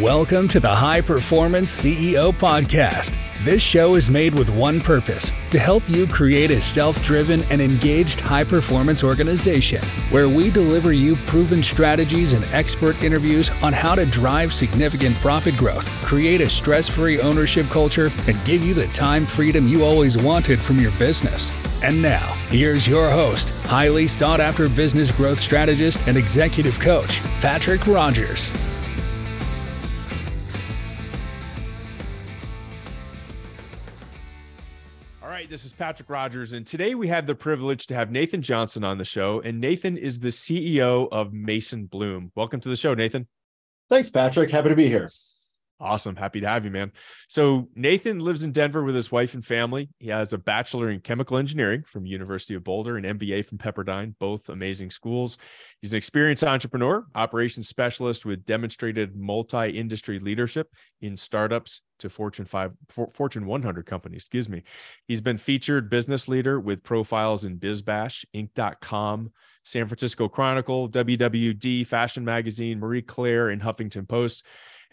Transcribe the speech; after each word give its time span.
Welcome 0.00 0.48
to 0.48 0.58
the 0.58 0.74
High 0.74 1.02
Performance 1.02 1.70
CEO 1.70 2.32
Podcast. 2.32 3.16
This 3.44 3.62
show 3.62 3.94
is 3.94 4.10
made 4.10 4.36
with 4.36 4.50
one 4.50 4.80
purpose 4.80 5.30
to 5.52 5.58
help 5.60 5.88
you 5.88 6.08
create 6.08 6.50
a 6.50 6.60
self 6.60 7.00
driven 7.00 7.44
and 7.44 7.62
engaged 7.62 8.20
high 8.20 8.42
performance 8.42 9.04
organization 9.04 9.80
where 10.10 10.28
we 10.28 10.50
deliver 10.50 10.92
you 10.92 11.14
proven 11.26 11.62
strategies 11.62 12.32
and 12.32 12.44
expert 12.46 13.00
interviews 13.04 13.52
on 13.62 13.72
how 13.72 13.94
to 13.94 14.04
drive 14.06 14.52
significant 14.52 15.14
profit 15.16 15.56
growth, 15.56 15.88
create 16.02 16.40
a 16.40 16.50
stress 16.50 16.88
free 16.88 17.20
ownership 17.20 17.66
culture, 17.66 18.10
and 18.26 18.44
give 18.44 18.64
you 18.64 18.74
the 18.74 18.88
time 18.88 19.24
freedom 19.24 19.68
you 19.68 19.84
always 19.84 20.18
wanted 20.18 20.58
from 20.58 20.80
your 20.80 20.92
business. 20.92 21.52
And 21.84 22.02
now, 22.02 22.32
here's 22.48 22.88
your 22.88 23.10
host, 23.10 23.50
highly 23.66 24.08
sought 24.08 24.40
after 24.40 24.68
business 24.68 25.12
growth 25.12 25.38
strategist 25.38 26.08
and 26.08 26.16
executive 26.16 26.80
coach, 26.80 27.20
Patrick 27.40 27.86
Rogers. 27.86 28.50
This 35.54 35.64
is 35.64 35.72
Patrick 35.72 36.10
Rogers, 36.10 36.52
and 36.52 36.66
today 36.66 36.96
we 36.96 37.06
have 37.06 37.28
the 37.28 37.34
privilege 37.36 37.86
to 37.86 37.94
have 37.94 38.10
Nathan 38.10 38.42
Johnson 38.42 38.82
on 38.82 38.98
the 38.98 39.04
show. 39.04 39.40
And 39.40 39.60
Nathan 39.60 39.96
is 39.96 40.18
the 40.18 40.30
CEO 40.30 41.06
of 41.12 41.32
Maison 41.32 41.86
Bloom. 41.86 42.32
Welcome 42.34 42.58
to 42.58 42.68
the 42.68 42.74
show, 42.74 42.92
Nathan. 42.92 43.28
Thanks, 43.88 44.10
Patrick. 44.10 44.50
Happy 44.50 44.70
to 44.70 44.74
be 44.74 44.88
here. 44.88 45.08
Awesome. 45.80 46.14
Happy 46.14 46.40
to 46.40 46.48
have 46.48 46.64
you, 46.64 46.70
man. 46.70 46.92
So 47.28 47.68
Nathan 47.74 48.20
lives 48.20 48.44
in 48.44 48.52
Denver 48.52 48.84
with 48.84 48.94
his 48.94 49.10
wife 49.10 49.34
and 49.34 49.44
family. 49.44 49.88
He 49.98 50.08
has 50.08 50.32
a 50.32 50.38
bachelor 50.38 50.88
in 50.88 51.00
chemical 51.00 51.36
engineering 51.36 51.82
from 51.82 52.06
University 52.06 52.54
of 52.54 52.62
Boulder 52.62 52.96
and 52.96 53.04
MBA 53.04 53.44
from 53.44 53.58
Pepperdine, 53.58 54.14
both 54.20 54.48
amazing 54.48 54.92
schools. 54.92 55.36
He's 55.82 55.92
an 55.92 55.96
experienced 55.96 56.44
entrepreneur, 56.44 57.04
operations 57.16 57.68
specialist 57.68 58.24
with 58.24 58.46
demonstrated 58.46 59.16
multi-industry 59.16 60.20
leadership 60.20 60.72
in 61.00 61.16
startups 61.16 61.80
to 61.98 62.08
Fortune 62.08 62.44
5 62.44 62.72
Fortune 63.12 63.46
100 63.46 63.86
companies, 63.86 64.22
excuse 64.22 64.48
me. 64.48 64.62
He's 65.06 65.20
been 65.20 65.38
featured 65.38 65.90
business 65.90 66.28
leader 66.28 66.60
with 66.60 66.84
profiles 66.84 67.44
in 67.44 67.58
BizBash, 67.58 68.24
Inc.com, 68.34 69.32
San 69.64 69.88
Francisco 69.88 70.28
Chronicle, 70.28 70.88
WWD, 70.88 71.86
Fashion 71.86 72.24
Magazine, 72.24 72.78
Marie 72.78 73.02
Claire, 73.02 73.48
and 73.48 73.62
Huffington 73.62 74.08
Post. 74.08 74.44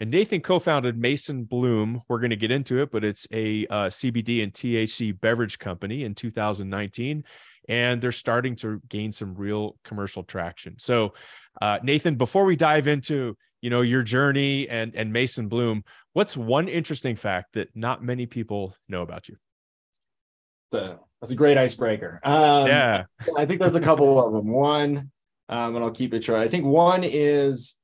And 0.02 0.10
Nathan 0.10 0.40
co-founded 0.40 0.98
Maison 0.98 1.44
Bloom. 1.44 2.02
We're 2.08 2.18
going 2.18 2.30
to 2.30 2.36
get 2.36 2.50
into 2.50 2.82
it, 2.82 2.90
but 2.90 3.04
it's 3.04 3.28
a 3.32 3.68
uh, 3.68 3.86
CBD 3.86 4.42
and 4.42 4.52
THC 4.52 5.20
beverage 5.20 5.60
company 5.60 6.02
in 6.02 6.16
2019, 6.16 7.22
and 7.68 8.00
they're 8.00 8.10
starting 8.10 8.56
to 8.56 8.82
gain 8.88 9.12
some 9.12 9.32
real 9.36 9.76
commercial 9.84 10.24
traction. 10.24 10.74
So, 10.80 11.14
uh, 11.60 11.78
Nathan, 11.84 12.16
before 12.16 12.44
we 12.44 12.56
dive 12.56 12.88
into 12.88 13.36
you 13.60 13.70
know 13.70 13.82
your 13.82 14.02
journey 14.02 14.68
and 14.68 14.92
and 14.96 15.12
Maison 15.12 15.46
Bloom, 15.46 15.84
what's 16.14 16.36
one 16.36 16.66
interesting 16.66 17.14
fact 17.14 17.52
that 17.52 17.68
not 17.76 18.02
many 18.02 18.26
people 18.26 18.74
know 18.88 19.02
about 19.02 19.28
you? 19.28 19.36
That's 20.72 20.84
a, 20.84 21.00
that's 21.20 21.32
a 21.32 21.36
great 21.36 21.56
icebreaker. 21.56 22.18
Um, 22.24 22.66
yeah, 22.66 23.04
I 23.38 23.46
think 23.46 23.60
there's 23.60 23.76
a 23.76 23.80
couple 23.80 24.20
of 24.20 24.32
them. 24.32 24.48
One, 24.48 25.12
um, 25.48 25.76
and 25.76 25.84
I'll 25.84 25.92
keep 25.92 26.12
it 26.12 26.24
short. 26.24 26.40
I 26.40 26.48
think 26.48 26.64
one 26.64 27.04
is 27.04 27.76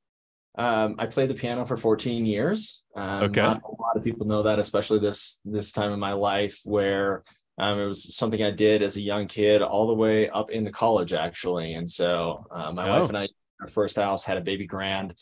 um, 0.58 0.96
I 0.98 1.06
played 1.06 1.30
the 1.30 1.34
piano 1.34 1.64
for 1.64 1.76
14 1.76 2.26
years. 2.26 2.82
Um, 2.96 3.24
okay. 3.24 3.42
Not 3.42 3.62
a 3.62 3.80
lot 3.80 3.96
of 3.96 4.02
people 4.02 4.26
know 4.26 4.42
that, 4.42 4.58
especially 4.58 4.98
this 4.98 5.40
this 5.44 5.70
time 5.70 5.92
in 5.92 6.00
my 6.00 6.12
life 6.12 6.60
where 6.64 7.22
um, 7.58 7.78
it 7.78 7.86
was 7.86 8.14
something 8.14 8.42
I 8.42 8.50
did 8.50 8.82
as 8.82 8.96
a 8.96 9.00
young 9.00 9.28
kid, 9.28 9.62
all 9.62 9.86
the 9.86 9.94
way 9.94 10.28
up 10.28 10.50
into 10.50 10.72
college, 10.72 11.12
actually. 11.12 11.74
And 11.74 11.88
so 11.88 12.44
uh, 12.50 12.72
my 12.72 12.88
oh. 12.88 13.00
wife 13.00 13.08
and 13.08 13.18
I, 13.18 13.28
our 13.60 13.68
first 13.68 13.96
house, 13.96 14.24
had 14.24 14.36
a 14.36 14.42
baby 14.42 14.66
grand. 14.66 15.14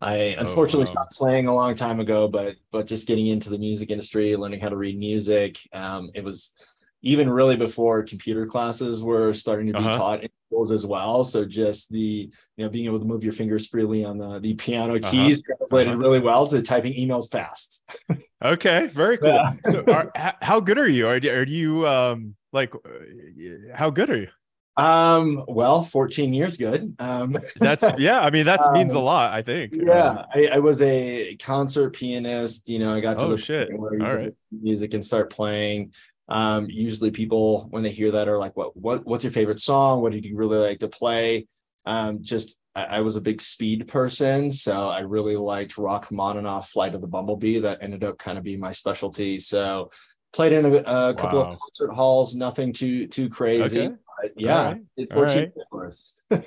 I 0.00 0.34
oh, 0.38 0.46
unfortunately 0.46 0.86
oh, 0.86 0.88
wow. 0.88 0.92
stopped 0.92 1.16
playing 1.16 1.46
a 1.46 1.54
long 1.54 1.74
time 1.74 2.00
ago, 2.00 2.26
but 2.26 2.56
but 2.72 2.86
just 2.86 3.06
getting 3.06 3.26
into 3.26 3.50
the 3.50 3.58
music 3.58 3.90
industry, 3.90 4.34
learning 4.34 4.60
how 4.60 4.70
to 4.70 4.76
read 4.76 4.98
music, 4.98 5.58
um, 5.74 6.10
it 6.14 6.24
was 6.24 6.52
even 7.02 7.28
really 7.28 7.56
before 7.56 8.02
computer 8.02 8.46
classes 8.46 9.02
were 9.02 9.34
starting 9.34 9.66
to 9.66 9.72
be 9.74 9.78
uh-huh. 9.78 9.96
taught 9.96 10.22
in 10.22 10.30
schools 10.50 10.72
as 10.72 10.84
well. 10.84 11.22
So 11.22 11.44
just 11.44 11.90
the 11.92 12.30
you 12.56 12.64
know 12.64 12.68
being 12.68 12.86
able 12.86 12.98
to 12.98 13.04
move 13.04 13.22
your 13.22 13.32
fingers 13.32 13.66
freely 13.66 14.04
on 14.04 14.18
the 14.18 14.40
the 14.40 14.54
piano 14.54 14.96
uh-huh. 14.96 15.10
keys 15.10 15.42
translated 15.42 15.92
uh-huh. 15.92 16.02
really 16.02 16.20
well 16.20 16.46
to 16.48 16.60
typing 16.60 16.92
emails 16.94 17.30
fast. 17.30 17.82
okay, 18.44 18.88
very 18.88 19.18
cool. 19.18 19.30
Yeah. 19.30 19.54
so 19.70 19.84
are, 19.88 20.12
how 20.42 20.60
good 20.60 20.78
are 20.78 20.88
you? 20.88 21.06
Are, 21.06 21.16
are 21.16 21.46
you 21.46 21.86
um 21.86 22.34
like 22.52 22.74
uh, 22.74 22.78
how 23.74 23.90
good 23.90 24.10
are 24.10 24.16
you? 24.16 24.28
Um, 24.76 25.44
well, 25.46 25.82
14 25.82 26.32
years 26.32 26.56
good. 26.56 26.94
Um, 26.98 27.36
that's 27.56 27.84
yeah, 27.98 28.20
I 28.20 28.30
mean, 28.30 28.46
that 28.46 28.60
means 28.72 28.94
um, 28.94 29.02
a 29.02 29.04
lot, 29.04 29.32
I 29.34 29.42
think. 29.42 29.74
Yeah, 29.74 30.24
I, 30.34 30.46
I, 30.54 30.58
was 30.58 30.80
a 30.80 31.36
concert 31.36 31.90
pianist, 31.90 32.66
you 32.68 32.78
know, 32.78 32.94
I 32.94 33.00
got 33.00 33.18
to 33.18 33.26
oh, 33.26 33.30
the 33.32 33.36
shit. 33.36 33.68
All 33.72 33.88
right. 33.98 34.32
music 34.50 34.94
and 34.94 35.04
start 35.04 35.28
playing. 35.28 35.92
Um, 36.30 36.68
usually 36.70 37.10
people 37.10 37.66
when 37.70 37.82
they 37.82 37.90
hear 37.90 38.12
that 38.12 38.28
are 38.28 38.38
like, 38.38 38.56
what 38.56 38.76
what 38.76 39.04
what's 39.04 39.24
your 39.24 39.32
favorite 39.32 39.60
song? 39.60 40.00
What 40.00 40.12
did 40.12 40.24
you 40.24 40.36
really 40.36 40.58
like 40.58 40.78
to 40.80 40.88
play? 40.88 41.48
Um, 41.84 42.22
just 42.22 42.56
I, 42.74 42.84
I, 42.84 43.00
was 43.00 43.16
a 43.16 43.20
big 43.20 43.40
speed 43.40 43.88
person, 43.88 44.52
so 44.52 44.86
I 44.86 45.00
really 45.00 45.36
liked 45.36 45.78
rock 45.78 46.08
Rachmaninoff 46.10 46.68
Flight 46.68 46.94
of 46.94 47.00
the 47.00 47.08
Bumblebee. 47.08 47.60
That 47.60 47.78
ended 47.80 48.04
up 48.04 48.18
kind 48.18 48.38
of 48.38 48.44
being 48.44 48.60
my 48.60 48.70
specialty. 48.70 49.40
So 49.40 49.90
played 50.32 50.52
in 50.52 50.66
a, 50.66 50.76
a 50.76 51.14
couple 51.14 51.40
wow. 51.40 51.48
of 51.48 51.58
concert 51.58 51.92
halls, 51.92 52.34
nothing 52.34 52.72
too 52.72 53.08
too 53.08 53.28
crazy. 53.28 53.80
Okay. 53.80 53.96
yeah, 54.36 54.74
right. 55.12 55.52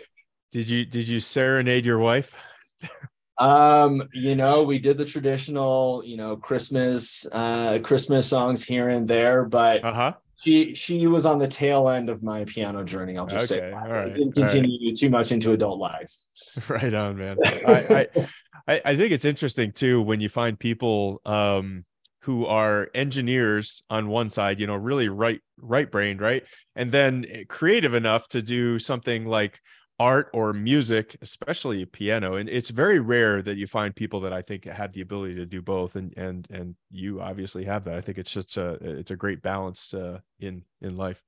did 0.51 0.69
you 0.69 0.85
did 0.85 1.07
you 1.07 1.19
serenade 1.19 1.85
your 1.85 1.99
wife? 1.99 2.33
Um, 3.37 4.07
you 4.13 4.35
know, 4.35 4.63
we 4.63 4.79
did 4.79 4.97
the 4.97 5.05
traditional, 5.05 6.03
you 6.05 6.17
know, 6.17 6.35
Christmas, 6.35 7.25
uh, 7.31 7.79
Christmas 7.83 8.27
songs 8.27 8.63
here 8.63 8.89
and 8.89 9.07
there, 9.07 9.45
but 9.45 9.83
uh-huh. 9.83 10.13
she 10.43 10.75
she 10.75 11.07
was 11.07 11.25
on 11.25 11.39
the 11.39 11.47
tail 11.47 11.89
end 11.89 12.09
of 12.09 12.21
my 12.21 12.45
piano 12.45 12.83
journey. 12.83 13.17
I'll 13.17 13.25
just 13.25 13.51
okay. 13.51 13.61
say, 13.61 13.71
All 13.71 13.87
right. 13.87 14.13
didn't 14.13 14.33
continue 14.33 14.89
right. 14.89 14.97
too 14.97 15.09
much 15.09 15.31
into 15.31 15.51
adult 15.51 15.79
life. 15.79 16.13
Right 16.69 16.93
on, 16.93 17.17
man. 17.17 17.37
I, 17.45 18.07
I 18.67 18.81
I 18.85 18.95
think 18.95 19.11
it's 19.11 19.25
interesting 19.25 19.71
too 19.71 20.01
when 20.01 20.19
you 20.19 20.29
find 20.29 20.59
people 20.59 21.21
um 21.25 21.85
who 22.21 22.45
are 22.45 22.89
engineers 22.93 23.83
on 23.89 24.07
one 24.07 24.29
side, 24.29 24.59
you 24.59 24.67
know, 24.67 24.75
really 24.75 25.09
right 25.09 25.41
right 25.57 25.89
brained, 25.89 26.21
right, 26.21 26.43
and 26.75 26.91
then 26.91 27.25
creative 27.49 27.93
enough 27.93 28.27
to 28.29 28.41
do 28.41 28.79
something 28.79 29.25
like 29.25 29.59
art 29.99 30.29
or 30.33 30.53
music, 30.53 31.15
especially 31.21 31.85
piano. 31.85 32.35
And 32.35 32.49
it's 32.49 32.69
very 32.69 32.99
rare 32.99 33.41
that 33.41 33.57
you 33.57 33.67
find 33.67 33.95
people 33.95 34.19
that 34.21 34.33
I 34.33 34.41
think 34.41 34.65
have 34.65 34.93
the 34.93 35.01
ability 35.01 35.35
to 35.35 35.45
do 35.45 35.61
both. 35.61 35.95
And 35.95 36.15
and 36.17 36.47
and 36.49 36.75
you 36.89 37.21
obviously 37.21 37.65
have 37.65 37.83
that. 37.85 37.95
I 37.95 38.01
think 38.01 38.17
it's 38.17 38.31
just 38.31 38.57
a 38.57 38.77
it's 38.81 39.11
a 39.11 39.15
great 39.15 39.41
balance 39.41 39.93
uh, 39.93 40.19
in 40.39 40.63
in 40.81 40.97
life. 40.97 41.23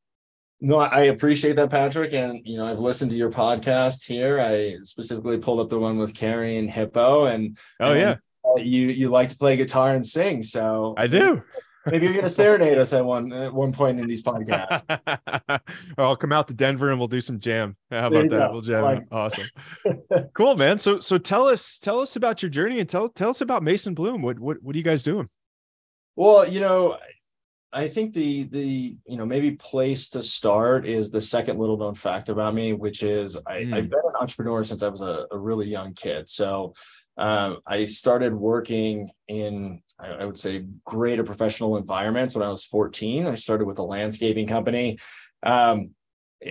No, 0.62 0.78
I 0.78 1.02
appreciate 1.02 1.58
that, 1.58 1.70
Patrick. 1.70 2.14
And 2.14 2.42
you 2.46 2.58
know, 2.58 2.66
I've 2.66 2.80
listened 2.80 3.12
to 3.12 3.18
your 3.18 3.32
podcast 3.32 4.06
here. 4.06 4.40
I 4.40 4.78
specifically 4.84 5.38
pulled 5.38 5.60
up 5.60 5.70
the 5.70 5.80
one 5.80 5.98
with 5.98 6.14
Carrie 6.14 6.58
and 6.58 6.70
Hippo, 6.70 7.26
and 7.26 7.58
oh 7.80 7.92
and, 7.92 8.00
yeah, 8.00 8.16
uh, 8.44 8.58
you 8.58 8.88
you 8.88 9.10
like 9.10 9.30
to 9.30 9.38
play 9.38 9.58
guitar 9.58 9.94
and 9.94 10.06
sing. 10.06 10.44
So 10.44 10.96
I 10.98 11.08
do. 11.08 11.44
Maybe 11.86 12.06
you're 12.06 12.14
going 12.14 12.26
to 12.26 12.30
serenade 12.30 12.78
us 12.78 12.94
at 12.94 13.06
one 13.06 13.32
at 13.32 13.54
one 13.54 13.72
point 13.72 14.00
in 14.00 14.08
these 14.08 14.24
podcasts. 14.24 14.84
I'll 15.98 16.16
come 16.16 16.32
out 16.32 16.48
to 16.48 16.54
Denver 16.54 16.90
and 16.90 17.00
we'll 17.00 17.08
do 17.08 17.22
some 17.22 17.40
jam. 17.40 17.76
How 17.92 18.08
about 18.08 18.30
that? 18.30 18.48
Go. 18.48 18.52
We'll 18.52 18.62
jam. 18.62 18.84
Like 18.84 19.04
awesome. 19.12 19.48
cool, 20.34 20.56
man. 20.56 20.78
So 20.78 21.00
so 21.00 21.18
tell 21.18 21.48
us 21.48 21.80
tell 21.80 22.00
us 22.00 22.16
about 22.16 22.42
your 22.42 22.50
journey 22.50 22.80
and 22.80 22.90
tell 22.90 23.08
tell 23.10 23.30
us 23.30 23.42
about 23.42 23.64
Maison 23.64 23.94
Bloom. 23.94 24.22
What 24.22 24.40
what 24.40 24.62
what 24.64 24.76
are 24.76 24.78
you 24.78 24.84
guys 24.84 25.04
doing? 25.04 25.30
Well, 26.16 26.48
you 26.48 26.60
know, 26.60 26.98
I 27.72 27.88
think 27.88 28.14
the 28.14 28.44
the 28.44 28.98
you 29.06 29.18
know 29.18 29.26
maybe 29.26 29.52
place 29.52 30.10
to 30.10 30.24
start 30.24 30.88
is 30.88 31.12
the 31.12 31.22
second 31.22 31.60
little 31.60 31.78
known 31.78 31.94
fact 31.94 32.30
about 32.30 32.56
me, 32.56 32.74
which 32.74 33.04
is 33.04 33.38
I, 33.46 33.64
mm. 33.64 33.74
I've 33.74 33.90
been 33.90 34.00
an 34.00 34.16
entrepreneur 34.20 34.64
since 34.64 34.82
I 34.82 34.88
was 34.88 35.02
a, 35.02 35.28
a 35.32 35.38
really 35.38 35.68
young 35.68 35.94
kid. 35.94 36.30
So 36.30 36.74
um, 37.18 37.60
I 37.66 37.86
started 37.86 38.34
working 38.34 39.12
in 39.28 39.82
I 39.98 40.26
would 40.26 40.38
say 40.38 40.66
greater 40.84 41.24
professional 41.24 41.78
environments 41.78 42.36
when 42.36 42.44
I 42.44 42.50
was 42.50 42.66
14. 42.66 43.28
I 43.28 43.36
started 43.36 43.66
with 43.66 43.80
a 43.80 43.84
landscaping 43.84 44.46
company. 44.46 45.00
Um, 45.42 45.92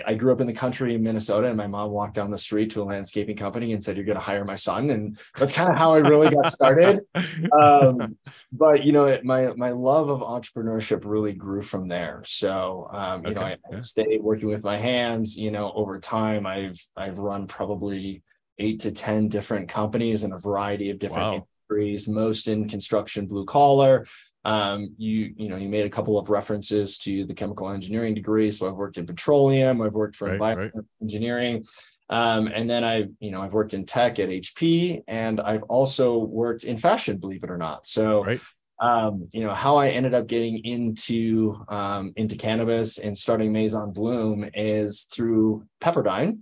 I 0.06 0.14
grew 0.14 0.32
up 0.32 0.40
in 0.40 0.46
the 0.46 0.52
country 0.52 0.94
in 0.94 1.02
Minnesota, 1.02 1.48
and 1.48 1.56
my 1.56 1.66
mom 1.66 1.90
walked 1.90 2.14
down 2.14 2.30
the 2.30 2.38
street 2.38 2.70
to 2.70 2.82
a 2.82 2.84
landscaping 2.84 3.36
company 3.36 3.72
and 3.72 3.84
said, 3.84 3.96
"You're 3.96 4.06
going 4.06 4.16
to 4.16 4.22
hire 4.22 4.44
my 4.44 4.54
son," 4.54 4.90
and 4.90 5.18
that's 5.36 5.52
kind 5.52 5.70
of 5.70 5.76
how 5.76 5.92
I 5.92 5.98
really 5.98 6.30
got 6.30 6.50
started. 6.50 7.00
Um, 7.52 8.16
but 8.52 8.84
you 8.84 8.92
know, 8.92 9.18
my 9.22 9.52
my 9.54 9.70
love 9.70 10.08
of 10.08 10.20
entrepreneurship 10.20 11.02
really 11.04 11.34
grew 11.34 11.62
from 11.62 11.86
there. 11.88 12.22
So 12.24 12.88
um, 12.90 13.24
you 13.24 13.32
okay. 13.32 13.40
know, 13.40 13.46
I, 13.46 13.76
I 13.76 13.80
stayed 13.80 14.22
working 14.22 14.48
with 14.48 14.64
my 14.64 14.76
hands. 14.76 15.36
You 15.36 15.50
know, 15.50 15.70
over 15.74 16.00
time, 16.00 16.46
I've 16.46 16.78
I've 16.96 17.18
run 17.18 17.46
probably 17.46 18.22
eight 18.58 18.80
to 18.80 18.92
ten 18.92 19.28
different 19.28 19.68
companies 19.68 20.24
in 20.24 20.32
a 20.32 20.38
variety 20.38 20.90
of 20.90 20.98
different 20.98 21.22
wow 21.22 21.46
industries, 21.70 22.08
most 22.08 22.48
in 22.48 22.68
construction, 22.68 23.26
blue 23.26 23.44
collar. 23.44 24.06
Um, 24.46 24.94
you 24.98 25.32
you 25.36 25.48
know 25.48 25.56
you 25.56 25.68
made 25.68 25.86
a 25.86 25.90
couple 25.90 26.18
of 26.18 26.28
references 26.28 26.98
to 26.98 27.24
the 27.24 27.34
chemical 27.34 27.70
engineering 27.70 28.14
degree. 28.14 28.50
So 28.50 28.68
I've 28.68 28.74
worked 28.74 28.98
in 28.98 29.06
petroleum, 29.06 29.80
I've 29.80 29.94
worked 29.94 30.16
for 30.16 30.26
right, 30.26 30.34
environmental 30.34 30.80
right. 30.80 30.86
engineering. 31.02 31.64
Um, 32.10 32.48
and 32.48 32.68
then 32.68 32.84
I've, 32.84 33.08
you 33.18 33.30
know, 33.30 33.40
I've 33.40 33.54
worked 33.54 33.74
in 33.74 33.86
tech 33.86 34.18
at 34.18 34.28
HP 34.28 35.02
and 35.08 35.40
I've 35.40 35.62
also 35.64 36.18
worked 36.18 36.64
in 36.64 36.76
fashion, 36.76 37.16
believe 37.16 37.44
it 37.44 37.50
or 37.50 37.56
not. 37.56 37.86
So, 37.86 38.24
right. 38.24 38.40
um, 38.80 39.28
you 39.32 39.42
know, 39.42 39.54
how 39.54 39.76
I 39.76 39.88
ended 39.88 40.12
up 40.12 40.26
getting 40.26 40.58
into 40.64 41.64
um, 41.68 42.12
into 42.16 42.36
cannabis 42.36 42.98
and 42.98 43.16
starting 43.16 43.52
Maison 43.52 43.92
Bloom 43.92 44.48
is 44.52 45.02
through 45.04 45.64
Pepperdine. 45.80 46.40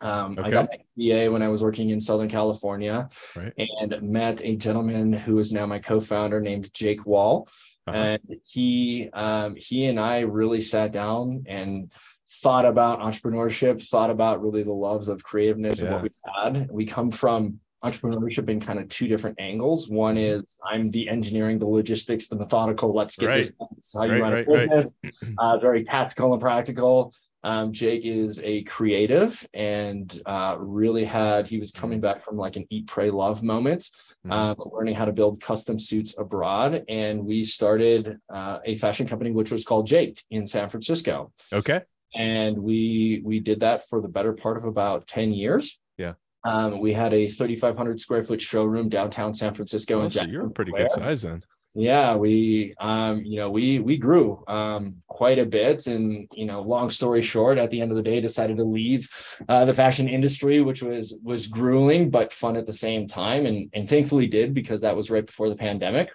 Um, 0.00 0.32
okay. 0.32 0.42
I 0.42 0.50
got 0.50 0.68
my 0.70 0.78
MBA 0.98 1.32
when 1.32 1.42
I 1.42 1.48
was 1.48 1.62
working 1.62 1.90
in 1.90 2.00
Southern 2.00 2.28
California 2.28 3.08
right. 3.36 3.52
and 3.58 4.00
met 4.02 4.42
a 4.44 4.56
gentleman 4.56 5.12
who 5.12 5.38
is 5.38 5.52
now 5.52 5.66
my 5.66 5.78
co-founder 5.78 6.40
named 6.40 6.72
Jake 6.72 7.04
Wall. 7.06 7.48
Uh-huh. 7.86 7.96
And 7.96 8.36
he 8.46 9.10
um, 9.12 9.56
he 9.56 9.86
and 9.86 9.98
I 9.98 10.20
really 10.20 10.60
sat 10.60 10.92
down 10.92 11.44
and 11.46 11.90
thought 12.30 12.64
about 12.64 13.00
entrepreneurship, 13.00 13.86
thought 13.86 14.10
about 14.10 14.42
really 14.42 14.62
the 14.62 14.72
loves 14.72 15.08
of 15.08 15.22
creativeness 15.22 15.80
yeah. 15.80 15.86
and 15.86 15.94
what 15.94 16.02
we 16.02 16.10
had. 16.34 16.68
We 16.70 16.86
come 16.86 17.10
from 17.10 17.60
entrepreneurship 17.84 18.48
in 18.48 18.60
kind 18.60 18.78
of 18.78 18.88
two 18.88 19.08
different 19.08 19.40
angles. 19.40 19.88
One 19.88 20.16
mm-hmm. 20.16 20.38
is 20.38 20.58
I'm 20.64 20.90
the 20.90 21.08
engineering, 21.08 21.58
the 21.58 21.66
logistics, 21.66 22.28
the 22.28 22.36
methodical. 22.36 22.94
Let's 22.94 23.16
get 23.16 23.26
right. 23.26 23.36
this. 23.38 23.52
this 23.76 23.94
how 23.96 24.04
you 24.04 24.12
right, 24.12 24.20
run 24.20 24.32
right, 24.32 24.46
a 24.46 24.50
business. 24.50 24.94
Uh, 25.38 25.58
very 25.58 25.82
tactical 25.82 26.32
and 26.32 26.40
practical. 26.40 27.14
Um, 27.42 27.72
Jake 27.72 28.04
is 28.04 28.40
a 28.42 28.62
creative 28.64 29.46
and 29.54 30.20
uh, 30.26 30.56
really 30.58 31.04
had 31.04 31.48
he 31.48 31.58
was 31.58 31.70
coming 31.70 31.98
mm-hmm. 31.98 32.02
back 32.02 32.24
from 32.24 32.36
like 32.36 32.56
an 32.56 32.66
eat, 32.70 32.86
pray, 32.86 33.10
love 33.10 33.42
moment, 33.42 33.90
mm-hmm. 34.26 34.32
uh, 34.32 34.54
learning 34.58 34.94
how 34.94 35.06
to 35.06 35.12
build 35.12 35.40
custom 35.40 35.78
suits 35.78 36.18
abroad. 36.18 36.84
And 36.88 37.24
we 37.24 37.44
started 37.44 38.18
uh, 38.28 38.58
a 38.64 38.76
fashion 38.76 39.06
company 39.06 39.30
which 39.30 39.50
was 39.50 39.64
called 39.64 39.86
Jake 39.86 40.22
in 40.30 40.46
San 40.46 40.68
Francisco. 40.68 41.32
Okay 41.52 41.80
and 42.14 42.58
we 42.58 43.22
we 43.24 43.40
did 43.40 43.60
that 43.60 43.88
for 43.88 44.00
the 44.00 44.08
better 44.08 44.32
part 44.32 44.56
of 44.56 44.64
about 44.64 45.06
10 45.06 45.32
years 45.32 45.80
yeah 45.96 46.14
um, 46.44 46.80
we 46.80 46.92
had 46.92 47.12
a 47.12 47.28
3500 47.28 48.00
square 48.00 48.22
foot 48.22 48.40
showroom 48.40 48.88
downtown 48.88 49.32
san 49.32 49.54
francisco 49.54 50.00
oh, 50.00 50.02
and 50.02 50.12
so 50.12 50.24
you're 50.24 50.46
a 50.46 50.50
pretty 50.50 50.72
good 50.72 50.90
size 50.90 51.22
then 51.22 51.42
yeah 51.74 52.16
we 52.16 52.74
um 52.80 53.22
you 53.24 53.36
know 53.36 53.48
we 53.48 53.78
we 53.78 53.96
grew 53.96 54.42
um 54.48 54.96
quite 55.06 55.38
a 55.38 55.46
bit 55.46 55.86
and 55.86 56.28
you 56.32 56.44
know 56.44 56.60
long 56.60 56.90
story 56.90 57.22
short 57.22 57.58
at 57.58 57.70
the 57.70 57.80
end 57.80 57.92
of 57.92 57.96
the 57.96 58.02
day 58.02 58.20
decided 58.20 58.56
to 58.56 58.64
leave 58.64 59.08
uh, 59.48 59.64
the 59.64 59.72
fashion 59.72 60.08
industry 60.08 60.60
which 60.60 60.82
was 60.82 61.16
was 61.22 61.46
grueling 61.46 62.10
but 62.10 62.32
fun 62.32 62.56
at 62.56 62.66
the 62.66 62.72
same 62.72 63.06
time 63.06 63.46
and 63.46 63.70
and 63.72 63.88
thankfully 63.88 64.26
did 64.26 64.52
because 64.52 64.80
that 64.80 64.96
was 64.96 65.10
right 65.10 65.26
before 65.26 65.48
the 65.48 65.56
pandemic 65.56 66.10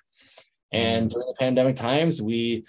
and 0.74 1.08
mm. 1.08 1.14
during 1.14 1.28
the 1.28 1.36
pandemic 1.40 1.76
times 1.78 2.22
we 2.22 2.66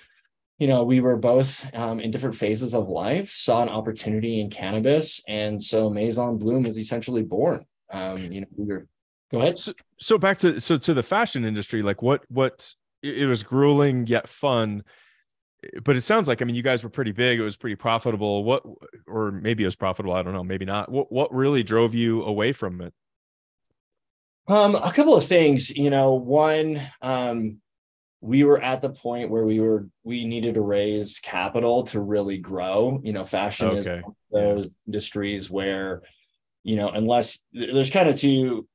you 0.59 0.69
know, 0.69 0.85
we 0.85 1.01
were 1.01 1.17
both 1.17 1.67
um, 1.75 2.01
in 2.01 2.11
different 2.11 2.35
phases 2.35 2.75
of 2.75 2.89
life, 2.89 3.31
saw 3.31 3.63
an 3.63 3.69
opportunity 3.69 4.41
in 4.41 4.49
cannabis, 4.49 5.23
and 5.29 5.63
so 5.63 5.91
Maison 5.91 6.39
Bloom 6.39 6.63
was 6.63 6.79
essentially 6.79 7.23
born. 7.23 7.67
Um, 7.93 8.19
you 8.33 8.41
know, 8.41 8.47
we 8.57 8.67
were. 8.67 8.87
Go 9.31 9.41
ahead. 9.41 9.59
So, 9.59 9.73
so 9.99 10.19
back 10.19 10.39
to 10.39 10.61
so 10.61 10.77
to 10.79 10.95
the 10.95 11.03
fashion 11.03 11.45
industry, 11.45 11.83
like 11.83 12.03
what 12.03 12.25
what 12.29 12.73
it 13.03 13.27
was 13.27 13.43
grueling 13.43 14.07
yet 14.07 14.29
fun, 14.29 14.85
but 15.83 15.97
it 15.97 16.03
sounds 16.03 16.29
like 16.29 16.43
I 16.43 16.45
mean 16.45 16.55
you 16.55 16.63
guys 16.63 16.85
were 16.85 16.91
pretty 16.91 17.13
big. 17.13 17.39
It 17.39 17.43
was 17.43 17.57
pretty 17.57 17.77
profitable. 17.77 18.45
What 18.45 18.63
or 19.07 19.33
maybe 19.33 19.65
it 19.65 19.67
was 19.67 19.77
profitable. 19.77 20.15
I 20.15 20.23
don't 20.23 20.33
know. 20.33 20.45
Maybe 20.45 20.65
not. 20.65 20.91
What 20.91 21.11
what 21.11 21.35
really 21.35 21.63
drove 21.63 21.95
you 21.95 22.23
away 22.23 22.53
from 22.53 22.81
it? 22.81 22.95
Um, 24.49 24.77
a 24.77 24.93
couple 24.93 25.17
of 25.17 25.25
things. 25.25 25.77
You 25.77 25.91
know, 25.91 26.15
one. 26.15 26.81
Um, 27.03 27.61
we 28.21 28.45
were 28.45 28.61
at 28.61 28.81
the 28.81 28.91
point 28.91 29.31
where 29.31 29.45
we 29.45 29.61
were 29.61 29.89
we 30.03 30.25
needed 30.25 30.55
to 30.55 30.61
raise 30.61 31.19
capital 31.19 31.85
to 31.85 32.01
really 32.01 32.39
grow 32.39 32.99
you 33.05 33.13
know 33.13 33.23
fashion 33.23 33.69
okay. 33.69 33.99
is 33.99 34.05
those 34.33 34.75
industries 34.87 35.51
where 35.51 36.03
you 36.65 36.77
know 36.77 36.89
unless 36.89 37.39
there's 37.53 37.91
kind 37.91 38.09
of 38.09 38.19
two 38.19 38.67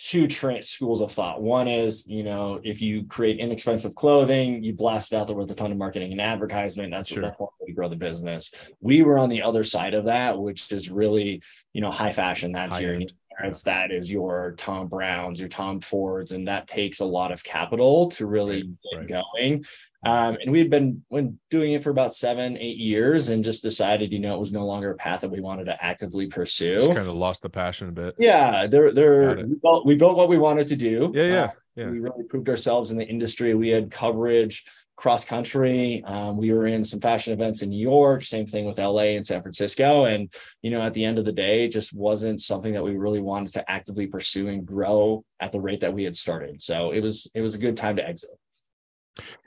two 0.00 0.28
tra- 0.28 0.62
schools 0.62 1.00
of 1.00 1.10
thought 1.10 1.42
one 1.42 1.66
is 1.66 2.06
you 2.06 2.22
know 2.22 2.60
if 2.62 2.80
you 2.80 3.04
create 3.06 3.40
inexpensive 3.40 3.96
clothing 3.96 4.62
you 4.62 4.72
blast 4.72 5.12
it 5.12 5.16
out 5.16 5.26
there 5.26 5.34
with 5.34 5.50
a 5.50 5.54
ton 5.54 5.72
of 5.72 5.76
marketing 5.76 6.12
and 6.12 6.20
advertisement 6.20 6.92
that's 6.92 7.08
sure. 7.08 7.20
that's 7.20 7.38
one 7.38 7.48
way 7.60 7.66
to 7.66 7.72
grow 7.72 7.88
the 7.88 7.96
business 7.96 8.52
we 8.80 9.02
were 9.02 9.18
on 9.18 9.28
the 9.28 9.42
other 9.42 9.64
side 9.64 9.94
of 9.94 10.04
that 10.04 10.38
which 10.38 10.70
is 10.70 10.88
really 10.88 11.42
you 11.72 11.80
know 11.80 11.90
high 11.90 12.12
fashion 12.12 12.52
that's 12.52 12.76
high 12.76 12.82
your 12.82 12.94
end 12.94 13.12
parents, 13.38 13.62
that 13.62 13.90
is 13.92 14.10
your 14.10 14.54
Thom 14.56 14.88
Brownes, 14.88 15.38
your 15.38 15.48
Tom 15.48 15.80
Fords, 15.80 16.32
and 16.32 16.48
that 16.48 16.66
takes 16.66 17.00
a 17.00 17.04
lot 17.04 17.32
of 17.32 17.44
capital 17.44 18.08
to 18.10 18.26
really 18.26 18.62
right, 18.92 19.08
get 19.08 19.14
right. 19.14 19.24
going. 19.38 19.64
Um, 20.04 20.36
and 20.40 20.52
we 20.52 20.60
had 20.60 20.70
been 20.70 21.04
when 21.08 21.38
doing 21.50 21.72
it 21.72 21.82
for 21.82 21.90
about 21.90 22.14
seven, 22.14 22.56
eight 22.56 22.76
years, 22.76 23.30
and 23.30 23.42
just 23.42 23.62
decided, 23.62 24.12
you 24.12 24.20
know, 24.20 24.34
it 24.34 24.38
was 24.38 24.52
no 24.52 24.64
longer 24.64 24.92
a 24.92 24.94
path 24.94 25.22
that 25.22 25.30
we 25.30 25.40
wanted 25.40 25.64
to 25.64 25.84
actively 25.84 26.28
pursue. 26.28 26.76
Just 26.76 26.94
kind 26.94 27.08
of 27.08 27.14
lost 27.14 27.42
the 27.42 27.50
passion 27.50 27.88
a 27.88 27.92
bit. 27.92 28.14
Yeah, 28.18 28.66
there, 28.66 28.92
there. 28.92 29.36
We 29.36 29.56
built, 29.56 29.86
we 29.86 29.94
built 29.96 30.16
what 30.16 30.28
we 30.28 30.38
wanted 30.38 30.68
to 30.68 30.76
do. 30.76 31.10
Yeah, 31.14 31.22
yeah, 31.24 31.44
uh, 31.44 31.50
yeah. 31.74 31.90
We 31.90 31.98
really 31.98 32.24
proved 32.24 32.48
ourselves 32.48 32.92
in 32.92 32.98
the 32.98 33.06
industry. 33.06 33.54
We 33.54 33.70
had 33.70 33.90
coverage 33.90 34.64
cross 34.98 35.24
country. 35.24 36.02
Um, 36.04 36.36
we 36.36 36.52
were 36.52 36.66
in 36.66 36.82
some 36.82 37.00
fashion 37.00 37.32
events 37.32 37.62
in 37.62 37.70
New 37.70 37.80
York, 37.80 38.24
same 38.24 38.46
thing 38.46 38.66
with 38.66 38.78
LA 38.78 39.14
and 39.14 39.24
San 39.24 39.40
Francisco. 39.40 40.06
And, 40.06 40.28
you 40.60 40.72
know, 40.72 40.82
at 40.82 40.92
the 40.92 41.04
end 41.04 41.18
of 41.18 41.24
the 41.24 41.32
day, 41.32 41.64
it 41.64 41.68
just 41.68 41.92
wasn't 41.92 42.40
something 42.40 42.72
that 42.72 42.82
we 42.82 42.96
really 42.96 43.20
wanted 43.20 43.52
to 43.52 43.70
actively 43.70 44.08
pursue 44.08 44.48
and 44.48 44.66
grow 44.66 45.24
at 45.38 45.52
the 45.52 45.60
rate 45.60 45.80
that 45.80 45.94
we 45.94 46.02
had 46.02 46.16
started. 46.16 46.60
So 46.60 46.90
it 46.90 47.00
was, 47.00 47.30
it 47.32 47.40
was 47.40 47.54
a 47.54 47.58
good 47.58 47.76
time 47.76 47.94
to 47.96 48.06
exit. 48.06 48.30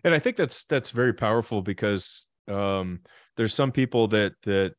And 0.04 0.14
I 0.14 0.20
think 0.20 0.38
that's, 0.38 0.66
that's 0.66 0.92
very 0.92 1.14
powerful 1.14 1.62
because 1.62 2.26
um, 2.48 3.02
there's 3.38 3.54
some 3.54 3.72
people 3.72 4.08
that, 4.10 4.34
that, 4.44 4.76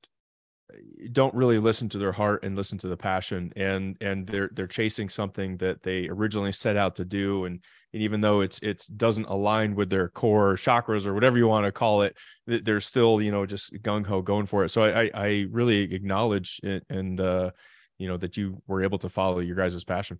don't 1.13 1.35
really 1.35 1.59
listen 1.59 1.89
to 1.91 1.99
their 1.99 2.13
heart 2.13 2.45
and 2.45 2.57
listen 2.57 2.79
to 2.79 2.89
the 2.89 2.97
passion 2.97 3.53
and 3.57 3.97
and 4.01 4.27
they're 4.27 4.51
they're 4.55 4.67
chasing 4.67 5.09
something 5.09 5.57
that 5.59 5.83
they 5.83 6.09
originally 6.09 6.53
set 6.53 6.77
out 6.77 6.97
to 6.97 7.05
do. 7.05 7.45
And 7.45 7.61
and 7.93 8.03
even 8.03 8.21
though 8.21 8.41
it's 8.41 8.59
it's 8.63 8.87
doesn't 8.87 9.27
align 9.27 9.75
with 9.75 9.91
their 9.91 10.09
core 10.09 10.55
chakras 10.55 11.07
or 11.07 11.15
whatever 11.15 11.37
you 11.37 11.47
want 11.47 11.67
to 11.67 11.73
call 11.73 12.03
it 12.03 12.17
they're 12.47 12.81
still 12.81 13.21
you 13.21 13.31
know 13.31 13.45
just 13.45 13.73
gung-ho 13.83 14.23
going 14.23 14.47
for 14.47 14.65
it. 14.65 14.71
So 14.71 14.83
i 14.85 15.11
i 15.15 15.47
really 15.51 15.95
acknowledge 15.95 16.61
it 16.63 16.85
and 16.89 17.21
uh 17.21 17.51
you 17.99 18.09
know 18.09 18.17
that 18.17 18.37
you 18.37 18.63
were 18.67 18.83
able 18.83 18.99
to 18.99 19.09
follow 19.09 19.41
your 19.41 19.57
guys' 19.57 19.85
passion 19.85 20.19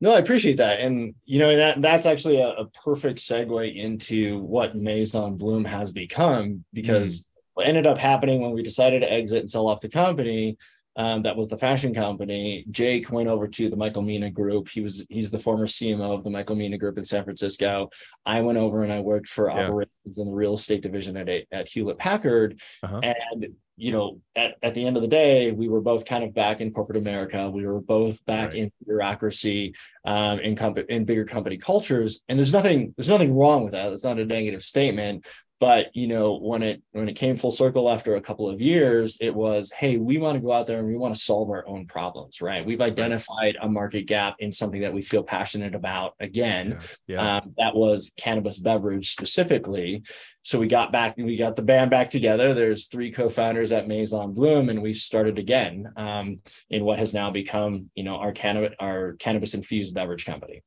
no, 0.00 0.14
I 0.14 0.18
appreciate 0.18 0.58
that. 0.58 0.80
And 0.80 1.14
you 1.24 1.38
know, 1.38 1.56
that 1.56 1.80
that's 1.80 2.06
actually 2.06 2.40
a, 2.40 2.48
a 2.48 2.66
perfect 2.66 3.18
segue 3.18 3.74
into 3.76 4.40
what 4.40 4.76
Maison 4.76 5.36
Bloom 5.36 5.64
has 5.64 5.92
become 5.92 6.64
because 6.72 7.20
mm 7.20 7.24
what 7.56 7.66
ended 7.66 7.86
up 7.86 7.96
happening 7.96 8.42
when 8.42 8.52
we 8.52 8.62
decided 8.62 9.00
to 9.00 9.10
exit 9.10 9.38
and 9.38 9.48
sell 9.48 9.66
off 9.66 9.80
the 9.80 9.88
company 9.88 10.58
um, 10.96 11.22
that 11.22 11.36
was 11.36 11.48
the 11.48 11.58
fashion 11.58 11.94
company. 11.94 12.64
Jake 12.70 13.10
went 13.10 13.28
over 13.28 13.46
to 13.46 13.68
the 13.68 13.76
Michael 13.76 14.02
Mina 14.02 14.30
Group. 14.30 14.68
He 14.68 14.80
was 14.80 15.04
he's 15.08 15.30
the 15.30 15.38
former 15.38 15.66
CMO 15.66 16.14
of 16.14 16.24
the 16.24 16.30
Michael 16.30 16.56
Mina 16.56 16.78
Group 16.78 16.98
in 16.98 17.04
San 17.04 17.24
Francisco. 17.24 17.90
I 18.24 18.40
went 18.40 18.58
over 18.58 18.82
and 18.82 18.92
I 18.92 19.00
worked 19.00 19.28
for 19.28 19.50
yeah. 19.50 19.64
operations 19.64 20.18
in 20.18 20.26
the 20.26 20.34
real 20.34 20.54
estate 20.54 20.82
division 20.82 21.16
at 21.16 21.28
at 21.52 21.68
Hewlett 21.68 21.98
Packard. 21.98 22.60
Uh-huh. 22.82 23.00
And 23.02 23.48
you 23.78 23.92
know, 23.92 24.20
at, 24.34 24.56
at 24.62 24.72
the 24.72 24.86
end 24.86 24.96
of 24.96 25.02
the 25.02 25.08
day, 25.08 25.52
we 25.52 25.68
were 25.68 25.82
both 25.82 26.06
kind 26.06 26.24
of 26.24 26.32
back 26.32 26.60
in 26.60 26.72
corporate 26.72 26.96
America. 26.96 27.50
We 27.50 27.66
were 27.66 27.80
both 27.80 28.24
back 28.24 28.52
right. 28.52 28.62
in 28.62 28.72
bureaucracy, 28.86 29.74
um, 30.06 30.40
in, 30.40 30.56
comp- 30.56 30.78
in 30.78 31.04
bigger 31.04 31.26
company 31.26 31.58
cultures. 31.58 32.22
And 32.28 32.38
there's 32.38 32.54
nothing, 32.54 32.94
there's 32.96 33.10
nothing 33.10 33.34
wrong 33.34 33.64
with 33.64 33.72
that. 33.72 33.92
It's 33.92 34.02
not 34.02 34.18
a 34.18 34.24
negative 34.24 34.62
statement 34.62 35.26
but 35.60 35.94
you 35.94 36.06
know 36.06 36.36
when 36.36 36.62
it 36.62 36.82
when 36.92 37.08
it 37.08 37.14
came 37.14 37.36
full 37.36 37.50
circle 37.50 37.90
after 37.90 38.16
a 38.16 38.20
couple 38.20 38.48
of 38.48 38.60
years 38.60 39.18
it 39.20 39.34
was 39.34 39.72
hey 39.72 39.96
we 39.96 40.18
want 40.18 40.34
to 40.34 40.40
go 40.40 40.52
out 40.52 40.66
there 40.66 40.78
and 40.78 40.86
we 40.86 40.96
want 40.96 41.14
to 41.14 41.20
solve 41.20 41.50
our 41.50 41.66
own 41.66 41.86
problems 41.86 42.40
right? 42.40 42.64
We've 42.64 42.80
identified 42.80 43.56
a 43.60 43.68
market 43.68 44.02
gap 44.02 44.36
in 44.38 44.52
something 44.52 44.80
that 44.82 44.92
we 44.92 45.02
feel 45.02 45.22
passionate 45.22 45.74
about 45.74 46.14
again. 46.20 46.78
Yeah. 47.06 47.16
Yeah. 47.16 47.36
Um, 47.36 47.54
that 47.58 47.74
was 47.74 48.12
cannabis 48.16 48.58
beverage 48.58 49.12
specifically. 49.12 50.02
So 50.42 50.58
we 50.58 50.68
got 50.68 50.92
back 50.92 51.16
we 51.16 51.36
got 51.36 51.56
the 51.56 51.62
band 51.62 51.90
back 51.90 52.10
together. 52.10 52.54
There's 52.54 52.86
three 52.86 53.10
co-founders 53.10 53.72
at 53.72 53.88
maison 53.88 54.32
bloom 54.32 54.68
and 54.68 54.82
we 54.82 54.92
started 54.92 55.38
again 55.38 55.92
um, 55.96 56.40
in 56.70 56.84
what 56.84 56.98
has 56.98 57.14
now 57.14 57.30
become 57.30 57.90
you 57.94 58.04
know 58.04 58.16
our 58.16 58.32
cannabis 58.32 58.74
our 58.78 59.14
cannabis 59.14 59.54
infused 59.54 59.94
beverage 59.94 60.24
company 60.24 60.62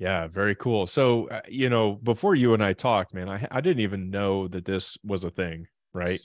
yeah, 0.00 0.26
very 0.28 0.54
cool. 0.54 0.86
So, 0.86 1.28
uh, 1.28 1.42
you 1.46 1.68
know, 1.68 1.92
before 1.92 2.34
you 2.34 2.54
and 2.54 2.64
I 2.64 2.72
talked, 2.72 3.12
man, 3.12 3.28
I 3.28 3.46
I 3.50 3.60
didn't 3.60 3.82
even 3.82 4.10
know 4.10 4.48
that 4.48 4.64
this 4.64 4.96
was 5.04 5.24
a 5.24 5.30
thing, 5.30 5.66
right? 5.92 6.18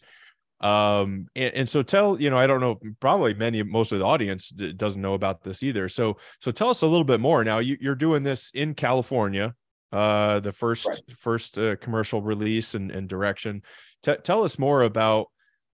Um, 0.62 1.28
and, 1.36 1.54
and 1.54 1.70
so 1.70 1.84
tell, 1.84 2.20
you 2.20 2.30
know, 2.30 2.38
I 2.38 2.48
don't 2.48 2.62
know, 2.62 2.80
probably 3.02 3.34
many 3.34 3.62
most 3.62 3.92
of 3.92 4.00
the 4.00 4.06
audience 4.06 4.50
d- 4.50 4.72
doesn't 4.72 5.02
know 5.02 5.14
about 5.14 5.44
this 5.44 5.62
either. 5.62 5.90
So, 5.90 6.18
so 6.40 6.52
tell 6.52 6.70
us 6.70 6.82
a 6.82 6.88
little 6.88 7.04
bit 7.04 7.20
more. 7.20 7.44
Now, 7.44 7.60
you, 7.60 7.78
you're 7.82 7.94
doing 7.94 8.24
this 8.24 8.52
in 8.54 8.74
California, 8.74 9.54
uh, 9.92 10.40
the 10.40 10.54
first 10.54 10.88
right. 10.88 11.18
first 11.18 11.60
uh, 11.60 11.76
commercial 11.76 12.22
release 12.22 12.76
and, 12.76 12.90
and 12.92 13.10
direction. 13.10 13.62
T- 14.04 14.16
tell 14.24 14.46
us 14.46 14.58
more 14.58 14.84
about 14.84 15.28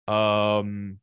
um 0.08 0.98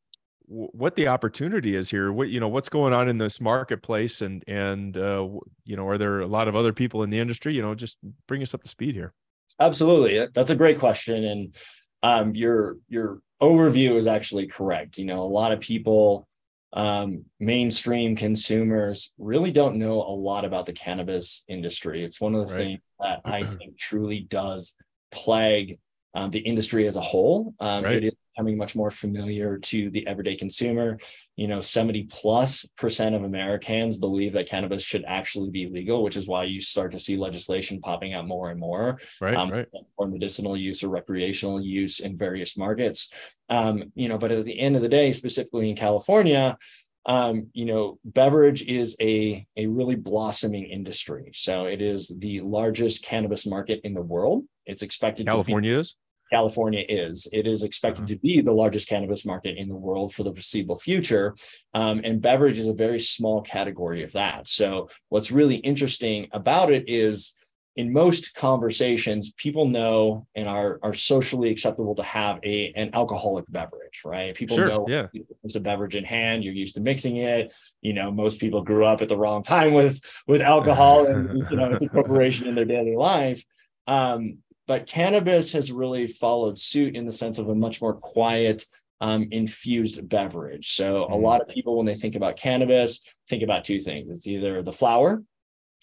what 0.50 0.96
the 0.96 1.06
opportunity 1.06 1.74
is 1.74 1.90
here 1.90 2.10
what 2.10 2.28
you 2.28 2.40
know 2.40 2.48
what's 2.48 2.70
going 2.70 2.94
on 2.94 3.08
in 3.08 3.18
this 3.18 3.40
marketplace 3.40 4.22
and 4.22 4.42
and 4.48 4.96
uh, 4.96 5.28
you 5.64 5.76
know 5.76 5.86
are 5.86 5.98
there 5.98 6.20
a 6.20 6.26
lot 6.26 6.48
of 6.48 6.56
other 6.56 6.72
people 6.72 7.02
in 7.02 7.10
the 7.10 7.18
industry 7.18 7.54
you 7.54 7.60
know 7.60 7.74
just 7.74 7.98
bring 8.26 8.42
us 8.42 8.54
up 8.54 8.62
to 8.62 8.68
speed 8.68 8.94
here 8.94 9.12
absolutely 9.60 10.26
that's 10.34 10.50
a 10.50 10.56
great 10.56 10.78
question 10.78 11.24
and 11.24 11.54
um, 12.02 12.34
your 12.34 12.76
your 12.88 13.20
overview 13.42 13.96
is 13.96 14.06
actually 14.06 14.46
correct 14.46 14.96
you 14.96 15.04
know 15.04 15.22
a 15.22 15.24
lot 15.24 15.52
of 15.52 15.60
people 15.60 16.26
um, 16.72 17.24
mainstream 17.40 18.16
consumers 18.16 19.12
really 19.18 19.52
don't 19.52 19.76
know 19.76 20.02
a 20.02 20.12
lot 20.12 20.44
about 20.44 20.66
the 20.66 20.72
cannabis 20.72 21.44
industry. 21.48 22.04
It's 22.04 22.20
one 22.20 22.34
of 22.34 22.48
the 22.48 22.54
right. 22.54 22.62
things 22.62 22.80
that 23.00 23.20
I 23.24 23.44
think 23.44 23.78
truly 23.78 24.20
does 24.20 24.74
plague 25.10 25.78
um, 26.18 26.30
the 26.30 26.40
industry 26.40 26.86
as 26.86 26.96
a 26.96 27.00
whole. 27.00 27.54
Um, 27.60 27.84
right. 27.84 27.96
It 27.96 28.04
is 28.04 28.14
becoming 28.34 28.58
much 28.58 28.74
more 28.74 28.90
familiar 28.90 29.58
to 29.58 29.88
the 29.90 30.04
everyday 30.06 30.34
consumer. 30.34 30.98
You 31.36 31.46
know, 31.46 31.60
70 31.60 32.08
plus 32.10 32.66
percent 32.76 33.14
of 33.14 33.22
Americans 33.22 33.98
believe 33.98 34.32
that 34.32 34.48
cannabis 34.48 34.82
should 34.82 35.04
actually 35.06 35.50
be 35.50 35.68
legal, 35.68 36.02
which 36.02 36.16
is 36.16 36.26
why 36.26 36.44
you 36.44 36.60
start 36.60 36.90
to 36.92 36.98
see 36.98 37.16
legislation 37.16 37.80
popping 37.80 38.14
out 38.14 38.26
more 38.26 38.50
and 38.50 38.58
more 38.58 38.98
right, 39.20 39.36
um, 39.36 39.50
right. 39.50 39.68
for 39.96 40.08
medicinal 40.08 40.56
use 40.56 40.82
or 40.82 40.88
recreational 40.88 41.62
use 41.62 42.00
in 42.00 42.16
various 42.16 42.56
markets. 42.56 43.10
Um, 43.48 43.92
you 43.94 44.08
know, 44.08 44.18
but 44.18 44.32
at 44.32 44.44
the 44.44 44.58
end 44.58 44.74
of 44.74 44.82
the 44.82 44.88
day, 44.88 45.12
specifically 45.12 45.70
in 45.70 45.76
California, 45.76 46.58
um, 47.06 47.46
you 47.52 47.64
know, 47.64 47.98
beverage 48.04 48.62
is 48.62 48.96
a, 49.00 49.46
a 49.56 49.66
really 49.66 49.94
blossoming 49.94 50.64
industry. 50.64 51.30
So 51.32 51.66
it 51.66 51.80
is 51.80 52.12
the 52.18 52.40
largest 52.40 53.04
cannabis 53.04 53.46
market 53.46 53.80
in 53.84 53.94
the 53.94 54.02
world. 54.02 54.44
It's 54.66 54.82
expected 54.82 55.26
California 55.28 55.74
to 55.74 55.78
is 55.78 55.94
California 56.30 56.84
is. 56.88 57.28
It 57.32 57.46
is 57.46 57.62
expected 57.62 58.04
uh-huh. 58.04 58.14
to 58.14 58.18
be 58.18 58.40
the 58.40 58.52
largest 58.52 58.88
cannabis 58.88 59.24
market 59.24 59.56
in 59.56 59.68
the 59.68 59.74
world 59.74 60.14
for 60.14 60.22
the 60.22 60.32
foreseeable 60.32 60.78
future. 60.78 61.34
Um, 61.74 62.00
and 62.04 62.20
beverage 62.20 62.58
is 62.58 62.68
a 62.68 62.74
very 62.74 63.00
small 63.00 63.42
category 63.42 64.02
of 64.02 64.12
that. 64.12 64.46
So, 64.46 64.88
what's 65.08 65.30
really 65.30 65.56
interesting 65.56 66.28
about 66.32 66.72
it 66.72 66.88
is 66.88 67.34
in 67.78 67.92
most 67.92 68.34
conversations, 68.34 69.32
people 69.36 69.64
know 69.64 70.26
and 70.34 70.48
are, 70.48 70.80
are 70.82 70.92
socially 70.92 71.48
acceptable 71.48 71.94
to 71.94 72.02
have 72.02 72.40
a 72.42 72.72
an 72.74 72.90
alcoholic 72.92 73.44
beverage, 73.48 74.02
right? 74.04 74.34
People 74.34 74.56
sure, 74.56 74.68
know 74.68 74.86
yeah. 74.88 75.06
there's 75.44 75.54
a 75.54 75.60
beverage 75.60 75.94
in 75.94 76.02
hand, 76.02 76.42
you're 76.42 76.54
used 76.54 76.74
to 76.74 76.80
mixing 76.80 77.18
it. 77.18 77.52
You 77.80 77.92
know, 77.92 78.10
most 78.10 78.40
people 78.40 78.62
grew 78.62 78.84
up 78.84 79.00
at 79.00 79.08
the 79.08 79.16
wrong 79.16 79.44
time 79.44 79.74
with 79.74 80.00
with 80.26 80.42
alcohol 80.42 81.06
and 81.06 81.48
you 81.48 81.56
know 81.56 81.70
it's 81.70 81.84
a 81.84 81.88
corporation 81.88 82.48
in 82.48 82.56
their 82.56 82.64
daily 82.64 82.96
life. 82.96 83.44
Um, 83.86 84.38
but 84.68 84.86
cannabis 84.86 85.50
has 85.52 85.72
really 85.72 86.06
followed 86.06 86.58
suit 86.58 86.94
in 86.94 87.06
the 87.06 87.12
sense 87.12 87.38
of 87.38 87.48
a 87.48 87.54
much 87.54 87.80
more 87.80 87.94
quiet, 87.94 88.66
um, 89.00 89.26
infused 89.30 90.06
beverage. 90.06 90.74
So 90.76 91.06
mm. 91.06 91.12
a 91.12 91.16
lot 91.16 91.40
of 91.40 91.48
people, 91.48 91.76
when 91.78 91.86
they 91.86 91.94
think 91.94 92.14
about 92.14 92.36
cannabis, 92.36 93.00
think 93.28 93.42
about 93.42 93.64
two 93.64 93.80
things. 93.80 94.14
It's 94.14 94.26
either 94.26 94.62
the 94.62 94.70
flower, 94.70 95.22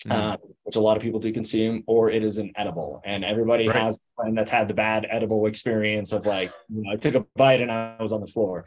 mm. 0.06 0.12
uh, 0.12 0.38
which 0.64 0.76
a 0.76 0.80
lot 0.80 0.98
of 0.98 1.04
people 1.04 1.20
do 1.20 1.34
consume, 1.34 1.84
or 1.88 2.12
it 2.12 2.24
is 2.24 2.38
an 2.38 2.52
edible. 2.56 3.02
And 3.04 3.26
everybody 3.26 3.68
right. 3.68 3.76
has 3.76 4.00
and 4.20 4.38
that's 4.38 4.52
had 4.52 4.68
the 4.68 4.76
bad 4.76 5.08
edible 5.10 5.48
experience 5.48 6.14
of 6.14 6.28
like, 6.28 6.54
you 6.70 6.84
know, 6.84 6.92
I 6.92 6.96
took 6.96 7.16
a 7.16 7.26
bite 7.36 7.62
and 7.62 7.72
I 7.72 7.98
was 8.00 8.14
on 8.14 8.22
the 8.22 8.28
floor. 8.28 8.66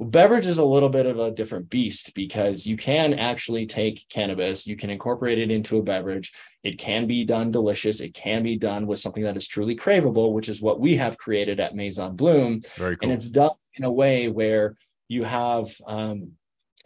Well, 0.00 0.08
beverage 0.08 0.46
is 0.46 0.56
a 0.56 0.64
little 0.64 0.88
bit 0.88 1.04
of 1.04 1.18
a 1.18 1.30
different 1.30 1.68
beast 1.68 2.14
because 2.14 2.64
you 2.64 2.78
can 2.78 3.12
actually 3.18 3.66
take 3.66 4.08
cannabis, 4.08 4.66
you 4.66 4.74
can 4.74 4.88
incorporate 4.88 5.38
it 5.38 5.50
into 5.50 5.76
a 5.76 5.82
beverage. 5.82 6.32
It 6.62 6.78
can 6.78 7.06
be 7.06 7.22
done 7.22 7.50
delicious. 7.50 8.00
It 8.00 8.14
can 8.14 8.42
be 8.42 8.56
done 8.56 8.86
with 8.86 8.98
something 8.98 9.22
that 9.24 9.36
is 9.36 9.46
truly 9.46 9.76
craveable, 9.76 10.32
which 10.32 10.48
is 10.48 10.62
what 10.62 10.80
we 10.80 10.96
have 10.96 11.18
created 11.18 11.60
at 11.60 11.74
Maison 11.74 12.16
Bloom. 12.16 12.60
Very 12.76 12.96
cool. 12.96 13.10
And 13.10 13.12
it's 13.12 13.28
done 13.28 13.50
in 13.74 13.84
a 13.84 13.92
way 13.92 14.28
where 14.28 14.74
you 15.08 15.24
have 15.24 15.70
um, 15.86 16.32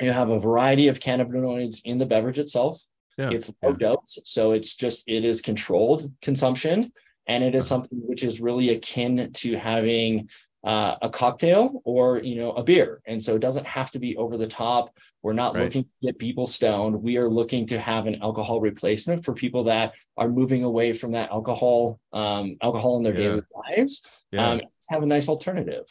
you 0.01 0.11
have 0.11 0.31
a 0.31 0.41
variety 0.41 0.89
of 0.89 0.99
cannabinoids 0.99 1.83
in 1.85 1.99
the 1.99 2.07
beverage 2.07 2.41
itself. 2.41 2.83
Yeah, 3.17 3.31
it's 3.31 3.49
low 3.63 3.77
yeah. 3.79 3.95
dose, 3.95 4.19
so 4.25 4.51
it's 4.51 4.75
just 4.75 5.05
it 5.07 5.25
is 5.25 5.41
controlled 5.41 6.13
consumption, 6.21 6.93
and 7.29 7.45
it 7.45 7.55
is 7.55 7.71
uh-huh. 7.71 7.83
something 7.83 8.01
which 8.05 8.25
is 8.25 8.41
really 8.41 8.71
akin 8.71 9.31
to 9.35 9.57
having 9.57 10.31
uh, 10.65 10.97
a 11.03 11.11
cocktail 11.11 11.83
or 11.85 12.19
you 12.19 12.37
know 12.37 12.53
a 12.53 12.63
beer 12.63 13.03
and 13.07 13.23
so 13.23 13.37
it 13.37 13.41
doesn't 13.41 13.67
have 13.67 13.91
to 13.91 13.99
be 13.99 14.17
over 14.17 14.39
the 14.39 14.47
top 14.47 14.97
we're 15.23 15.35
not 15.35 15.55
right. 15.55 15.65
looking 15.65 15.85
to 15.85 15.91
get 16.03 16.19
people 16.19 16.47
stoned 16.47 17.01
we 17.03 17.19
are 17.19 17.29
looking 17.29 17.67
to 17.67 17.79
have 17.79 18.07
an 18.07 18.21
alcohol 18.23 18.61
replacement 18.61 19.23
for 19.23 19.35
people 19.35 19.65
that 19.65 19.93
are 20.17 20.29
moving 20.29 20.65
away 20.65 20.93
from 20.93 21.13
that 21.13 21.31
alcohol 21.31 22.01
um, 22.15 22.57
alcohol 22.63 22.97
in 22.97 23.03
their 23.03 23.13
yeah. 23.13 23.29
daily 23.29 23.43
lives 23.69 24.03
yeah. 24.33 24.53
um, 24.53 24.61
have 24.89 25.03
a 25.03 25.07
nice 25.07 25.29
alternative 25.29 25.85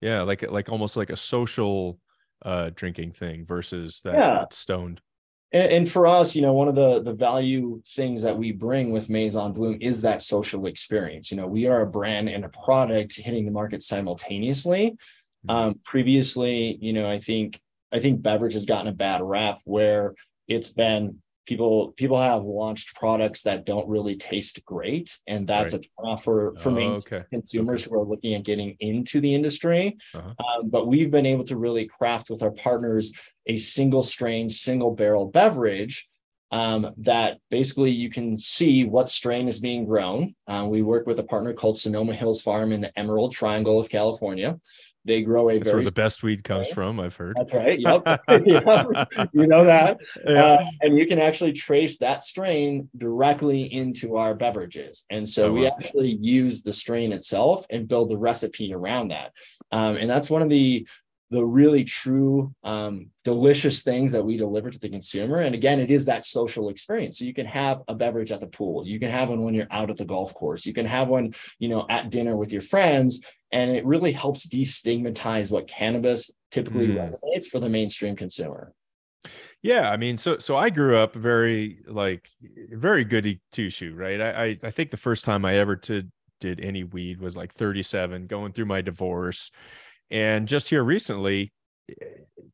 yeah 0.00 0.22
like 0.22 0.48
like 0.50 0.68
almost 0.68 0.96
like 0.96 1.10
a 1.10 1.16
social 1.16 1.98
uh 2.44 2.70
drinking 2.74 3.12
thing 3.12 3.44
versus 3.44 4.02
that, 4.02 4.14
yeah. 4.14 4.34
that 4.34 4.54
stoned 4.54 5.00
and, 5.52 5.72
and, 5.72 5.90
for 5.90 6.06
us, 6.06 6.34
you 6.34 6.42
know, 6.42 6.52
one 6.52 6.68
of 6.68 6.74
the 6.74 7.02
the 7.02 7.14
value 7.14 7.82
things 7.86 8.22
that 8.22 8.36
we 8.36 8.52
bring 8.52 8.90
with 8.90 9.08
Maison 9.08 9.52
Bloom 9.52 9.78
is 9.80 10.02
that 10.02 10.22
social 10.22 10.66
experience. 10.66 11.30
You 11.30 11.36
know, 11.36 11.46
we 11.46 11.66
are 11.66 11.82
a 11.82 11.86
brand 11.86 12.28
and 12.28 12.44
a 12.44 12.48
product 12.48 13.16
hitting 13.16 13.44
the 13.44 13.50
market 13.50 13.82
simultaneously. 13.82 14.96
Mm-hmm. 15.46 15.50
Um, 15.50 15.80
previously, 15.84 16.78
you 16.80 16.92
know, 16.92 17.08
I 17.08 17.18
think 17.18 17.60
I 17.92 18.00
think 18.00 18.22
beverage 18.22 18.54
has 18.54 18.64
gotten 18.64 18.88
a 18.88 18.92
bad 18.92 19.22
rap 19.22 19.60
where 19.64 20.14
it's 20.48 20.70
been 20.70 21.21
people 21.46 21.92
people 21.92 22.20
have 22.20 22.42
launched 22.42 22.94
products 22.94 23.42
that 23.42 23.64
don't 23.64 23.88
really 23.88 24.16
taste 24.16 24.64
great 24.64 25.18
and 25.26 25.46
that's 25.46 25.74
right. 25.74 25.84
a 25.84 26.02
turnoff 26.02 26.22
for 26.22 26.54
for 26.56 26.70
oh, 26.70 26.94
okay. 26.94 27.22
consumers 27.30 27.82
okay. 27.82 27.90
who 27.90 28.00
are 28.00 28.04
looking 28.04 28.34
at 28.34 28.44
getting 28.44 28.76
into 28.80 29.20
the 29.20 29.34
industry 29.34 29.96
uh-huh. 30.14 30.28
um, 30.28 30.68
but 30.68 30.86
we've 30.86 31.10
been 31.10 31.26
able 31.26 31.44
to 31.44 31.56
really 31.56 31.86
craft 31.86 32.30
with 32.30 32.42
our 32.42 32.52
partners 32.52 33.12
a 33.46 33.58
single 33.58 34.02
strain 34.02 34.48
single 34.48 34.94
barrel 34.94 35.26
beverage 35.26 36.08
um, 36.52 36.92
that 36.98 37.38
basically 37.50 37.90
you 37.90 38.10
can 38.10 38.36
see 38.36 38.84
what 38.84 39.08
strain 39.08 39.48
is 39.48 39.58
being 39.58 39.86
grown. 39.86 40.34
Uh, 40.46 40.66
we 40.68 40.82
work 40.82 41.06
with 41.06 41.18
a 41.18 41.24
partner 41.24 41.54
called 41.54 41.78
Sonoma 41.78 42.14
Hills 42.14 42.42
Farm 42.42 42.72
in 42.72 42.82
the 42.82 42.98
Emerald 42.98 43.32
Triangle 43.32 43.80
of 43.80 43.88
California. 43.88 44.60
They 45.04 45.22
grow 45.22 45.50
a 45.50 45.54
That's 45.54 45.68
very 45.68 45.80
where 45.80 45.84
the 45.86 45.92
best 45.92 46.22
weed 46.22 46.44
comes 46.44 46.68
from. 46.68 47.00
I've 47.00 47.16
heard. 47.16 47.36
That's 47.36 47.52
right. 47.52 47.78
Yep. 47.78 48.02
You 49.32 49.46
know 49.46 49.64
that. 49.64 49.98
Yeah. 50.26 50.44
Uh, 50.44 50.64
and 50.82 50.96
you 50.96 51.06
can 51.06 51.18
actually 51.18 51.52
trace 51.52 51.98
that 51.98 52.22
strain 52.22 52.88
directly 52.96 53.62
into 53.72 54.16
our 54.16 54.34
beverages. 54.34 55.04
And 55.10 55.28
so 55.28 55.46
oh, 55.46 55.52
we 55.52 55.62
wow. 55.62 55.72
actually 55.76 56.12
use 56.20 56.62
the 56.62 56.72
strain 56.72 57.12
itself 57.12 57.66
and 57.70 57.88
build 57.88 58.10
the 58.10 58.16
recipe 58.16 58.72
around 58.72 59.08
that. 59.08 59.32
Um, 59.72 59.96
and 59.96 60.08
that's 60.08 60.30
one 60.30 60.42
of 60.42 60.48
the 60.48 60.86
the 61.32 61.42
really 61.42 61.82
true 61.82 62.54
um, 62.62 63.06
delicious 63.24 63.82
things 63.82 64.12
that 64.12 64.22
we 64.22 64.36
deliver 64.36 64.70
to 64.70 64.78
the 64.78 64.88
consumer. 64.90 65.40
And 65.40 65.54
again 65.54 65.80
it 65.80 65.90
is 65.90 66.04
that 66.04 66.26
social 66.26 66.68
experience. 66.68 67.18
So 67.18 67.24
you 67.24 67.32
can 67.32 67.46
have 67.46 67.80
a 67.88 67.94
beverage 67.94 68.30
at 68.30 68.40
the 68.40 68.46
pool. 68.46 68.86
You 68.86 69.00
can 69.00 69.10
have 69.10 69.30
one 69.30 69.42
when 69.42 69.54
you're 69.54 69.66
out 69.70 69.88
at 69.88 69.96
the 69.96 70.04
golf 70.04 70.34
course. 70.34 70.66
You 70.66 70.74
can 70.74 70.84
have 70.84 71.08
one 71.08 71.32
you 71.58 71.70
know 71.70 71.86
at 71.88 72.10
dinner 72.10 72.36
with 72.36 72.52
your 72.52 72.60
friends. 72.60 73.24
And 73.50 73.70
it 73.70 73.84
really 73.86 74.12
helps 74.12 74.46
destigmatize 74.46 75.50
what 75.50 75.66
cannabis 75.66 76.30
typically 76.50 76.88
mm. 76.88 76.96
resonates 76.96 77.46
for 77.46 77.60
the 77.60 77.68
mainstream 77.68 78.14
consumer. 78.14 78.74
Yeah 79.62 79.90
i 79.90 79.96
mean 79.96 80.18
so 80.18 80.38
so 80.38 80.56
i 80.56 80.68
grew 80.68 80.96
up 80.96 81.14
very 81.14 81.78
like 81.86 82.28
very 82.72 83.04
goody 83.04 83.40
two 83.52 83.70
shoe 83.70 83.94
right? 83.94 84.20
I, 84.20 84.44
I 84.44 84.58
i 84.64 84.70
think 84.70 84.90
the 84.90 84.96
first 84.98 85.24
time 85.24 85.46
i 85.46 85.54
ever 85.54 85.76
did 85.76 86.10
did 86.40 86.58
any 86.60 86.82
weed 86.82 87.20
was 87.20 87.36
like 87.36 87.52
37 87.52 88.26
going 88.26 88.52
through 88.52 88.66
my 88.66 88.82
divorce 88.82 89.52
and 90.12 90.46
just 90.46 90.68
here 90.68 90.84
recently 90.84 91.52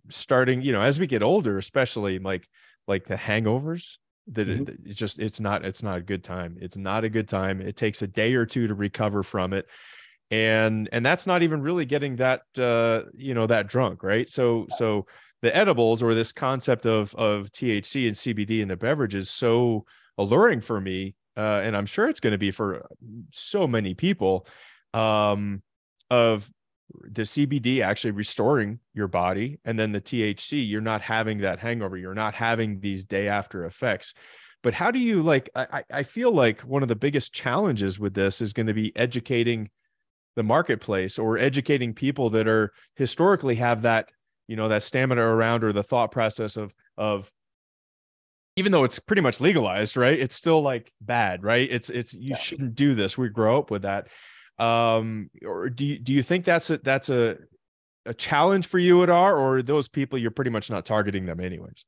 starting 0.09 0.63
you 0.63 0.73
know 0.73 0.81
as 0.81 0.99
we 0.99 1.07
get 1.07 1.23
older 1.23 1.59
especially 1.59 2.19
like 2.19 2.49
like 2.87 3.07
the 3.07 3.17
hangovers 3.17 3.99
that 4.33 4.49
mm-hmm. 4.49 4.63
it, 4.63 4.79
it's 4.85 4.99
just 4.99 5.19
it's 5.19 5.41
not 5.41 5.65
it's 5.65 5.83
not 5.83 5.99
a 5.99 6.03
good 6.03 6.23
time. 6.23 6.59
It's 6.61 6.77
not 6.77 7.05
a 7.05 7.09
good 7.09 7.29
time. 7.29 7.61
It 7.61 7.77
takes 7.77 8.03
a 8.03 8.07
day 8.07 8.35
or 8.35 8.47
two 8.47 8.67
to 8.67 8.75
recover 8.75 9.23
from 9.23 9.53
it. 9.53 9.67
And 10.31 10.89
and 10.93 11.05
that's 11.05 11.27
not 11.27 11.43
even 11.43 11.63
really 11.63 11.87
getting 11.87 12.17
that 12.17 12.43
uh 12.59 13.03
you 13.15 13.35
know 13.35 13.47
that 13.47 13.69
drunk 13.69 14.03
right? 14.03 14.29
So 14.29 14.67
so 14.77 15.07
the 15.41 15.55
edibles 15.57 16.03
or 16.03 16.15
this 16.15 16.33
concept 16.33 16.85
of 16.85 17.15
of 17.15 17.51
THC 17.51 18.07
and 18.07 18.17
CBD 18.17 18.61
in 18.61 18.69
the 18.69 18.77
beverage 18.77 19.15
is 19.15 19.31
so 19.31 19.85
alluring 20.19 20.61
for 20.61 20.81
me 20.81 21.15
uh 21.37 21.61
and 21.63 21.77
I'm 21.77 21.87
sure 21.87 22.09
it's 22.09 22.21
going 22.21 22.33
to 22.33 22.39
be 22.39 22.51
for 22.51 22.87
so 23.33 23.67
many 23.67 23.95
people 23.95 24.47
um 24.93 25.63
of 26.11 26.51
the 27.11 27.23
CBD 27.23 27.83
actually 27.83 28.13
restoring 28.13 28.81
your 28.95 29.09
body 29.09 29.61
and 29.65 29.79
then 29.79 29.93
the 29.93 30.01
THC 30.01 30.67
you're 30.69 30.81
not 30.81 31.03
having 31.03 31.39
that 31.39 31.59
hangover. 31.59 31.97
You're 31.97 32.15
not 32.15 32.35
having 32.35 32.81
these 32.81 33.05
day 33.05 33.29
after 33.29 33.65
effects. 33.65 34.15
But 34.63 34.75
how 34.75 34.91
do 34.91 34.99
you 34.99 35.23
like 35.23 35.51
I 35.55 35.85
I 35.91 36.03
feel 36.03 36.33
like 36.33 36.63
one 36.63 36.83
of 36.83 36.89
the 36.89 36.97
biggest 36.97 37.33
challenges 37.33 37.99
with 37.99 38.15
this 38.15 38.41
is 38.41 38.53
going 38.53 38.67
to 38.67 38.75
be 38.75 38.97
educating 38.97 39.71
the 40.35 40.43
marketplace 40.43 41.19
or 41.19 41.39
educating 41.39 41.95
people 41.95 42.31
that 42.31 42.49
are 42.49 42.73
historically 42.97 43.57
have 43.57 43.83
that 43.83 44.09
you 44.47 44.57
know 44.57 44.69
that 44.69 44.83
stamina 44.83 45.21
around 45.21 45.65
or 45.65 45.73
the 45.73 45.83
thought 45.83 46.11
process 46.11 46.57
of 46.57 46.75
of 46.97 47.31
even 48.57 48.73
though 48.73 48.85
it's 48.85 48.99
pretty 48.99 49.23
much 49.23 49.41
legalized 49.41 49.97
right? 49.97 50.19
It's 50.19 50.35
still 50.35 50.63
like 50.63 50.93
bad 51.01 51.45
right? 51.45 51.69
It's 51.71 51.91
it's 51.91 52.15
you 52.15 52.31
yeah. 52.31 52.37
shouldn't 52.37 52.75
do 52.75 52.95
this. 52.95 53.17
We 53.17 53.29
grow 53.29 53.59
up 53.59 53.71
with 53.71 53.83
that 53.83 54.09
um 54.59 55.31
or 55.45 55.69
do 55.71 55.85
you 55.85 55.99
do 55.99 56.13
you 56.13 56.23
think 56.23 56.45
that's 56.45 56.71
a 56.71 56.79
that's 56.79 57.11
a 57.11 57.37
a 58.07 58.15
challenge 58.15 58.67
for 58.67 58.79
you 58.79 59.03
at 59.03 59.11
all 59.11 59.35
or 59.35 59.63
those 59.63 59.87
people 59.89 60.19
you're 60.19 60.31
pretty 60.31 60.51
much 60.51 60.71
not 60.71 60.85
targeting 60.85 61.27
them 61.27 61.41
anyways? 61.41 61.85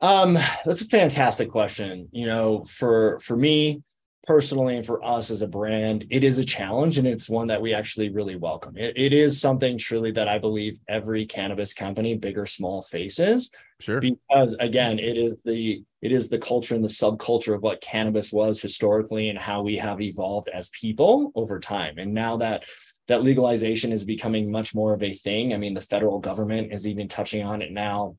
Um 0.00 0.34
that's 0.64 0.82
a 0.82 0.86
fantastic 0.86 1.50
question. 1.50 2.08
You 2.12 2.26
know 2.26 2.64
for 2.64 3.18
for 3.20 3.36
me 3.36 3.82
personally 4.26 4.76
and 4.76 4.84
for 4.84 5.04
us 5.04 5.30
as 5.30 5.42
a 5.42 5.46
brand, 5.46 6.04
it 6.10 6.24
is 6.24 6.38
a 6.38 6.44
challenge 6.44 6.98
and 6.98 7.06
it's 7.06 7.28
one 7.28 7.46
that 7.46 7.62
we 7.62 7.72
actually 7.72 8.10
really 8.10 8.36
welcome. 8.36 8.76
It, 8.76 8.94
it 8.96 9.12
is 9.12 9.40
something 9.40 9.78
truly 9.78 10.10
that 10.12 10.28
I 10.28 10.38
believe 10.38 10.78
every 10.88 11.26
cannabis 11.26 11.72
company, 11.72 12.16
big 12.16 12.36
or 12.36 12.46
small, 12.46 12.82
faces. 12.82 13.50
Sure. 13.80 14.00
Because 14.00 14.54
again, 14.54 14.98
it 14.98 15.16
is 15.16 15.42
the 15.42 15.84
it 16.02 16.12
is 16.12 16.28
the 16.28 16.38
culture 16.38 16.74
and 16.74 16.84
the 16.84 16.88
subculture 16.88 17.54
of 17.54 17.62
what 17.62 17.80
cannabis 17.80 18.32
was 18.32 18.60
historically 18.60 19.28
and 19.28 19.38
how 19.38 19.62
we 19.62 19.76
have 19.76 20.00
evolved 20.00 20.48
as 20.48 20.68
people 20.70 21.32
over 21.34 21.60
time. 21.60 21.98
And 21.98 22.12
now 22.12 22.36
that 22.38 22.64
that 23.08 23.22
legalization 23.22 23.92
is 23.92 24.04
becoming 24.04 24.50
much 24.50 24.74
more 24.74 24.92
of 24.92 25.02
a 25.02 25.12
thing. 25.12 25.54
I 25.54 25.58
mean, 25.58 25.74
the 25.74 25.80
federal 25.80 26.18
government 26.18 26.72
is 26.72 26.88
even 26.88 27.06
touching 27.06 27.44
on 27.44 27.62
it 27.62 27.70
now 27.70 28.16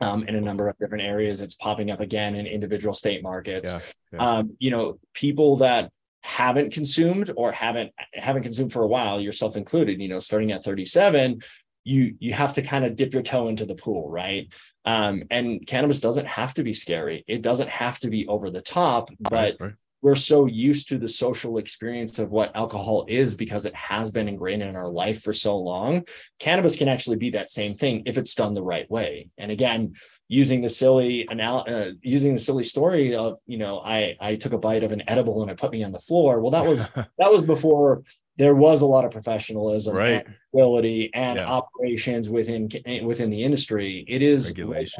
um, 0.00 0.24
in 0.24 0.34
a 0.34 0.40
number 0.40 0.68
of 0.68 0.78
different 0.78 1.04
areas. 1.04 1.40
It's 1.40 1.54
popping 1.54 1.90
up 1.90 2.00
again 2.00 2.34
in 2.34 2.46
individual 2.46 2.94
state 2.94 3.22
markets. 3.22 3.72
Yeah, 3.72 3.80
yeah. 4.12 4.18
Um, 4.18 4.56
you 4.58 4.70
know, 4.70 4.98
people 5.14 5.56
that 5.56 5.90
haven't 6.22 6.72
consumed 6.72 7.30
or 7.36 7.52
haven't 7.52 7.92
haven't 8.12 8.42
consumed 8.42 8.72
for 8.72 8.82
a 8.82 8.88
while, 8.88 9.20
yourself 9.20 9.56
included, 9.56 10.00
you 10.00 10.08
know, 10.08 10.18
starting 10.18 10.52
at 10.52 10.64
37, 10.64 11.40
you 11.84 12.16
you 12.18 12.32
have 12.32 12.54
to 12.54 12.62
kind 12.62 12.84
of 12.84 12.96
dip 12.96 13.14
your 13.14 13.22
toe 13.22 13.48
into 13.48 13.64
the 13.64 13.76
pool, 13.76 14.10
right? 14.10 14.52
Um, 14.84 15.24
and 15.30 15.66
cannabis 15.66 16.00
doesn't 16.00 16.26
have 16.26 16.54
to 16.54 16.64
be 16.64 16.72
scary. 16.72 17.24
It 17.26 17.42
doesn't 17.42 17.68
have 17.68 17.98
to 18.00 18.10
be 18.10 18.26
over 18.26 18.50
the 18.50 18.62
top, 18.62 19.10
but 19.20 19.32
right, 19.32 19.56
right 19.60 19.72
we're 20.06 20.14
so 20.14 20.46
used 20.46 20.88
to 20.88 20.98
the 20.98 21.08
social 21.08 21.58
experience 21.58 22.20
of 22.20 22.30
what 22.30 22.54
alcohol 22.54 23.04
is 23.08 23.34
because 23.34 23.66
it 23.66 23.74
has 23.74 24.12
been 24.12 24.28
ingrained 24.28 24.62
in 24.62 24.76
our 24.76 24.88
life 24.88 25.20
for 25.20 25.32
so 25.32 25.58
long. 25.58 26.06
Cannabis 26.38 26.76
can 26.76 26.86
actually 26.86 27.16
be 27.16 27.30
that 27.30 27.50
same 27.50 27.74
thing 27.74 28.04
if 28.06 28.16
it's 28.16 28.36
done 28.36 28.54
the 28.54 28.62
right 28.62 28.88
way. 28.88 29.30
And 29.36 29.50
again, 29.50 29.94
using 30.28 30.60
the 30.60 30.68
silly 30.68 31.26
anal- 31.28 31.64
uh, 31.66 31.90
using 32.02 32.34
the 32.34 32.38
silly 32.38 32.62
story 32.62 33.16
of 33.16 33.38
you 33.46 33.58
know 33.58 33.80
I 33.80 34.14
I 34.20 34.36
took 34.36 34.52
a 34.52 34.58
bite 34.58 34.84
of 34.84 34.92
an 34.92 35.02
edible 35.08 35.42
and 35.42 35.50
it 35.50 35.58
put 35.58 35.72
me 35.72 35.82
on 35.82 35.90
the 35.90 35.98
floor. 35.98 36.40
Well, 36.40 36.52
that 36.52 36.64
was 36.64 36.86
that 37.18 37.32
was 37.32 37.44
before 37.44 38.04
there 38.38 38.54
was 38.54 38.82
a 38.82 38.86
lot 38.86 39.04
of 39.04 39.10
professionalism, 39.10 39.96
right. 39.96 40.26
ability, 40.52 41.10
and 41.14 41.38
yeah. 41.38 41.46
operations 41.46 42.28
within 42.28 42.68
within 43.02 43.30
the 43.30 43.42
industry. 43.42 44.04
It 44.06 44.20
is. 44.22 44.50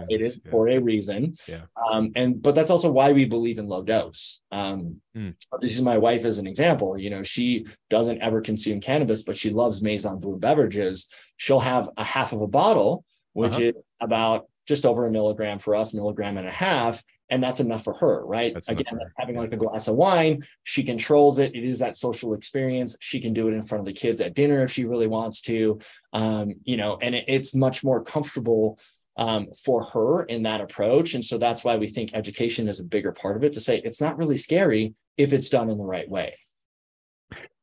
It 0.08 0.22
is 0.22 0.38
yeah. 0.42 0.50
for 0.50 0.68
a 0.68 0.78
reason. 0.78 1.34
Yeah. 1.46 1.62
Um, 1.90 2.12
and 2.16 2.42
but 2.42 2.54
that's 2.54 2.70
also 2.70 2.90
why 2.90 3.12
we 3.12 3.26
believe 3.26 3.58
in 3.58 3.68
low 3.68 3.82
dose. 3.82 4.40
Um, 4.50 5.00
mm. 5.16 5.34
This 5.60 5.74
is 5.74 5.82
my 5.82 5.98
wife 5.98 6.24
as 6.24 6.38
an 6.38 6.46
example. 6.46 6.98
You 6.98 7.10
know, 7.10 7.22
she 7.22 7.66
doesn't 7.90 8.22
ever 8.22 8.40
consume 8.40 8.80
cannabis, 8.80 9.22
but 9.22 9.36
she 9.36 9.50
loves 9.50 9.82
Maison 9.82 10.18
Bloom 10.18 10.38
beverages. 10.38 11.06
She'll 11.36 11.60
have 11.60 11.90
a 11.96 12.04
half 12.04 12.32
of 12.32 12.40
a 12.40 12.46
bottle, 12.46 13.04
which 13.34 13.54
uh-huh. 13.54 13.64
is 13.64 13.74
about 14.00 14.46
just 14.66 14.86
over 14.86 15.06
a 15.06 15.10
milligram 15.10 15.58
for 15.58 15.76
us, 15.76 15.92
milligram 15.92 16.38
and 16.38 16.48
a 16.48 16.50
half 16.50 17.02
and 17.28 17.42
that's 17.42 17.60
enough 17.60 17.84
for 17.84 17.94
her 17.94 18.24
right? 18.24 18.54
That's 18.54 18.68
again 18.68 18.98
having 19.16 19.36
like 19.36 19.52
a 19.52 19.56
glass 19.56 19.88
of 19.88 19.96
wine 19.96 20.44
she 20.64 20.82
controls 20.82 21.38
it 21.38 21.54
it 21.54 21.64
is 21.64 21.78
that 21.80 21.96
social 21.96 22.34
experience 22.34 22.96
she 23.00 23.20
can 23.20 23.32
do 23.32 23.48
it 23.48 23.54
in 23.54 23.62
front 23.62 23.80
of 23.80 23.86
the 23.86 23.92
kids 23.92 24.20
at 24.20 24.34
dinner 24.34 24.62
if 24.64 24.72
she 24.72 24.84
really 24.84 25.06
wants 25.06 25.40
to 25.42 25.78
um, 26.12 26.54
you 26.64 26.76
know 26.76 26.98
and 27.00 27.14
it, 27.14 27.24
it's 27.28 27.54
much 27.54 27.82
more 27.82 28.02
comfortable 28.02 28.78
um, 29.16 29.48
for 29.64 29.82
her 29.82 30.24
in 30.24 30.42
that 30.42 30.60
approach 30.60 31.14
and 31.14 31.24
so 31.24 31.38
that's 31.38 31.64
why 31.64 31.76
we 31.76 31.88
think 31.88 32.10
education 32.14 32.68
is 32.68 32.80
a 32.80 32.84
bigger 32.84 33.12
part 33.12 33.36
of 33.36 33.44
it 33.44 33.52
to 33.54 33.60
say 33.60 33.80
it's 33.84 34.00
not 34.00 34.18
really 34.18 34.36
scary 34.36 34.94
if 35.16 35.32
it's 35.32 35.48
done 35.48 35.70
in 35.70 35.78
the 35.78 35.84
right 35.84 36.08
way. 36.08 36.34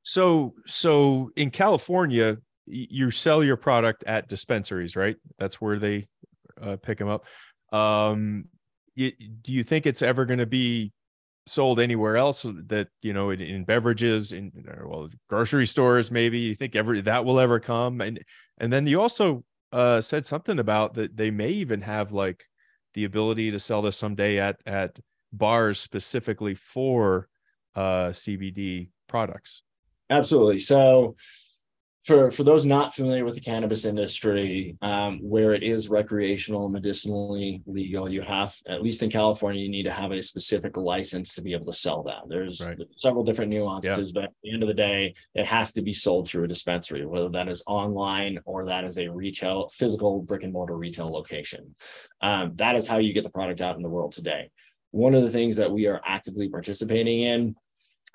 So 0.02 0.54
so 0.66 1.30
in 1.36 1.52
california 1.52 2.38
you 2.66 3.12
sell 3.12 3.44
your 3.44 3.58
product 3.58 4.04
at 4.06 4.28
dispensaries 4.28 4.96
right? 4.96 5.18
That's 5.38 5.62
where 5.62 5.80
they 5.80 6.08
uh, 6.62 6.78
pick 6.78 6.98
them 6.98 7.10
up. 7.10 7.26
Um 7.72 8.46
you, 8.96 9.12
do 9.42 9.54
you 9.54 9.64
think 9.64 9.86
it's 9.86 10.02
ever 10.02 10.26
going 10.26 10.40
to 10.40 10.46
be 10.46 10.92
sold 11.46 11.80
anywhere 11.80 12.16
else 12.16 12.44
that 12.44 12.88
you 13.02 13.12
know 13.12 13.30
in, 13.30 13.42
in, 13.42 13.66
beverages 13.66 14.32
in 14.32 14.52
well 14.86 15.10
grocery 15.30 15.66
stores 15.66 16.12
maybe? 16.12 16.40
You 16.40 16.56
think 16.56 16.76
ever 16.76 17.02
that 17.02 17.26
will 17.26 17.40
ever 17.40 17.60
come? 17.60 18.02
And 18.02 18.24
and 18.58 18.72
then 18.72 18.88
you 18.88 19.02
also 19.02 19.44
uh 19.72 20.02
said 20.02 20.26
something 20.26 20.60
about 20.60 20.94
that 20.96 21.18
they 21.18 21.32
may 21.32 21.50
even 21.50 21.82
have 21.82 22.12
like 22.12 22.44
the 22.94 23.06
ability 23.06 23.52
to 23.52 23.60
sell 23.60 23.82
this 23.82 23.98
someday 23.98 24.40
at 24.40 24.58
at 24.66 25.00
bars 25.32 25.80
specifically 25.80 26.56
for 26.56 27.28
uh 27.76 28.10
CBD 28.10 28.90
products. 29.08 29.64
Absolutely. 30.10 30.60
So 30.60 31.16
for 32.04 32.32
for 32.32 32.44
those 32.44 32.66
not 32.66 32.94
familiar 32.94 33.24
with 33.24 33.36
the 33.36 33.42
cannabis 33.42 33.86
industry, 33.86 34.76
um, 34.82 35.20
where 35.22 35.54
it 35.54 35.64
is 35.64 35.88
recreational, 35.88 36.68
medicinally 36.68 37.62
legal, 37.66 38.10
you 38.10 38.22
have 38.22 38.56
at 38.68 38.84
least 38.84 39.02
in 39.04 39.10
California, 39.10 39.62
you 39.62 39.70
need 39.70 39.84
to 39.84 39.92
have 39.92 40.12
a 40.12 40.22
specific 40.22 40.76
license 40.76 41.34
to 41.34 41.42
be 41.42 41.54
able 41.54 41.66
to 41.66 41.74
sell 41.74 42.04
that. 42.04 42.24
There's 42.28 42.60
right. 42.60 42.78
several 42.98 43.24
different 43.24 43.52
nuances, 43.52 44.12
yeah. 44.14 44.22
but 44.22 44.24
at 44.26 44.34
the 44.44 44.54
end 44.54 44.64
of 44.64 44.68
the 44.68 44.74
day, 44.74 45.16
it 45.34 45.46
has 45.46 45.72
to 45.74 45.82
be 45.82 45.94
sold 45.94 46.28
through 46.28 46.44
a 46.44 46.48
dispensary, 46.48 47.06
whether 47.06 47.30
that 47.30 47.48
is 47.48 47.64
online 47.68 48.40
or 48.44 48.66
that 48.66 48.84
is 48.84 48.98
a 48.98 49.08
retail, 49.08 49.70
physical 49.70 50.22
brick 50.22 50.44
and 50.44 50.52
mortar 50.52 50.76
retail 50.76 51.10
location. 51.10 51.74
Um, 52.20 52.52
that 52.56 52.76
is 52.76 52.86
how 52.86 52.98
you 52.98 53.14
get 53.14 53.24
the 53.24 53.30
product 53.30 53.62
out 53.62 53.78
in 53.78 53.82
the 53.82 53.90
world 53.90 54.12
today. 54.12 54.52
One 54.92 55.16
of 55.16 55.24
the 55.24 55.32
things 55.32 55.56
that 55.56 55.72
we 55.72 55.88
are 55.88 56.02
actively 56.06 56.50
participating 56.50 57.24
in 57.24 57.56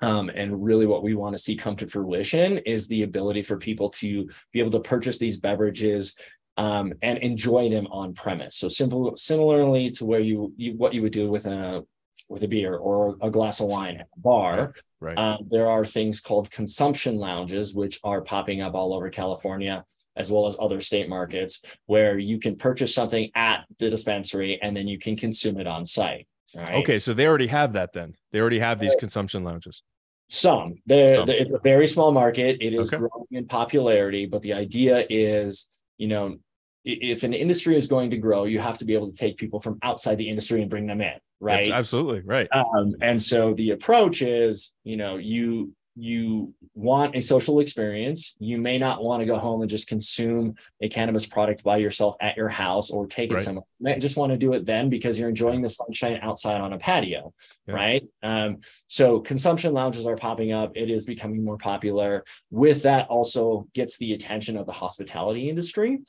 um, 0.01 0.29
and 0.29 0.63
really, 0.63 0.85
what 0.85 1.03
we 1.03 1.13
want 1.13 1.35
to 1.35 1.41
see 1.41 1.55
come 1.55 1.75
to 1.77 1.87
fruition 1.87 2.59
is 2.59 2.87
the 2.87 3.03
ability 3.03 3.41
for 3.41 3.57
people 3.57 3.89
to 3.91 4.29
be 4.53 4.59
able 4.59 4.71
to 4.71 4.79
purchase 4.79 5.17
these 5.17 5.39
beverages 5.39 6.15
um, 6.57 6.93
and 7.01 7.17
enjoy 7.19 7.69
them 7.69 7.87
on 7.87 8.13
premise. 8.13 8.55
So 8.55 8.67
simple, 8.67 9.15
similarly 9.17 9.89
to 9.91 10.05
where 10.05 10.19
you, 10.19 10.53
you 10.57 10.73
what 10.73 10.93
you 10.93 11.01
would 11.01 11.13
do 11.13 11.29
with 11.29 11.45
a 11.45 11.85
with 12.27 12.43
a 12.43 12.47
beer 12.47 12.75
or 12.75 13.17
a 13.21 13.29
glass 13.29 13.59
of 13.59 13.67
wine 13.67 13.97
at 13.97 14.07
a 14.15 14.19
bar. 14.19 14.73
Right. 14.99 15.17
Uh, 15.17 15.37
there 15.47 15.67
are 15.67 15.83
things 15.83 16.19
called 16.19 16.51
consumption 16.51 17.17
lounges, 17.17 17.73
which 17.73 17.99
are 18.03 18.21
popping 18.21 18.61
up 18.61 18.75
all 18.75 18.93
over 18.93 19.09
California 19.09 19.83
as 20.15 20.31
well 20.31 20.47
as 20.47 20.57
other 20.59 20.81
state 20.81 21.07
markets, 21.07 21.61
where 21.85 22.17
you 22.19 22.39
can 22.39 22.57
purchase 22.57 22.93
something 22.93 23.31
at 23.35 23.63
the 23.79 23.89
dispensary 23.89 24.59
and 24.61 24.75
then 24.75 24.87
you 24.87 24.99
can 24.99 25.15
consume 25.15 25.57
it 25.59 25.65
on 25.65 25.85
site. 25.85 26.27
Right? 26.55 26.75
Okay, 26.75 26.97
so 26.97 27.13
they 27.13 27.27
already 27.27 27.47
have 27.47 27.73
that 27.73 27.93
then. 27.93 28.15
They 28.31 28.39
already 28.39 28.59
have 28.59 28.79
these 28.79 28.95
consumption 28.95 29.43
lounges. 29.43 29.83
Some. 30.29 30.75
They're, 30.85 31.15
Some. 31.15 31.29
it's 31.29 31.53
a 31.53 31.59
very 31.59 31.87
small 31.87 32.11
market. 32.11 32.57
It 32.61 32.73
is 32.73 32.93
okay. 32.93 32.97
growing 32.97 33.27
in 33.31 33.47
popularity, 33.47 34.25
but 34.25 34.41
the 34.41 34.53
idea 34.53 35.05
is, 35.09 35.67
you 35.97 36.07
know, 36.07 36.37
if 36.85 37.23
an 37.23 37.33
industry 37.33 37.75
is 37.75 37.87
going 37.87 38.11
to 38.11 38.17
grow, 38.17 38.45
you 38.45 38.59
have 38.59 38.77
to 38.79 38.85
be 38.85 38.93
able 38.93 39.11
to 39.11 39.17
take 39.17 39.37
people 39.37 39.59
from 39.59 39.79
outside 39.83 40.17
the 40.17 40.29
industry 40.29 40.61
and 40.61 40.69
bring 40.69 40.87
them 40.87 41.01
in, 41.01 41.13
right? 41.39 41.65
That's 41.65 41.71
absolutely 41.71 42.21
right. 42.21 42.47
Um, 42.51 42.95
and 43.01 43.21
so 43.21 43.53
the 43.53 43.71
approach 43.71 44.21
is, 44.21 44.73
you 44.83 44.97
know, 44.97 45.17
you 45.17 45.73
you 45.95 46.53
want 46.75 47.15
a 47.15 47.21
social 47.21 47.59
experience. 47.59 48.35
You 48.39 48.57
may 48.57 48.77
not 48.77 49.03
want 49.03 49.21
to 49.21 49.25
go 49.25 49.37
home 49.37 49.61
and 49.61 49.69
just 49.69 49.87
consume 49.87 50.55
a 50.81 50.87
cannabis 50.87 51.25
product 51.25 51.63
by 51.63 51.77
yourself 51.77 52.15
at 52.21 52.37
your 52.37 52.47
house 52.47 52.89
or 52.89 53.05
take 53.05 53.31
it 53.31 53.35
right. 53.35 53.43
somewhere. 53.43 53.65
May 53.79 53.97
just 53.99 54.17
want 54.17 54.31
to 54.31 54.37
do 54.37 54.53
it 54.53 54.65
then 54.65 54.89
because 54.89 55.17
you're 55.17 55.29
enjoying 55.29 55.61
the 55.61 55.69
sunshine 55.69 56.19
outside 56.21 56.61
on 56.61 56.73
a 56.73 56.77
patio, 56.77 57.33
yeah. 57.67 57.73
right? 57.73 58.03
Um, 58.21 58.57
so 58.87 59.19
consumption 59.19 59.73
lounges 59.73 60.05
are 60.05 60.15
popping 60.15 60.51
up. 60.51 60.71
It 60.75 60.89
is 60.89 61.05
becoming 61.05 61.43
more 61.43 61.57
popular. 61.57 62.23
With 62.49 62.83
that, 62.83 63.07
also 63.07 63.67
gets 63.73 63.97
the 63.97 64.13
attention 64.13 64.57
of 64.57 64.65
the 64.65 64.71
hospitality 64.71 65.49
industry. 65.49 65.99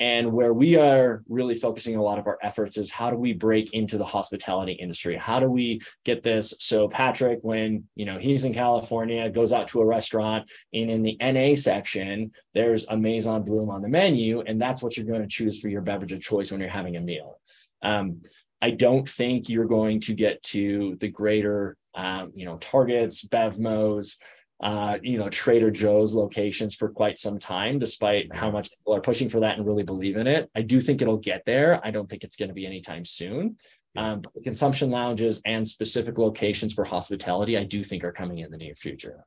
And 0.00 0.32
where 0.32 0.54
we 0.54 0.76
are 0.76 1.24
really 1.28 1.56
focusing 1.56 1.96
a 1.96 2.02
lot 2.02 2.20
of 2.20 2.26
our 2.26 2.38
efforts 2.40 2.76
is 2.76 2.90
how 2.90 3.10
do 3.10 3.16
we 3.16 3.32
break 3.32 3.74
into 3.74 3.98
the 3.98 4.04
hospitality 4.04 4.72
industry? 4.72 5.16
How 5.16 5.40
do 5.40 5.50
we 5.50 5.80
get 6.04 6.22
this? 6.22 6.54
So 6.60 6.88
Patrick, 6.88 7.40
when 7.42 7.84
you 7.96 8.04
know 8.04 8.18
he's 8.18 8.44
in 8.44 8.54
California, 8.54 9.28
goes 9.28 9.52
out 9.52 9.68
to 9.68 9.80
a 9.80 9.86
restaurant, 9.86 10.48
and 10.72 10.90
in 10.90 11.02
the 11.02 11.16
NA 11.20 11.56
section, 11.56 12.30
there's 12.58 12.84
a 12.88 12.96
Maison 12.96 13.44
Bloom 13.44 13.70
on 13.70 13.82
the 13.82 13.88
menu, 13.88 14.40
and 14.40 14.60
that's 14.60 14.82
what 14.82 14.96
you're 14.96 15.06
going 15.06 15.22
to 15.22 15.28
choose 15.28 15.60
for 15.60 15.68
your 15.68 15.80
beverage 15.80 16.10
of 16.10 16.20
choice 16.20 16.50
when 16.50 16.60
you're 16.60 16.68
having 16.68 16.96
a 16.96 17.00
meal. 17.00 17.38
Um, 17.82 18.22
I 18.60 18.72
don't 18.72 19.08
think 19.08 19.48
you're 19.48 19.64
going 19.64 20.00
to 20.00 20.12
get 20.12 20.42
to 20.54 20.96
the 20.98 21.06
greater, 21.06 21.76
um, 21.94 22.32
you 22.34 22.44
know, 22.44 22.56
Targets, 22.56 23.24
Bevmos, 23.24 24.16
uh, 24.60 24.98
you 25.04 25.18
know, 25.18 25.28
Trader 25.28 25.70
Joe's 25.70 26.14
locations 26.14 26.74
for 26.74 26.88
quite 26.88 27.16
some 27.16 27.38
time, 27.38 27.78
despite 27.78 28.34
how 28.34 28.50
much 28.50 28.72
people 28.76 28.92
are 28.92 29.00
pushing 29.00 29.28
for 29.28 29.38
that 29.38 29.56
and 29.56 29.64
really 29.64 29.84
believe 29.84 30.16
in 30.16 30.26
it. 30.26 30.50
I 30.56 30.62
do 30.62 30.80
think 30.80 31.00
it'll 31.00 31.16
get 31.16 31.44
there. 31.46 31.80
I 31.84 31.92
don't 31.92 32.10
think 32.10 32.24
it's 32.24 32.34
going 32.34 32.48
to 32.48 32.54
be 32.54 32.66
anytime 32.66 33.04
soon. 33.04 33.56
Um, 33.96 34.20
but 34.20 34.34
the 34.34 34.40
consumption 34.40 34.90
lounges 34.90 35.40
and 35.44 35.66
specific 35.66 36.18
locations 36.18 36.72
for 36.72 36.84
hospitality, 36.84 37.56
I 37.56 37.62
do 37.62 37.84
think 37.84 38.02
are 38.02 38.10
coming 38.10 38.38
in 38.38 38.50
the 38.50 38.56
near 38.56 38.74
future. 38.74 39.24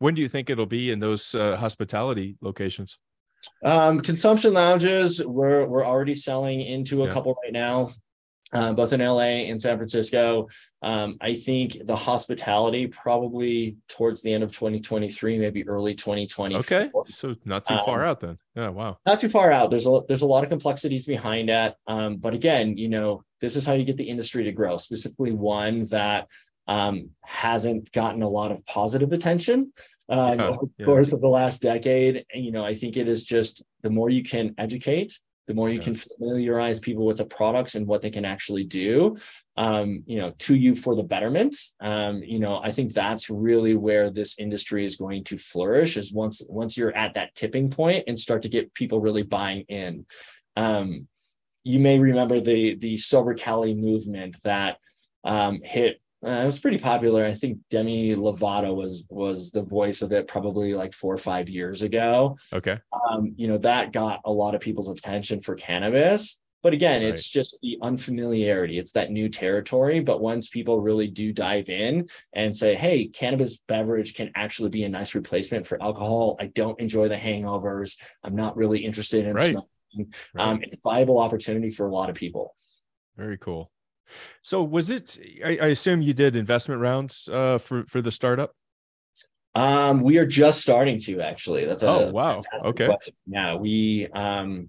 When 0.00 0.14
do 0.14 0.22
you 0.22 0.28
think 0.28 0.50
it'll 0.50 0.66
be 0.66 0.90
in 0.90 0.98
those 0.98 1.34
uh, 1.34 1.56
hospitality 1.56 2.36
locations? 2.40 2.98
Um, 3.64 4.00
consumption 4.00 4.52
lounges, 4.52 5.24
we're 5.24 5.66
we're 5.66 5.84
already 5.84 6.14
selling 6.14 6.60
into 6.60 7.04
a 7.04 7.06
yeah. 7.06 7.12
couple 7.12 7.38
right 7.44 7.52
now 7.52 7.92
uh, 8.52 8.72
both 8.72 8.92
in 8.92 9.00
LA 9.00 9.46
and 9.48 9.60
San 9.60 9.76
Francisco. 9.76 10.48
Um, 10.82 11.16
I 11.20 11.34
think 11.34 11.78
the 11.84 11.94
hospitality 11.94 12.86
probably 12.86 13.76
towards 13.88 14.22
the 14.22 14.32
end 14.32 14.42
of 14.42 14.52
2023, 14.52 15.38
maybe 15.38 15.66
early 15.68 15.94
2020. 15.94 16.56
Okay, 16.56 16.90
so 17.06 17.36
not 17.44 17.64
too 17.64 17.76
far 17.84 18.02
um, 18.02 18.10
out 18.10 18.20
then. 18.20 18.38
Yeah, 18.56 18.70
wow. 18.70 18.98
Not 19.06 19.20
too 19.20 19.28
far 19.28 19.52
out. 19.52 19.70
There's 19.70 19.86
a 19.86 20.00
there's 20.08 20.22
a 20.22 20.26
lot 20.26 20.42
of 20.42 20.50
complexities 20.50 21.06
behind 21.06 21.48
that. 21.48 21.76
Um, 21.86 22.16
but 22.16 22.34
again, 22.34 22.76
you 22.76 22.88
know, 22.88 23.22
this 23.40 23.56
is 23.56 23.64
how 23.64 23.74
you 23.74 23.84
get 23.84 23.96
the 23.96 24.08
industry 24.08 24.44
to 24.44 24.52
grow. 24.52 24.76
Specifically, 24.78 25.32
one 25.32 25.86
that 25.88 26.28
um, 26.66 27.10
hasn't 27.22 27.90
gotten 27.92 28.22
a 28.22 28.28
lot 28.28 28.52
of 28.52 28.64
positive 28.66 29.12
attention 29.12 29.72
um, 30.08 30.38
Yeah, 30.38 30.46
over 30.48 30.66
the 30.66 30.70
yeah. 30.78 30.86
course 30.86 31.12
of 31.12 31.20
the 31.20 31.28
last 31.28 31.62
decade. 31.62 32.24
And, 32.32 32.44
you 32.44 32.52
know, 32.52 32.64
I 32.64 32.74
think 32.74 32.96
it 32.96 33.08
is 33.08 33.24
just 33.24 33.62
the 33.82 33.90
more 33.90 34.10
you 34.10 34.22
can 34.22 34.54
educate, 34.58 35.18
the 35.46 35.54
more 35.54 35.68
you 35.68 35.78
Yeah. 35.78 35.84
can 35.84 35.94
familiarize 35.96 36.78
people 36.78 37.04
with 37.04 37.16
the 37.16 37.24
products 37.24 37.74
and 37.74 37.86
what 37.86 38.02
they 38.02 38.10
can 38.10 38.24
actually 38.24 38.64
do, 38.64 39.16
um, 39.56 40.04
you 40.06 40.18
know, 40.18 40.32
to 40.38 40.54
you 40.54 40.76
for 40.76 40.94
the 40.94 41.02
betterment. 41.02 41.56
Um, 41.80 42.22
you 42.22 42.38
know, 42.38 42.60
I 42.62 42.70
think 42.70 42.94
that's 42.94 43.28
really 43.30 43.74
where 43.74 44.10
this 44.10 44.38
industry 44.38 44.84
is 44.84 44.94
going 44.96 45.24
to 45.24 45.36
flourish 45.38 45.96
is 45.96 46.12
once 46.12 46.40
once 46.48 46.76
you're 46.76 46.96
at 46.96 47.14
that 47.14 47.34
tipping 47.34 47.68
point 47.68 48.04
and 48.06 48.18
start 48.18 48.42
to 48.42 48.48
get 48.48 48.74
people 48.74 49.00
really 49.00 49.24
buying 49.24 49.62
in. 49.62 50.06
Um, 50.56 51.08
you 51.64 51.78
may 51.78 51.98
remember 51.98 52.40
the 52.40 52.76
the 52.76 52.96
sober 52.96 53.34
Cali 53.34 53.74
movement 53.74 54.36
that 54.44 54.78
um, 55.24 55.60
hit. 55.62 56.00
Uh, 56.24 56.30
it 56.42 56.46
was 56.46 56.58
pretty 56.58 56.78
popular. 56.78 57.24
I 57.24 57.32
think 57.32 57.58
Demi 57.70 58.14
Lovato 58.14 58.74
was 58.74 59.04
was 59.08 59.50
the 59.50 59.62
voice 59.62 60.02
of 60.02 60.12
it 60.12 60.28
probably 60.28 60.74
like 60.74 60.92
four 60.92 61.14
or 61.14 61.18
five 61.18 61.48
years 61.48 61.80
ago. 61.82 62.36
Okay. 62.52 62.78
Um, 63.08 63.32
you 63.36 63.48
know 63.48 63.58
that 63.58 63.92
got 63.92 64.20
a 64.24 64.32
lot 64.32 64.54
of 64.54 64.60
people's 64.60 64.88
attention 64.90 65.40
for 65.40 65.54
cannabis. 65.54 66.38
But 66.62 66.74
again, 66.74 67.00
it's 67.02 67.26
just 67.26 67.58
the 67.62 67.78
unfamiliarity. 67.80 68.78
It's 68.78 68.92
that 68.92 69.10
new 69.10 69.30
territory. 69.30 70.00
But 70.00 70.20
once 70.20 70.50
people 70.50 70.78
really 70.78 71.06
do 71.08 71.32
dive 71.32 71.70
in 71.70 72.10
and 72.34 72.54
say, 72.54 72.74
"Hey, 72.74 73.06
cannabis 73.06 73.56
beverage 73.66 74.14
can 74.14 74.30
actually 74.34 74.68
be 74.68 74.84
a 74.84 74.88
nice 74.90 75.14
replacement 75.14 75.66
for 75.66 75.82
alcohol," 75.82 76.36
I 76.38 76.48
don't 76.48 76.78
enjoy 76.78 77.08
the 77.08 77.16
hangovers. 77.16 77.96
I'm 78.22 78.36
not 78.36 78.58
really 78.58 78.84
interested 78.84 79.26
in 79.26 79.36
Right. 79.36 79.52
smoking. 79.52 80.12
Right. 80.34 80.48
Um, 80.48 80.62
it's 80.62 80.76
a 80.76 80.80
viable 80.84 81.18
opportunity 81.18 81.70
for 81.70 81.86
a 81.86 81.90
lot 81.90 82.10
of 82.10 82.14
people. 82.14 82.54
Very 83.16 83.38
cool. 83.38 83.70
So 84.42 84.62
was 84.62 84.90
it? 84.90 85.18
I, 85.44 85.58
I 85.62 85.66
assume 85.68 86.02
you 86.02 86.12
did 86.14 86.36
investment 86.36 86.80
rounds 86.80 87.28
uh, 87.32 87.58
for 87.58 87.84
for 87.86 88.00
the 88.02 88.10
startup. 88.10 88.54
Um, 89.54 90.00
we 90.02 90.18
are 90.18 90.26
just 90.26 90.60
starting 90.60 90.98
to 91.00 91.20
actually. 91.20 91.64
That's 91.64 91.82
a 91.82 91.88
Oh, 91.88 92.10
wow. 92.10 92.40
Okay. 92.64 92.86
question. 92.86 93.14
Yeah, 93.26 93.56
we 93.56 94.06
um 94.14 94.68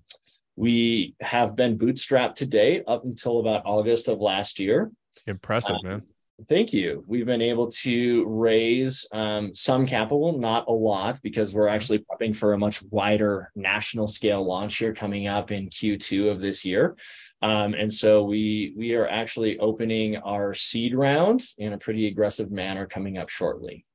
we 0.56 1.15
have 1.21 1.56
been 1.56 1.77
bootstrapped 1.77 2.36
to 2.36 2.45
date 2.45 2.84
up 2.88 3.04
until 3.06 3.39
about 3.39 3.62
August 3.65 4.08
of 4.08 4.19
last 4.19 4.60
year. 4.60 4.91
Impressive, 5.27 5.75
Um, 5.84 5.88
man. 5.89 6.01
Thank 6.49 6.73
you. 6.73 7.04
We've 7.08 7.27
been 7.27 7.41
able 7.43 7.69
to 7.84 8.25
raise 8.25 9.06
um, 9.12 9.54
some 9.54 9.86
capital, 9.86 10.39
not 10.39 10.65
a 10.67 10.71
lot, 10.73 11.19
because 11.21 11.54
we're 11.54 11.67
actually 11.67 11.99
prepping 11.99 12.36
for 12.36 12.54
a 12.54 12.58
much 12.58 12.82
wider 12.89 13.51
national 13.56 14.08
scale 14.08 14.43
launch 14.43 14.77
here 14.77 14.91
coming 14.91 15.27
up 15.27 15.51
in 15.51 15.69
Q2 15.69 16.32
of 16.32 16.41
this 16.41 16.65
year. 16.65 16.95
Um, 17.41 17.73
and 17.73 17.91
so 17.91 18.23
we 18.23 18.73
we 18.77 18.95
are 18.95 19.08
actually 19.08 19.58
opening 19.60 20.17
our 20.17 20.54
seed 20.54 20.93
round 20.93 21.43
in 21.58 21.73
a 21.73 21.77
pretty 21.77 22.08
aggressive 22.08 22.51
manner 22.51 22.86
coming 22.86 23.17
up 23.17 23.30
shortly. 23.30 23.86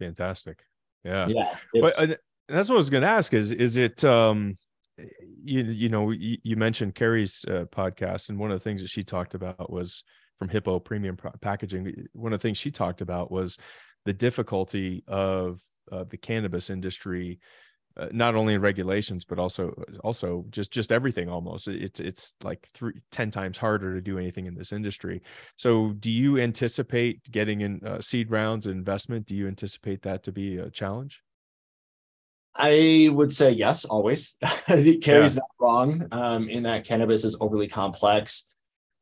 Fantastic. 0.00 0.58
Yeah. 1.04 1.28
Yeah, 1.28 1.56
But 1.72 1.98
uh, 1.98 2.14
that's 2.48 2.68
what 2.68 2.76
I 2.76 2.78
was 2.78 2.90
going 2.90 3.02
to 3.02 3.08
ask. 3.08 3.32
Is 3.32 3.52
is 3.52 3.76
it? 3.76 4.04
um 4.04 4.58
you 5.44 5.62
you 5.64 5.88
know 5.88 6.10
you, 6.10 6.38
you 6.42 6.56
mentioned 6.56 6.94
Carrie's 6.94 7.44
uh, 7.48 7.64
podcast, 7.72 8.28
and 8.28 8.38
one 8.38 8.50
of 8.50 8.58
the 8.58 8.64
things 8.64 8.80
that 8.82 8.90
she 8.90 9.04
talked 9.04 9.34
about 9.34 9.70
was 9.70 10.04
from 10.38 10.48
Hippo 10.48 10.78
Premium 10.78 11.16
Pro- 11.16 11.32
Packaging. 11.40 12.06
One 12.12 12.32
of 12.32 12.40
the 12.40 12.42
things 12.42 12.58
she 12.58 12.70
talked 12.70 13.00
about 13.00 13.30
was 13.30 13.58
the 14.04 14.12
difficulty 14.12 15.04
of 15.06 15.60
uh, 15.90 16.04
the 16.04 16.16
cannabis 16.16 16.70
industry, 16.70 17.40
uh, 17.96 18.08
not 18.12 18.34
only 18.34 18.54
in 18.54 18.60
regulations 18.60 19.24
but 19.24 19.38
also 19.38 19.70
also 20.02 20.44
just 20.50 20.70
just 20.70 20.90
everything. 20.90 21.28
Almost 21.28 21.68
it's 21.68 22.00
it's 22.00 22.34
like 22.42 22.68
three 22.74 22.94
ten 23.10 23.30
times 23.30 23.58
harder 23.58 23.94
to 23.94 24.00
do 24.00 24.18
anything 24.18 24.46
in 24.46 24.54
this 24.54 24.72
industry. 24.72 25.22
So, 25.56 25.92
do 25.98 26.10
you 26.10 26.38
anticipate 26.38 27.30
getting 27.30 27.60
in 27.60 27.80
uh, 27.86 28.00
seed 28.00 28.30
rounds 28.30 28.66
and 28.66 28.76
investment? 28.76 29.26
Do 29.26 29.36
you 29.36 29.46
anticipate 29.46 30.02
that 30.02 30.22
to 30.24 30.32
be 30.32 30.58
a 30.58 30.70
challenge? 30.70 31.22
I 32.56 33.08
would 33.12 33.32
say 33.32 33.50
yes, 33.50 33.84
always. 33.84 34.36
Carrie's 35.02 35.36
not 35.36 35.50
wrong 35.58 36.06
um, 36.12 36.48
in 36.48 36.62
that 36.64 36.84
cannabis 36.84 37.24
is 37.24 37.36
overly 37.40 37.66
complex. 37.66 38.46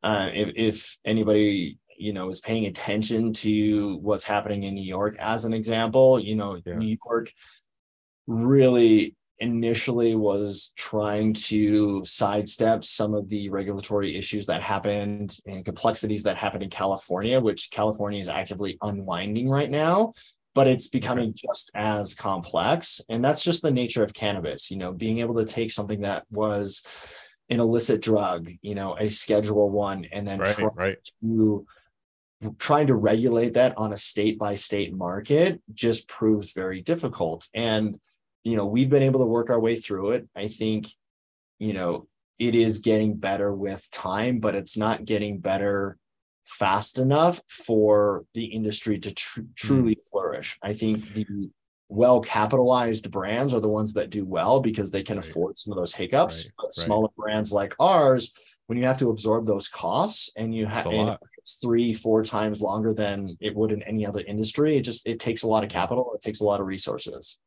Uh, 0.01 0.29
if, 0.33 0.49
if 0.55 0.97
anybody 1.05 1.77
you 1.97 2.13
know 2.13 2.29
is 2.29 2.41
paying 2.41 2.65
attention 2.65 3.31
to 3.31 3.97
what's 4.01 4.23
happening 4.23 4.63
in 4.63 4.73
New 4.73 4.83
York, 4.83 5.15
as 5.19 5.45
an 5.45 5.53
example, 5.53 6.19
you 6.19 6.35
know 6.35 6.59
Yeah. 6.65 6.75
New 6.75 6.97
York 7.05 7.31
really 8.27 9.15
initially 9.39 10.15
was 10.15 10.71
trying 10.77 11.33
to 11.33 12.03
sidestep 12.05 12.83
some 12.83 13.13
of 13.13 13.27
the 13.29 13.49
regulatory 13.49 14.15
issues 14.15 14.45
that 14.45 14.61
happened 14.61 15.37
and 15.45 15.65
complexities 15.65 16.23
that 16.23 16.37
happened 16.37 16.63
in 16.63 16.69
California, 16.69 17.39
which 17.39 17.71
California 17.71 18.19
is 18.19 18.27
actively 18.27 18.77
unwinding 18.81 19.49
right 19.49 19.69
now 19.69 20.13
but 20.55 20.67
it's 20.67 20.87
becoming 20.87 21.33
just 21.35 21.71
as 21.73 22.13
complex. 22.13 23.01
And 23.09 23.23
that's 23.23 23.43
just 23.43 23.61
the 23.61 23.71
nature 23.71 24.03
of 24.03 24.13
cannabis 24.13 24.69
you 24.69 24.77
know 24.77 24.91
being 24.91 25.19
able 25.19 25.35
to 25.35 25.45
take 25.45 25.71
something 25.71 26.01
that 26.01 26.25
was 26.29 26.83
an 27.49 27.59
illicit 27.59 28.01
drug 28.01 28.49
you 28.61 28.75
know 28.75 28.95
a 28.97 29.09
schedule 29.09 29.69
one 29.69 30.05
and 30.11 30.27
then 30.27 30.39
Right, 30.39 30.55
try 30.55 30.65
right. 30.75 30.97
to 31.21 31.65
trying 32.57 32.87
to 32.87 32.95
regulate 32.95 33.53
that 33.53 33.77
on 33.77 33.93
a 33.93 33.97
state 33.97 34.37
by 34.37 34.55
state 34.55 34.93
market 34.93 35.61
just 35.73 36.07
proves 36.07 36.51
very 36.51 36.81
difficult. 36.81 37.47
And 37.53 37.99
you 38.43 38.55
know 38.55 38.65
we've 38.65 38.89
been 38.89 39.03
able 39.03 39.19
to 39.21 39.25
work 39.25 39.49
our 39.49 39.59
way 39.59 39.75
through 39.75 40.11
it. 40.11 40.27
I 40.35 40.47
think 40.47 40.87
you 41.59 41.73
know 41.73 42.07
it 42.39 42.55
is 42.55 42.79
getting 42.79 43.15
better 43.15 43.53
with 43.53 43.89
time 43.91 44.39
but 44.39 44.55
it's 44.55 44.75
not 44.75 45.05
getting 45.05 45.39
better 45.39 45.97
fast 46.45 46.97
enough 46.97 47.41
for 47.47 48.25
the 48.33 48.45
industry 48.45 48.99
to 48.99 49.13
tr- 49.13 49.41
truly 49.55 49.97
flourish. 50.11 50.57
I 50.61 50.73
think 50.73 51.13
the 51.13 51.25
well 51.89 52.19
capitalized 52.19 53.11
brands 53.11 53.53
are 53.53 53.59
the 53.59 53.69
ones 53.69 53.93
that 53.93 54.09
do 54.09 54.25
well 54.25 54.59
because 54.59 54.91
they 54.91 55.03
can 55.03 55.17
Right. 55.17 55.25
afford 55.29 55.57
some 55.57 55.71
of 55.71 55.77
those 55.77 55.93
hiccups 55.93 56.45
Right, 56.45 56.53
but 56.57 56.65
right. 56.65 56.73
smaller 56.73 57.09
brands 57.15 57.51
like 57.51 57.75
ours 57.79 58.33
when 58.67 58.77
you 58.77 58.85
have 58.85 58.99
to 58.99 59.09
absorb 59.09 59.45
those 59.45 59.67
costs 59.67 60.31
and 60.35 60.55
you 60.55 60.65
have 60.65 60.85
it's 61.37 61.55
three 61.55 61.93
four 61.93 62.23
times 62.23 62.61
longer 62.61 62.93
than 62.93 63.37
it 63.41 63.53
would 63.55 63.71
in 63.71 63.83
any 63.83 64.05
other 64.05 64.21
industry 64.21 64.77
it 64.77 64.81
just 64.81 65.05
it 65.05 65.19
takes 65.19 65.43
a 65.43 65.47
lot 65.47 65.63
of 65.63 65.69
capital 65.69 66.11
it 66.15 66.21
takes 66.21 66.39
a 66.39 66.43
lot 66.43 66.61
of 66.61 66.67
resources 66.67 67.37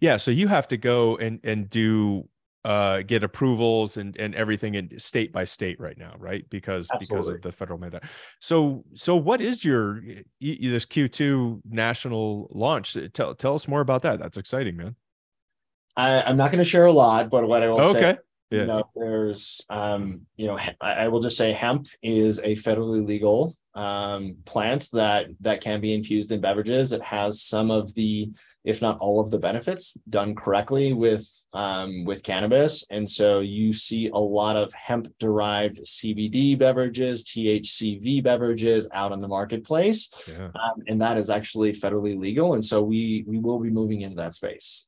Yeah, 0.00 0.16
so 0.16 0.30
you 0.30 0.48
have 0.48 0.68
to 0.68 0.76
go 0.76 1.16
and 1.16 1.40
and 1.44 1.68
do 1.70 2.28
uh 2.64 3.02
get 3.02 3.24
approvals 3.24 3.96
and 3.96 4.16
and 4.18 4.34
everything 4.34 4.74
in 4.74 4.98
state 4.98 5.32
by 5.32 5.44
state 5.44 5.80
right 5.80 5.98
now, 5.98 6.14
right? 6.18 6.48
Because 6.50 6.88
because 6.98 7.28
of 7.28 7.42
the 7.42 7.52
federal 7.52 7.78
mandate. 7.78 8.02
So 8.40 8.84
so 8.94 9.16
what 9.16 9.40
is 9.40 9.64
your 9.64 10.00
this 10.40 10.86
Q2 10.86 11.62
national 11.68 12.48
launch? 12.52 12.96
Tell 13.12 13.34
tell 13.34 13.54
us 13.54 13.66
more 13.66 13.80
about 13.80 14.02
that. 14.02 14.18
That's 14.18 14.38
exciting, 14.38 14.76
man. 14.76 14.96
I, 15.96 16.22
i'm 16.22 16.38
not 16.38 16.50
going 16.50 16.64
to 16.64 16.68
share 16.68 16.86
a 16.86 16.92
lot 16.92 17.28
but 17.28 17.46
what 17.46 17.62
i 17.62 17.68
will 17.68 17.82
say 17.82 18.00
Okay. 18.00 18.18
you 18.50 18.58
Yeah. 18.58 18.64
know 18.64 18.84
there's 18.96 19.60
um 19.68 20.22
you 20.36 20.46
know 20.46 20.58
I, 20.80 20.92
I 21.04 21.08
will 21.08 21.20
just 21.20 21.36
say 21.36 21.52
hemp 21.52 21.86
is 22.02 22.38
a 22.38 22.56
federally 22.56 23.06
legal 23.06 23.54
um 23.74 24.36
plant 24.44 24.88
that 24.92 25.26
that 25.40 25.60
can 25.62 25.80
be 25.80 25.94
infused 25.94 26.30
in 26.30 26.40
beverages 26.40 26.92
it 26.92 27.00
has 27.02 27.42
some 27.42 27.70
of 27.70 27.94
the 27.94 28.30
if 28.64 28.82
not 28.82 28.98
all 28.98 29.18
of 29.18 29.30
the 29.30 29.38
benefits 29.38 29.94
done 30.10 30.34
correctly 30.34 30.92
with 30.92 31.26
um 31.54 32.04
with 32.04 32.22
cannabis 32.22 32.84
and 32.90 33.08
so 33.08 33.40
you 33.40 33.72
see 33.72 34.08
a 34.08 34.16
lot 34.18 34.56
of 34.56 34.72
hemp 34.74 35.08
derived 35.18 35.78
cbd 35.86 36.58
beverages 36.58 37.24
thcv 37.24 38.22
beverages 38.22 38.88
out 38.92 39.10
in 39.12 39.20
the 39.22 39.28
marketplace 39.28 40.10
Yeah. 40.28 40.46
um, 40.48 40.82
and 40.86 41.00
that 41.00 41.16
is 41.16 41.30
actually 41.30 41.72
federally 41.72 42.18
legal 42.18 42.52
and 42.52 42.64
so 42.64 42.82
we 42.82 43.24
we 43.26 43.38
will 43.38 43.58
be 43.58 43.70
moving 43.70 44.02
into 44.02 44.16
that 44.16 44.34
space 44.34 44.86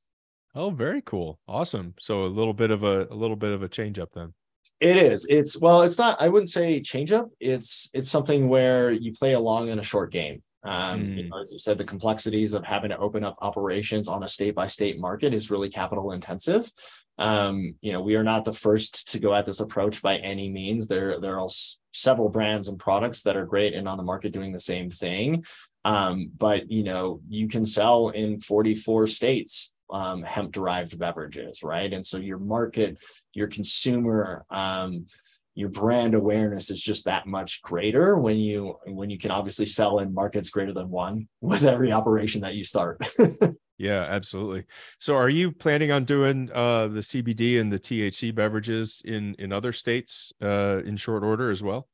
Oh, 0.56 0.70
very 0.70 1.02
cool. 1.02 1.40
Awesome. 1.48 1.94
So 1.98 2.26
a 2.26 2.28
little 2.28 2.54
bit 2.54 2.70
of 2.70 2.84
a 2.84 3.08
a 3.10 3.16
little 3.16 3.34
bit 3.34 3.50
of 3.50 3.64
a 3.64 3.68
change 3.68 3.98
up 3.98 4.10
then. 4.14 4.34
It 4.80 4.96
is. 4.96 5.26
It's 5.28 5.58
well, 5.58 5.82
it's 5.82 5.98
not, 5.98 6.20
I 6.20 6.28
wouldn't 6.28 6.50
say 6.50 6.80
change 6.80 7.12
up. 7.12 7.28
It's 7.40 7.88
it's 7.94 8.10
something 8.10 8.48
where 8.48 8.90
you 8.90 9.12
play 9.12 9.32
along 9.32 9.68
in 9.68 9.78
a 9.78 9.82
short 9.82 10.12
game. 10.12 10.42
Um, 10.64 11.12
you 11.16 11.24
Mm. 11.24 11.30
know, 11.30 11.40
as 11.40 11.52
you 11.52 11.58
said, 11.58 11.78
the 11.78 11.84
complexities 11.84 12.54
of 12.54 12.64
having 12.64 12.90
to 12.90 12.98
open 12.98 13.22
up 13.22 13.36
operations 13.42 14.08
on 14.08 14.22
a 14.22 14.28
state 14.28 14.54
by 14.54 14.66
state 14.66 14.98
market 14.98 15.34
is 15.34 15.50
really 15.50 15.68
capital 15.68 16.12
intensive. 16.12 16.70
Um, 17.18 17.76
you 17.82 17.92
know, 17.92 18.00
we 18.00 18.16
are 18.16 18.24
not 18.24 18.44
the 18.44 18.52
first 18.52 19.08
to 19.12 19.18
go 19.18 19.34
at 19.34 19.44
this 19.44 19.60
approach 19.60 20.02
by 20.02 20.16
any 20.16 20.50
means. 20.50 20.88
There, 20.88 21.20
there 21.20 21.38
are 21.38 21.48
several 21.92 22.28
brands 22.28 22.66
and 22.66 22.78
products 22.78 23.22
that 23.22 23.36
are 23.36 23.46
great 23.46 23.74
and 23.74 23.86
on 23.86 23.98
the 23.98 24.02
market 24.02 24.32
doing 24.32 24.52
the 24.52 24.58
same 24.58 24.90
thing. 24.90 25.44
Um, 25.84 26.30
but 26.36 26.70
you 26.70 26.82
know, 26.82 27.20
you 27.28 27.46
can 27.46 27.66
sell 27.66 28.08
in 28.08 28.40
44 28.40 29.06
states 29.06 29.73
um, 29.90 30.22
hemp 30.22 30.52
derived 30.52 30.98
beverages, 30.98 31.62
right? 31.62 31.92
And 31.92 32.04
so 32.04 32.18
your 32.18 32.38
market, 32.38 32.98
your 33.32 33.48
consumer, 33.48 34.44
um, 34.50 35.06
your 35.54 35.68
brand 35.68 36.14
awareness 36.14 36.70
is 36.70 36.82
just 36.82 37.04
that 37.04 37.26
much 37.26 37.62
greater 37.62 38.18
when 38.18 38.38
you 38.38 38.76
when 38.86 39.08
you 39.08 39.18
can 39.18 39.30
obviously 39.30 39.66
sell 39.66 40.00
in 40.00 40.12
markets 40.12 40.50
greater 40.50 40.72
than 40.72 40.90
one 40.90 41.28
with 41.40 41.62
every 41.64 41.92
operation 41.92 42.40
that 42.42 42.54
you 42.54 42.64
start. 42.64 43.00
Yeah, 43.76 44.06
absolutely. 44.08 44.66
So 45.00 45.16
are 45.16 45.28
you 45.28 45.50
planning 45.50 45.90
on 45.90 46.04
doing 46.04 46.48
uh 46.54 46.88
the 46.88 47.00
CBD 47.00 47.60
and 47.60 47.72
the 47.72 47.78
THC 47.78 48.32
beverages 48.32 49.02
in 49.04 49.34
in 49.38 49.52
other 49.52 49.72
states 49.72 50.32
uh 50.40 50.80
in 50.84 50.96
short 50.96 51.24
order 51.24 51.50
as 51.50 51.60
well? 51.60 51.88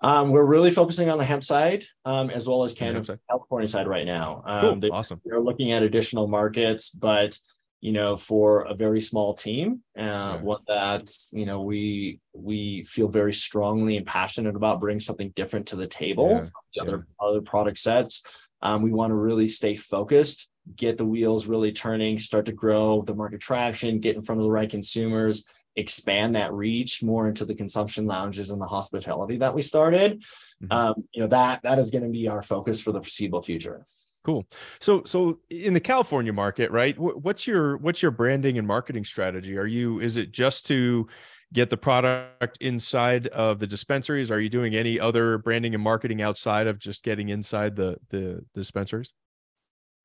Um, 0.00 0.30
we're 0.30 0.44
really 0.44 0.70
focusing 0.70 1.08
on 1.08 1.18
the 1.18 1.24
hemp 1.24 1.42
side 1.42 1.84
um, 2.04 2.30
as 2.30 2.46
well 2.46 2.64
as 2.64 2.74
Canada, 2.74 3.18
California 3.30 3.66
side 3.66 3.88
right 3.88 4.06
now. 4.06 4.42
Um, 4.46 4.60
cool. 4.60 4.76
they, 4.76 4.90
awesome. 4.90 5.20
They're 5.24 5.40
looking 5.40 5.72
at 5.72 5.82
additional 5.82 6.28
markets, 6.28 6.90
but 6.90 7.38
you 7.80 7.92
know, 7.92 8.16
for 8.16 8.62
a 8.62 8.74
very 8.74 9.00
small 9.00 9.34
team, 9.34 9.82
uh, 9.96 10.02
yeah. 10.02 10.40
what 10.40 10.62
that 10.66 11.10
you 11.32 11.46
know 11.46 11.62
we 11.62 12.20
we 12.34 12.82
feel 12.82 13.08
very 13.08 13.32
strongly 13.32 13.96
and 13.96 14.06
passionate 14.06 14.56
about 14.56 14.80
bringing 14.80 15.00
something 15.00 15.30
different 15.36 15.68
to 15.68 15.76
the 15.76 15.86
table 15.86 16.30
yeah. 16.30 16.40
from 16.40 16.50
the 16.74 16.82
other 16.82 17.06
yeah. 17.20 17.26
other 17.26 17.40
product 17.40 17.78
sets. 17.78 18.22
Um, 18.62 18.82
we 18.82 18.92
want 18.92 19.10
to 19.10 19.14
really 19.14 19.48
stay 19.48 19.76
focused, 19.76 20.48
get 20.74 20.96
the 20.96 21.04
wheels 21.04 21.46
really 21.46 21.72
turning, 21.72 22.18
start 22.18 22.46
to 22.46 22.52
grow 22.52 23.02
the 23.02 23.14
market 23.14 23.40
traction, 23.40 24.00
get 24.00 24.16
in 24.16 24.22
front 24.22 24.40
of 24.40 24.44
the 24.44 24.50
right 24.50 24.70
consumers, 24.70 25.44
expand 25.76 26.34
that 26.36 26.52
reach 26.52 27.02
more 27.02 27.28
into 27.28 27.44
the 27.44 27.54
consumption 27.54 28.06
lounges 28.06 28.50
and 28.50 28.60
the 28.60 28.66
hospitality 28.66 29.36
that 29.38 29.54
we 29.54 29.62
started. 29.62 30.22
Mm-hmm. 30.62 30.72
Um, 30.72 31.04
you 31.12 31.20
know 31.20 31.28
that 31.28 31.62
that 31.62 31.78
is 31.78 31.90
going 31.90 32.04
to 32.04 32.10
be 32.10 32.28
our 32.28 32.42
focus 32.42 32.80
for 32.80 32.92
the 32.92 33.00
foreseeable 33.00 33.42
future. 33.42 33.84
Cool. 34.24 34.44
So, 34.80 35.04
so 35.04 35.38
in 35.50 35.72
the 35.72 35.78
California 35.78 36.32
market, 36.32 36.72
right? 36.72 36.98
What's 36.98 37.46
your 37.46 37.76
what's 37.76 38.02
your 38.02 38.10
branding 38.10 38.58
and 38.58 38.66
marketing 38.66 39.04
strategy? 39.04 39.56
Are 39.56 39.66
you 39.66 40.00
is 40.00 40.16
it 40.16 40.32
just 40.32 40.66
to 40.66 41.06
get 41.52 41.70
the 41.70 41.76
product 41.76 42.58
inside 42.60 43.28
of 43.28 43.60
the 43.60 43.68
dispensaries? 43.68 44.32
Are 44.32 44.40
you 44.40 44.48
doing 44.48 44.74
any 44.74 44.98
other 44.98 45.38
branding 45.38 45.74
and 45.74 45.82
marketing 45.84 46.22
outside 46.22 46.66
of 46.66 46.80
just 46.80 47.04
getting 47.04 47.28
inside 47.28 47.76
the 47.76 47.98
the, 48.10 48.44
the 48.52 48.60
dispensaries? 48.60 49.12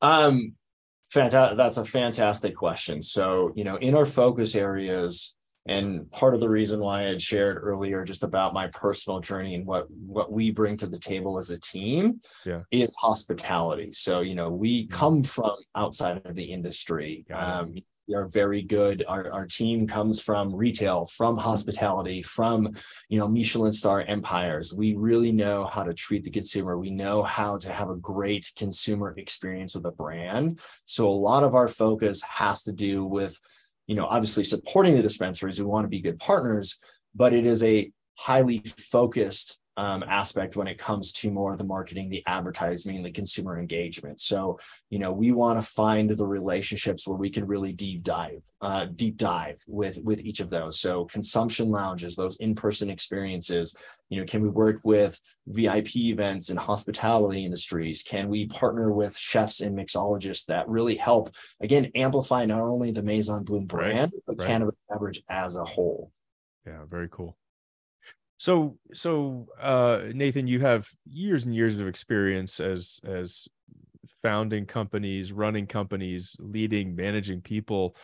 Um, 0.04 0.54
fantastic. 1.10 1.58
That's 1.58 1.78
a 1.78 1.86
fantastic 1.86 2.56
question. 2.56 3.02
So, 3.02 3.52
you 3.56 3.64
know, 3.64 3.78
in 3.78 3.96
our 3.96 4.06
focus 4.06 4.54
areas, 4.54 5.34
and 5.68 6.10
part 6.12 6.34
of 6.34 6.40
the 6.40 6.50
reason 6.50 6.80
why 6.80 7.02
I 7.02 7.10
had 7.10 7.22
shared 7.22 7.60
earlier 7.62 8.04
just 8.04 8.24
about 8.24 8.54
my 8.54 8.68
personal 8.68 9.20
journey 9.20 9.56
and 9.56 9.66
what 9.66 9.90
what 9.92 10.32
we 10.32 10.52
bring 10.52 10.76
to 10.78 10.88
the 10.88 10.98
table 10.98 11.38
as 11.38 11.52
a 11.52 11.60
team 11.60 12.22
yeah. 12.46 12.62
is 12.72 12.96
hospitality. 12.96 13.92
So, 13.92 14.22
you 14.22 14.36
know, 14.36 14.50
we 14.50 14.88
mm-hmm. 14.88 14.98
come 14.98 15.24
from 15.24 15.56
outside 15.76 16.26
of 16.26 16.36
the 16.36 16.46
industry. 16.46 17.26
Um, 17.32 17.76
we 18.08 18.16
are 18.16 18.28
very 18.28 18.62
good. 18.62 19.06
Our, 19.08 19.32
our 19.32 19.46
team 19.46 19.88
comes 19.88 20.20
from 20.20 20.54
retail, 20.54 21.06
from 21.06 21.38
hospitality, 21.38 22.22
from 22.22 22.74
you 23.08 23.20
know 23.20 23.28
Michelin 23.28 23.72
star 23.72 24.02
empires. 24.02 24.74
We 24.74 24.96
really 24.96 25.32
know 25.32 25.66
how 25.66 25.84
to 25.84 25.94
treat 25.94 26.24
the 26.24 26.32
consumer. 26.32 26.78
We 26.78 26.92
know 26.92 27.24
how 27.24 27.58
to 27.58 27.72
have 27.72 27.90
a 27.90 27.96
great 27.96 28.52
consumer 28.58 29.14
experience 29.18 29.76
with 29.76 29.86
a 29.86 29.92
brand. 29.92 30.60
So 30.86 31.08
a 31.08 31.12
lot 31.12 31.44
of 31.44 31.56
our 31.56 31.68
focus 31.68 32.22
has 32.24 32.64
to 32.64 32.72
do 32.72 33.06
with 33.06 33.40
you 33.92 33.98
know, 33.98 34.06
obviously 34.06 34.46
supporting 34.46 34.96
the 34.96 35.02
dispensaries. 35.02 35.60
We 35.60 35.66
want 35.66 35.84
to 35.84 35.90
be 35.90 36.00
good 36.00 36.18
partners, 36.18 36.78
but 37.14 37.34
it 37.34 37.46
is 37.46 37.62
a 37.62 37.92
highly 38.16 38.60
focused 38.60 39.60
um, 39.82 40.04
aspect 40.04 40.56
when 40.56 40.68
it 40.68 40.78
comes 40.78 41.12
to 41.12 41.32
more 41.32 41.54
of 41.54 41.58
the 41.58 41.64
marketing, 41.64 42.08
the 42.08 42.24
advertising, 42.28 43.02
the 43.02 43.12
consumer 43.12 43.58
engagement. 43.58 44.22
So, 44.22 44.60
you 44.92 45.00
know, 45.00 45.12
we 45.12 45.32
want 45.32 45.60
to 45.60 45.68
find 45.68 46.08
the 46.08 46.28
relationships 46.28 47.08
where 47.08 47.18
we 47.18 47.32
can 47.32 47.48
really 47.48 47.74
deep 47.74 48.04
dive, 48.04 48.44
uh, 48.62 48.86
deep 48.96 49.18
dive 49.18 49.60
with 49.68 49.98
with 50.04 50.20
each 50.20 50.40
of 50.40 50.52
those. 50.52 50.80
So, 50.80 51.06
consumption 51.06 51.72
lounges, 51.72 52.16
those 52.16 52.36
in-person 52.36 52.92
experiences. 52.92 53.76
You 54.10 54.20
know, 54.20 54.26
can 54.28 54.44
we 54.44 54.50
work 54.50 54.82
with 54.84 55.20
VIP 55.48 55.96
events 55.96 56.52
and 56.52 56.60
hospitality 56.60 57.44
industries? 57.44 58.04
Can 58.04 58.30
we 58.30 58.46
partner 58.46 58.92
with 58.92 59.18
chefs 59.18 59.62
and 59.62 59.76
mixologists 59.76 60.46
that 60.46 60.70
really 60.70 60.96
help 60.96 61.34
again 61.60 61.90
amplify 61.96 62.46
not 62.46 62.62
only 62.62 62.92
the 62.92 63.02
Maison 63.02 63.44
Bloom 63.44 63.66
brand, 63.66 64.12
right. 64.14 64.24
but 64.28 64.38
right. 64.38 64.48
cannabis 64.48 64.76
beverage 64.88 65.24
as 65.28 65.56
a 65.56 65.66
whole? 65.66 66.12
Yeah, 66.68 66.86
very 66.88 67.10
cool. 67.10 67.36
So, 68.42 68.80
so 68.92 69.46
uh, 69.60 70.06
Nathan, 70.16 70.48
you 70.48 70.62
have 70.62 70.90
years 71.06 71.46
and 71.46 71.54
years 71.54 71.80
of 71.80 71.88
experience 71.88 72.60
as 72.60 73.00
as 73.06 73.48
founding 74.24 74.66
companies, 74.66 75.32
running 75.32 75.68
companies, 75.68 76.36
leading, 76.40 76.96
managing 76.96 77.42
people. 77.42 77.96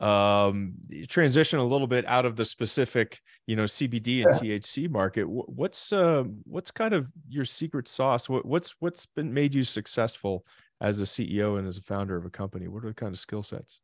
Um, 0.00 0.76
transition 1.06 1.58
a 1.58 1.64
little 1.64 1.86
bit 1.86 2.06
out 2.06 2.24
of 2.24 2.34
the 2.34 2.46
specific, 2.46 3.20
you 3.46 3.56
know, 3.56 3.64
CBD 3.64 4.24
and 4.24 4.34
THC 4.34 4.88
market. 4.88 5.24
What's 5.28 5.92
uh, 5.92 6.24
what's 6.44 6.70
kind 6.70 6.94
of 6.94 7.12
your 7.28 7.44
secret 7.44 7.86
sauce? 7.86 8.26
What, 8.26 8.46
what's 8.46 8.74
what's 8.78 9.04
been 9.04 9.34
made 9.34 9.54
you 9.54 9.64
successful 9.64 10.46
as 10.80 11.02
a 11.02 11.04
CEO 11.04 11.58
and 11.58 11.68
as 11.68 11.76
a 11.76 11.82
founder 11.82 12.16
of 12.16 12.24
a 12.24 12.30
company? 12.30 12.68
What 12.68 12.86
are 12.86 12.88
the 12.88 12.94
kind 12.94 13.12
of 13.12 13.18
skill 13.18 13.42
sets? 13.42 13.80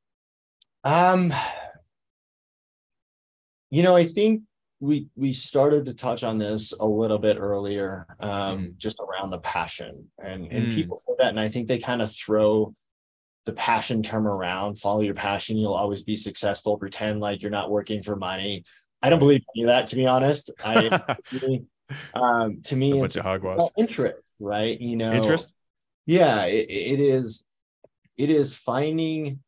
Um, 0.83 1.31
you 3.69 3.83
know, 3.83 3.95
I 3.95 4.07
think 4.07 4.45
we 4.81 5.09
we 5.15 5.33
started 5.33 5.85
to 5.85 5.95
touch 5.95 6.25
on 6.25 6.39
this 6.39 6.73
a 6.81 6.87
little 6.87 7.19
bit 7.19 7.37
earlier 7.39 8.07
um, 8.19 8.31
mm. 8.31 8.77
just 8.79 9.01
around 9.01 9.31
the 9.31 9.39
passion 9.39 10.11
and 10.19 10.51
and 10.51 10.69
mm. 10.69 10.75
people 10.75 10.99
say 10.99 11.13
that 11.19 11.29
and 11.29 11.39
i 11.39 11.49
think 11.49 11.69
they 11.69 11.79
kind 11.79 12.01
of 12.03 12.15
throw 12.15 12.75
the 13.45 13.53
passion 13.53 14.03
term 14.03 14.27
around 14.27 14.79
follow 14.79 15.01
your 15.01 15.15
passion 15.15 15.59
you'll 15.59 15.75
always 15.75 16.03
be 16.03 16.17
successful 16.17 16.79
pretend 16.79 17.21
like 17.21 17.43
you're 17.43 17.51
not 17.51 17.71
working 17.71 18.03
for 18.03 18.17
money 18.17 18.65
i 19.03 19.11
don't 19.11 19.19
believe 19.19 19.43
any 19.55 19.65
of 19.65 19.69
that 19.69 19.87
to 19.87 19.97
be 19.97 20.07
honest 20.07 20.51
i 20.65 20.89
um, 22.15 22.63
to 22.63 22.77
me 22.77 22.99
it's 23.03 23.19
hogwash. 23.19 23.71
interest 23.77 24.35
right 24.41 24.81
you 24.81 24.97
know 24.97 25.13
interest 25.13 25.55
yeah 26.07 26.45
it, 26.45 26.67
it 26.71 27.01
is 27.01 27.45
it 28.17 28.31
is 28.31 28.55
finding 28.55 29.41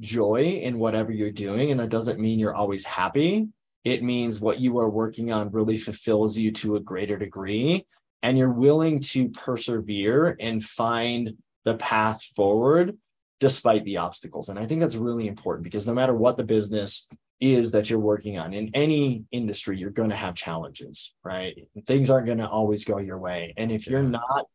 joy 0.00 0.60
in 0.62 0.78
whatever 0.78 1.12
you're 1.12 1.30
doing 1.30 1.70
and 1.70 1.80
that 1.80 1.88
doesn't 1.88 2.18
mean 2.18 2.38
you're 2.38 2.54
always 2.54 2.84
happy 2.84 3.48
it 3.84 4.02
means 4.02 4.40
what 4.40 4.60
you 4.60 4.78
are 4.78 4.88
working 4.88 5.32
on 5.32 5.50
really 5.50 5.76
fulfills 5.76 6.36
you 6.36 6.52
to 6.52 6.76
a 6.76 6.80
greater 6.80 7.16
degree 7.16 7.86
and 8.22 8.38
you're 8.38 8.52
willing 8.52 9.00
to 9.00 9.28
persevere 9.30 10.36
and 10.38 10.62
find 10.64 11.34
the 11.64 11.74
path 11.74 12.22
forward 12.36 12.96
despite 13.40 13.84
the 13.84 13.96
obstacles. 13.96 14.48
And 14.48 14.58
i 14.58 14.66
think 14.66 14.80
that's 14.80 14.96
really 14.96 15.26
important 15.26 15.64
because 15.64 15.86
no 15.86 15.94
matter 15.94 16.14
what 16.14 16.36
the 16.36 16.44
business 16.44 17.08
is 17.40 17.72
that 17.72 17.90
you're 17.90 17.98
working 17.98 18.38
on 18.38 18.54
in 18.54 18.70
any 18.72 19.24
industry 19.32 19.76
you're 19.76 19.90
going 19.90 20.10
to 20.10 20.16
have 20.16 20.34
challenges 20.36 21.14
right? 21.24 21.66
Things 21.86 22.08
aren't 22.08 22.26
going 22.26 22.38
to 22.38 22.48
always 22.48 22.84
go 22.84 22.98
your 22.98 23.18
way. 23.18 23.52
And 23.56 23.72
if 23.72 23.88
you're 23.88 24.02
not 24.02 24.46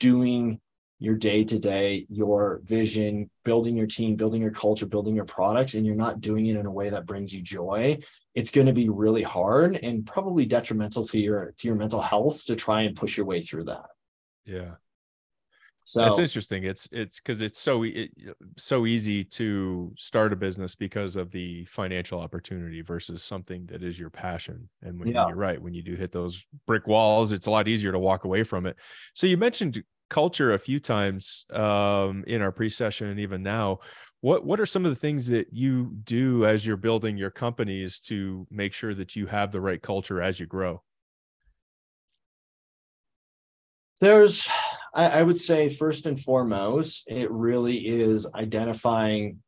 doing 0.00 0.60
your 1.02 1.16
day 1.16 1.42
to 1.42 1.58
day, 1.58 2.06
your 2.08 2.60
vision, 2.62 3.28
building 3.44 3.76
your 3.76 3.88
team, 3.88 4.14
building 4.14 4.40
your 4.40 4.52
culture, 4.52 4.86
building 4.86 5.16
your 5.16 5.24
products, 5.24 5.74
and 5.74 5.84
you're 5.84 5.96
not 5.96 6.20
doing 6.20 6.46
it 6.46 6.54
in 6.54 6.64
a 6.64 6.70
way 6.70 6.90
that 6.90 7.06
brings 7.06 7.34
you 7.34 7.42
joy, 7.42 7.98
it's 8.36 8.52
going 8.52 8.68
to 8.68 8.72
be 8.72 8.88
really 8.88 9.24
hard 9.24 9.74
and 9.82 10.06
probably 10.06 10.46
detrimental 10.46 11.04
to 11.04 11.18
your 11.18 11.54
to 11.58 11.66
your 11.66 11.74
mental 11.74 12.00
health 12.00 12.44
to 12.44 12.54
try 12.54 12.82
and 12.82 12.94
push 12.94 13.16
your 13.16 13.26
way 13.26 13.42
through 13.42 13.64
that. 13.64 13.86
Yeah. 14.44 14.74
So 15.84 16.02
that's 16.02 16.20
interesting. 16.20 16.62
It's 16.62 16.88
it's 16.92 17.18
because 17.18 17.42
it's 17.42 17.58
so 17.58 17.82
it, 17.82 18.10
so 18.56 18.86
easy 18.86 19.24
to 19.24 19.92
start 19.96 20.32
a 20.32 20.36
business 20.36 20.76
because 20.76 21.16
of 21.16 21.32
the 21.32 21.64
financial 21.64 22.20
opportunity 22.20 22.80
versus 22.80 23.24
something 23.24 23.66
that 23.66 23.82
is 23.82 23.98
your 23.98 24.08
passion. 24.08 24.68
And 24.82 25.00
when 25.00 25.08
yeah. 25.08 25.26
you're 25.26 25.36
right, 25.36 25.60
when 25.60 25.74
you 25.74 25.82
do 25.82 25.96
hit 25.96 26.12
those 26.12 26.46
brick 26.64 26.86
walls, 26.86 27.32
it's 27.32 27.48
a 27.48 27.50
lot 27.50 27.66
easier 27.66 27.90
to 27.90 27.98
walk 27.98 28.22
away 28.22 28.44
from 28.44 28.66
it. 28.66 28.76
So 29.14 29.26
you 29.26 29.36
mentioned 29.36 29.82
culture 30.12 30.52
a 30.52 30.58
few 30.58 30.78
times 30.78 31.46
um, 31.52 32.22
in 32.26 32.42
our 32.42 32.52
pre-session 32.52 33.08
and 33.08 33.18
even 33.18 33.42
now. 33.42 33.78
What 34.20 34.44
what 34.44 34.60
are 34.60 34.66
some 34.66 34.84
of 34.84 34.90
the 34.90 35.00
things 35.00 35.26
that 35.28 35.48
you 35.52 35.90
do 36.04 36.46
as 36.46 36.64
you're 36.64 36.76
building 36.76 37.16
your 37.16 37.30
companies 37.30 37.98
to 38.00 38.46
make 38.50 38.74
sure 38.74 38.94
that 38.94 39.16
you 39.16 39.26
have 39.26 39.50
the 39.50 39.60
right 39.60 39.82
culture 39.82 40.22
as 40.22 40.38
you 40.38 40.46
grow? 40.46 40.82
There's, 44.00 44.48
I, 44.94 45.20
I 45.20 45.22
would 45.22 45.40
say, 45.40 45.68
first 45.68 46.06
and 46.06 46.20
foremost, 46.20 47.04
it 47.08 47.30
really 47.30 47.78
is 47.78 48.26
identifying 48.34 49.38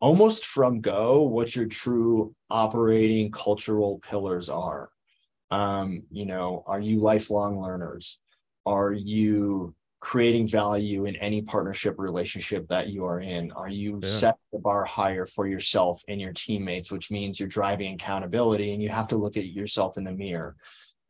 almost 0.00 0.46
from 0.46 0.80
go 0.80 1.22
what 1.22 1.54
your 1.54 1.66
true 1.66 2.34
operating 2.48 3.30
cultural 3.30 3.98
pillars 3.98 4.48
are. 4.48 4.90
Um, 5.50 6.04
you 6.10 6.26
know, 6.26 6.62
are 6.66 6.80
you 6.80 7.00
lifelong 7.00 7.60
learners? 7.60 8.18
Are 8.66 8.92
you 8.92 9.74
creating 10.00 10.46
value 10.46 11.06
in 11.06 11.16
any 11.16 11.42
partnership 11.42 11.96
relationship 11.98 12.68
that 12.68 12.88
you 12.88 13.04
are 13.04 13.20
in? 13.20 13.50
Are 13.52 13.68
you 13.68 13.98
yeah. 14.02 14.08
set 14.08 14.36
the 14.52 14.58
bar 14.58 14.84
higher 14.84 15.26
for 15.26 15.46
yourself 15.46 16.02
and 16.08 16.20
your 16.20 16.32
teammates, 16.32 16.90
which 16.90 17.10
means 17.10 17.38
you're 17.38 17.48
driving 17.48 17.94
accountability 17.94 18.72
and 18.72 18.82
you 18.82 18.88
have 18.90 19.08
to 19.08 19.16
look 19.16 19.36
at 19.36 19.46
yourself 19.46 19.98
in 19.98 20.04
the 20.04 20.12
mirror? 20.12 20.56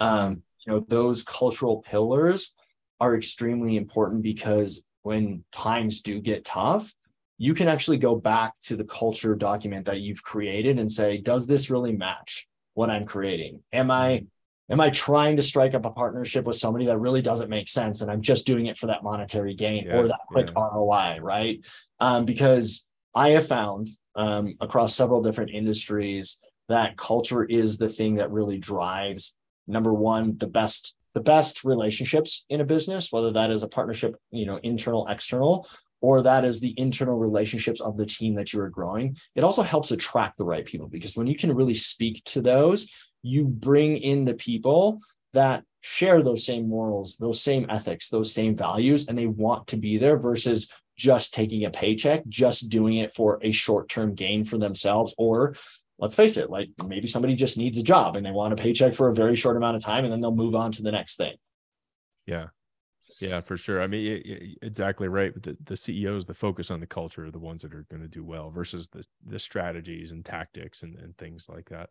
Um, 0.00 0.42
you 0.66 0.72
know, 0.72 0.84
those 0.88 1.22
cultural 1.22 1.82
pillars 1.82 2.54
are 3.00 3.14
extremely 3.14 3.76
important 3.76 4.22
because 4.22 4.82
when 5.02 5.44
times 5.52 6.00
do 6.00 6.20
get 6.20 6.44
tough, 6.44 6.94
you 7.36 7.54
can 7.54 7.68
actually 7.68 7.98
go 7.98 8.16
back 8.16 8.58
to 8.58 8.76
the 8.76 8.84
culture 8.84 9.34
document 9.34 9.86
that 9.86 10.00
you've 10.00 10.22
created 10.22 10.78
and 10.78 10.90
say, 10.90 11.18
does 11.18 11.46
this 11.46 11.70
really 11.70 11.92
match 11.92 12.48
what 12.74 12.90
I'm 12.90 13.06
creating? 13.06 13.62
Am 13.72 13.90
I 13.90 14.24
am 14.70 14.80
I 14.80 14.90
trying 14.90 15.36
to 15.36 15.42
strike 15.42 15.74
up 15.74 15.86
a 15.86 15.90
partnership 15.90 16.44
with 16.44 16.56
somebody 16.56 16.86
that 16.86 16.98
really 16.98 17.22
doesn't 17.22 17.50
make 17.50 17.68
sense 17.68 18.00
and 18.00 18.10
I'm 18.10 18.22
just 18.22 18.46
doing 18.46 18.66
it 18.66 18.76
for 18.76 18.86
that 18.86 19.02
monetary 19.02 19.54
gain 19.54 19.84
yeah, 19.84 19.96
or 19.96 20.08
that 20.08 20.20
quick 20.28 20.50
yeah. 20.54 20.68
ROI, 20.72 21.18
right? 21.20 21.64
Um, 22.00 22.24
because 22.24 22.86
I 23.14 23.30
have 23.30 23.46
found 23.46 23.88
um, 24.14 24.54
across 24.60 24.94
several 24.94 25.22
different 25.22 25.50
industries 25.50 26.38
that 26.68 26.96
culture 26.96 27.44
is 27.44 27.78
the 27.78 27.88
thing 27.88 28.16
that 28.16 28.30
really 28.30 28.58
drives 28.58 29.34
number 29.66 29.92
one 29.92 30.36
the 30.38 30.46
best 30.46 30.94
the 31.14 31.20
best 31.20 31.64
relationships 31.64 32.44
in 32.48 32.60
a 32.60 32.64
business 32.64 33.12
whether 33.12 33.32
that 33.32 33.50
is 33.50 33.62
a 33.62 33.68
partnership 33.68 34.16
you 34.30 34.46
know 34.46 34.58
internal 34.62 35.06
external 35.08 35.68
or 36.00 36.22
that 36.22 36.44
is 36.44 36.60
the 36.60 36.74
internal 36.78 37.18
relationships 37.18 37.80
of 37.80 37.96
the 37.96 38.06
team 38.06 38.34
that 38.34 38.52
you 38.52 38.60
are 38.60 38.70
growing 38.70 39.16
it 39.34 39.44
also 39.44 39.62
helps 39.62 39.90
attract 39.90 40.36
the 40.36 40.44
right 40.44 40.64
people 40.64 40.88
because 40.88 41.16
when 41.16 41.26
you 41.26 41.36
can 41.36 41.54
really 41.54 41.74
speak 41.74 42.22
to 42.24 42.40
those 42.40 42.90
you 43.22 43.44
bring 43.44 43.96
in 43.96 44.24
the 44.24 44.34
people 44.34 45.00
that 45.32 45.64
share 45.80 46.22
those 46.22 46.44
same 46.44 46.68
morals 46.68 47.16
those 47.16 47.40
same 47.40 47.66
ethics 47.68 48.08
those 48.08 48.32
same 48.32 48.56
values 48.56 49.06
and 49.06 49.16
they 49.16 49.26
want 49.26 49.66
to 49.68 49.76
be 49.76 49.96
there 49.96 50.18
versus 50.18 50.68
just 50.96 51.32
taking 51.32 51.64
a 51.64 51.70
paycheck 51.70 52.26
just 52.28 52.68
doing 52.68 52.94
it 52.94 53.14
for 53.14 53.38
a 53.42 53.52
short-term 53.52 54.14
gain 54.14 54.44
for 54.44 54.58
themselves 54.58 55.14
or 55.16 55.54
let's 55.98 56.14
face 56.14 56.36
it, 56.36 56.48
like 56.48 56.70
maybe 56.86 57.06
somebody 57.06 57.34
just 57.34 57.58
needs 57.58 57.76
a 57.78 57.82
job 57.82 58.16
and 58.16 58.24
they 58.24 58.30
want 58.30 58.52
a 58.52 58.56
paycheck 58.56 58.94
for 58.94 59.08
a 59.08 59.14
very 59.14 59.34
short 59.34 59.56
amount 59.56 59.76
of 59.76 59.82
time 59.82 60.04
and 60.04 60.12
then 60.12 60.20
they'll 60.20 60.34
move 60.34 60.54
on 60.54 60.72
to 60.72 60.82
the 60.82 60.92
next 60.92 61.16
thing. 61.16 61.34
Yeah. 62.26 62.46
Yeah, 63.20 63.40
for 63.40 63.56
sure. 63.56 63.82
I 63.82 63.88
mean, 63.88 64.56
exactly 64.62 65.08
right. 65.08 65.32
The, 65.42 65.56
the 65.64 65.76
CEOs, 65.76 66.24
the 66.24 66.34
focus 66.34 66.70
on 66.70 66.78
the 66.78 66.86
culture 66.86 67.26
are 67.26 67.30
the 67.32 67.40
ones 67.40 67.62
that 67.62 67.74
are 67.74 67.84
going 67.90 68.02
to 68.02 68.08
do 68.08 68.22
well 68.22 68.50
versus 68.50 68.86
the, 68.88 69.04
the 69.26 69.40
strategies 69.40 70.12
and 70.12 70.24
tactics 70.24 70.84
and, 70.84 70.94
and 70.94 71.18
things 71.18 71.48
like 71.48 71.68
that. 71.70 71.90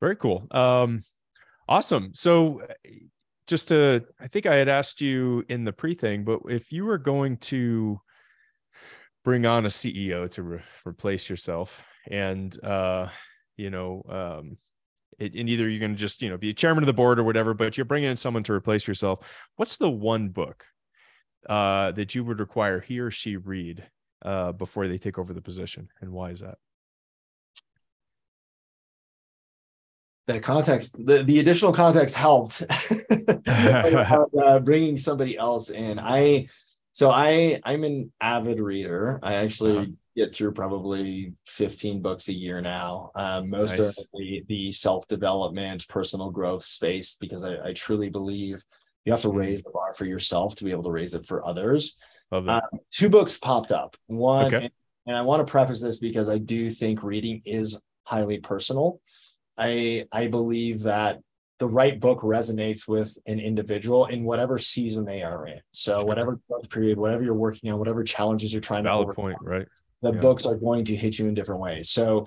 Very 0.00 0.16
cool. 0.16 0.46
Um, 0.50 1.00
awesome. 1.68 2.12
So 2.14 2.62
just 3.46 3.68
to, 3.68 4.04
I 4.20 4.28
think 4.28 4.46
I 4.46 4.56
had 4.56 4.68
asked 4.68 5.00
you 5.00 5.44
in 5.48 5.64
the 5.64 5.72
pre 5.72 5.94
thing, 5.94 6.24
but 6.24 6.40
if 6.48 6.72
you 6.72 6.84
were 6.84 6.98
going 6.98 7.38
to 7.38 8.00
bring 9.24 9.46
on 9.46 9.64
a 9.64 9.68
CEO 9.68 10.30
to 10.30 10.42
re- 10.42 10.62
replace 10.86 11.30
yourself, 11.30 11.84
and 12.10 12.56
uh, 12.64 13.08
you 13.56 13.70
know, 13.70 14.02
um, 14.08 14.58
it, 15.18 15.34
and 15.34 15.48
either 15.48 15.68
you're 15.68 15.80
going 15.80 15.94
to 15.94 15.98
just 15.98 16.22
you 16.22 16.28
know 16.28 16.36
be 16.36 16.52
chairman 16.52 16.84
of 16.84 16.86
the 16.86 16.92
board 16.92 17.18
or 17.18 17.24
whatever, 17.24 17.54
but 17.54 17.76
you're 17.76 17.84
bringing 17.84 18.10
in 18.10 18.16
someone 18.16 18.42
to 18.44 18.52
replace 18.52 18.86
yourself. 18.86 19.26
What's 19.56 19.78
the 19.78 19.90
one 19.90 20.28
book 20.28 20.64
uh, 21.48 21.92
that 21.92 22.14
you 22.14 22.24
would 22.24 22.40
require 22.40 22.80
he 22.80 23.00
or 23.00 23.10
she 23.10 23.36
read 23.36 23.88
uh, 24.22 24.52
before 24.52 24.88
they 24.88 24.98
take 24.98 25.18
over 25.18 25.32
the 25.32 25.42
position, 25.42 25.88
and 26.00 26.10
why 26.10 26.30
is 26.30 26.40
that? 26.40 26.58
The 30.26 30.40
context 30.40 31.04
the, 31.06 31.22
the 31.22 31.38
additional 31.38 31.72
context 31.72 32.14
helped 32.14 32.62
uh, 33.46 34.58
bringing 34.64 34.96
somebody 34.96 35.36
else 35.36 35.70
in 35.70 35.98
i 35.98 36.46
so 36.92 37.10
i 37.10 37.60
i'm 37.64 37.84
an 37.84 38.12
avid 38.20 38.60
reader 38.60 39.20
i 39.22 39.34
actually 39.34 39.76
uh-huh 39.76 39.86
get 40.16 40.34
through 40.34 40.52
probably 40.52 41.34
15 41.46 42.00
books 42.00 42.28
a 42.28 42.32
year 42.32 42.60
now. 42.60 43.10
Um, 43.14 43.50
most 43.50 43.78
nice. 43.78 43.98
are 43.98 44.04
the, 44.14 44.44
the 44.48 44.72
self 44.72 45.06
development, 45.06 45.86
personal 45.88 46.30
growth 46.30 46.64
space, 46.64 47.16
because 47.20 47.44
I, 47.44 47.68
I, 47.68 47.72
truly 47.74 48.08
believe 48.08 48.64
you 49.04 49.12
have 49.12 49.20
to 49.20 49.28
mm-hmm. 49.28 49.36
raise 49.36 49.62
the 49.62 49.70
bar 49.70 49.92
for 49.92 50.06
yourself 50.06 50.54
to 50.56 50.64
be 50.64 50.70
able 50.70 50.84
to 50.84 50.90
raise 50.90 51.14
it 51.14 51.26
for 51.26 51.46
others. 51.46 51.98
Um, 52.32 52.60
two 52.90 53.10
books 53.10 53.36
popped 53.36 53.70
up. 53.70 53.96
One, 54.06 54.46
okay. 54.46 54.64
and, 54.64 54.70
and 55.06 55.16
I 55.16 55.22
want 55.22 55.46
to 55.46 55.50
preface 55.50 55.82
this 55.82 55.98
because 55.98 56.28
I 56.28 56.38
do 56.38 56.70
think 56.70 57.02
reading 57.02 57.42
is 57.44 57.80
highly 58.04 58.38
personal. 58.38 59.00
I 59.58 60.06
I 60.12 60.26
believe 60.26 60.82
that 60.82 61.20
the 61.58 61.68
right 61.68 61.98
book 61.98 62.20
resonates 62.20 62.86
with 62.86 63.16
an 63.26 63.40
individual 63.40 64.06
in 64.06 64.24
whatever 64.24 64.58
season 64.58 65.04
they 65.06 65.22
are 65.22 65.46
in. 65.46 65.60
So 65.72 65.94
sure. 65.94 66.04
whatever 66.04 66.40
period, 66.70 66.98
whatever 66.98 67.22
you're 67.22 67.34
working 67.34 67.72
on, 67.72 67.78
whatever 67.78 68.04
challenges 68.04 68.52
you're 68.52 68.60
trying 68.60 68.84
Valid 68.84 69.06
to 69.06 69.10
overcome, 69.12 69.24
point, 69.24 69.36
right? 69.40 69.66
the 70.02 70.12
yeah. 70.12 70.20
books 70.20 70.44
are 70.44 70.56
going 70.56 70.84
to 70.86 70.96
hit 70.96 71.18
you 71.18 71.26
in 71.26 71.34
different 71.34 71.60
ways. 71.60 71.90
So, 71.90 72.26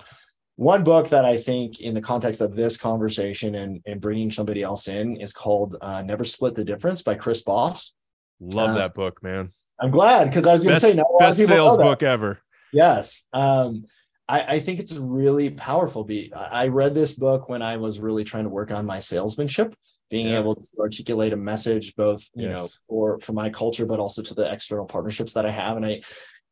one 0.56 0.84
book 0.84 1.08
that 1.08 1.24
I 1.24 1.38
think, 1.38 1.80
in 1.80 1.94
the 1.94 2.02
context 2.02 2.42
of 2.42 2.54
this 2.54 2.76
conversation 2.76 3.54
and, 3.54 3.80
and 3.86 4.00
bringing 4.00 4.30
somebody 4.30 4.62
else 4.62 4.88
in, 4.88 5.16
is 5.16 5.32
called 5.32 5.76
uh, 5.80 6.02
"Never 6.02 6.24
Split 6.24 6.54
the 6.54 6.64
Difference" 6.64 7.02
by 7.02 7.14
Chris 7.14 7.42
Voss. 7.42 7.94
Love 8.40 8.70
uh, 8.70 8.74
that 8.74 8.94
book, 8.94 9.22
man. 9.22 9.52
I'm 9.80 9.90
glad 9.90 10.24
because 10.26 10.46
I 10.46 10.52
was 10.52 10.62
going 10.62 10.74
to 10.74 10.80
say, 10.80 10.94
no, 10.94 11.16
best 11.18 11.38
sales 11.46 11.76
book 11.76 12.02
ever. 12.02 12.40
Yes, 12.72 13.26
um, 13.32 13.86
I, 14.30 14.54
I, 14.54 14.60
think 14.60 14.78
it's 14.78 14.92
really 14.92 15.50
powerful. 15.50 16.04
Be 16.04 16.32
I 16.32 16.68
read 16.68 16.94
this 16.94 17.14
book 17.14 17.48
when 17.48 17.62
I 17.62 17.78
was 17.78 17.98
really 17.98 18.24
trying 18.24 18.44
to 18.44 18.50
work 18.50 18.70
on 18.70 18.86
my 18.86 19.00
salesmanship, 19.00 19.74
being 20.08 20.28
yeah. 20.28 20.38
able 20.38 20.54
to 20.54 20.68
articulate 20.78 21.32
a 21.32 21.36
message 21.36 21.96
both, 21.96 22.28
you 22.34 22.48
yes. 22.48 22.58
know, 22.58 22.68
for 22.88 23.20
for 23.20 23.32
my 23.32 23.50
culture, 23.50 23.86
but 23.86 23.98
also 23.98 24.22
to 24.22 24.34
the 24.34 24.50
external 24.50 24.86
partnerships 24.86 25.32
that 25.32 25.46
I 25.46 25.50
have. 25.50 25.76
And 25.76 25.84
I 25.84 26.00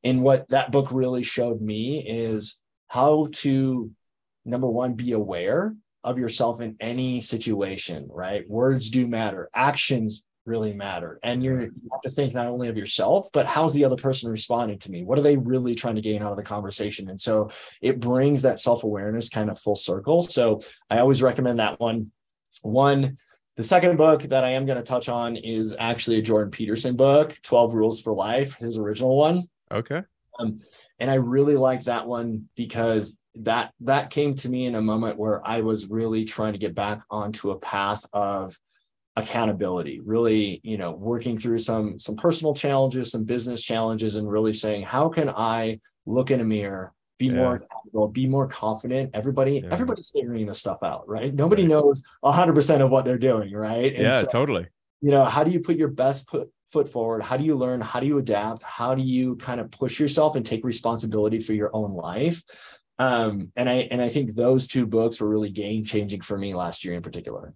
and 0.03 0.23
what 0.23 0.49
that 0.49 0.73
book 0.73 0.91
really 0.91 1.23
showed 1.23 1.61
me 1.61 2.05
is 2.07 2.61
how 2.89 3.29
to 3.33 3.91
number 4.45 4.69
one 4.69 4.95
be 4.95 5.13
aware 5.13 5.75
of 6.05 6.19
yourself 6.19 6.61
in 6.61 6.77
any 6.81 7.21
situation 7.21 8.09
right 8.11 8.49
words 8.49 8.89
do 8.89 9.07
matter 9.07 9.51
actions 9.55 10.25
really 10.49 10.73
matter. 10.73 11.21
And 11.23 11.43
you're 11.43 11.63
you 11.63 11.89
have 11.93 12.01
to 12.03 12.11
think 12.11 12.35
not 12.35 12.47
only 12.47 12.69
of 12.69 12.77
yourself 12.77 13.29
but 13.33 13.47
how's 13.47 13.75
the 13.75 13.85
other 13.85 13.97
person 13.97 14.31
responding 14.31 14.79
to 14.81 14.91
me? 14.91 15.05
What 15.05 15.19
are 15.19 15.23
they 15.23 15.37
really 15.37 15.75
trying 15.75 15.97
to 15.97 16.01
gain 16.01 16.23
out 16.23 16.31
of 16.31 16.37
the 16.37 16.43
conversation? 16.43 17.11
And 17.11 17.21
so 17.21 17.51
it 17.81 18.01
brings 18.01 18.43
that 18.43 18.59
self-awareness 18.59 19.29
kind 19.29 19.51
of 19.51 19.59
full 19.59 19.77
circle. 19.77 20.23
So 20.23 20.61
i 20.91 20.99
always 20.99 21.23
recommend 21.23 21.59
that 21.59 21.79
one. 21.79 22.11
One 22.63 23.19
the 23.57 23.65
second 23.65 23.97
book 23.97 24.23
that 24.23 24.45
i 24.45 24.51
am 24.51 24.67
going 24.67 24.79
to 24.79 24.85
touch 24.85 25.09
on 25.09 25.35
is 25.35 25.75
actually 25.81 26.19
a 26.19 26.23
jordan 26.23 26.51
peterson 26.51 26.95
book 26.95 27.37
12 27.43 27.75
rules 27.75 28.01
for 28.01 28.13
life 28.15 28.55
his 28.55 28.79
original 28.79 29.17
one. 29.17 29.45
Okay. 29.71 30.03
Um, 30.39 30.61
and 30.99 31.11
I 31.11 31.15
really 31.15 31.57
like 31.57 31.85
that 31.85 32.07
one 32.07 32.49
because 32.57 33.19
that 33.37 33.73
that 33.81 34.11
came 34.11 34.35
to 34.35 34.49
me 34.49 34.67
in 34.67 34.75
a 34.75 34.83
moment 34.83 35.19
where 35.19 35.47
I 35.47 35.61
was 35.61 35.89
really 35.89 36.25
trying 36.25 36.55
to 36.55 36.59
get 36.59 36.75
back 36.75 37.03
onto 37.11 37.51
a 37.51 37.59
path 37.59 38.05
of 38.13 38.59
accountability 39.19 40.01
really 40.01 40.61
you 40.63 40.77
know 40.77 40.93
working 40.93 41.39
through 41.39 41.59
some 41.59 41.99
some 41.99 42.17
personal 42.17 42.55
challenges 42.55 43.11
some 43.11 43.25
business 43.25 43.63
challenges 43.63 44.17
and 44.17 44.31
really 44.31 44.53
saying 44.53 44.83
how 44.83 45.09
can 45.09 45.29
i 45.31 45.79
look 46.07 46.31
in 46.31 46.41
a 46.41 46.45
mirror 46.45 46.93
be 47.19 47.27
yeah. 47.27 47.33
more 47.33 47.55
accountable 47.57 48.09
be 48.09 48.27
more 48.27 48.47
confident? 48.47 49.11
Everybody 49.13 49.61
yeah. 49.63 49.69
everybody's 49.71 50.11
figuring 50.11 50.47
this 50.47 50.61
stuff 50.61 50.79
out 50.83 51.09
right? 51.09 51.35
Nobody 51.35 51.63
right. 51.63 51.71
knows 51.71 52.03
100% 52.25 52.81
of 52.81 52.91
what 52.91 53.05
they're 53.05 53.19
doing 53.19 53.53
right? 53.53 53.93
And 53.93 54.03
yeah 54.05 54.21
so, 54.21 54.27
totally. 54.27 54.67
you 55.01 55.11
know 55.11 55.25
how 55.25 55.45
do 55.45 55.51
you 55.51 55.61
put 55.61 55.77
your 55.77 55.89
best 55.89 56.29
put 56.29 56.51
foot 56.71 56.89
forward? 56.89 57.23
How 57.23 57.37
do 57.37 57.45
you 57.45 57.57
learn? 57.57 57.81
How 57.81 57.99
do 57.99 58.07
you 58.07 58.19
adapt? 58.19 58.63
How 58.63 58.95
do 58.95 59.03
you 59.03 59.37
kind 59.37 59.59
of 59.59 59.71
push 59.71 59.99
yourself 59.99 60.37
and 60.37 60.45
take 60.45 60.65
responsibility 60.65 61.41
for 61.41 61.55
your 61.55 61.71
own 61.75 61.95
life? 61.95 62.43
Um, 63.01 63.53
and 63.55 63.69
i 63.69 63.75
and 63.93 64.03
i 64.03 64.09
think 64.09 64.35
those 64.35 64.67
two 64.67 64.85
books 64.85 65.21
were 65.21 65.29
really 65.29 65.51
game 65.51 65.85
changing 65.85 66.21
for 66.21 66.37
me 66.37 66.53
last 66.55 66.85
year 66.85 66.95
in 66.95 67.03
particular 67.03 67.55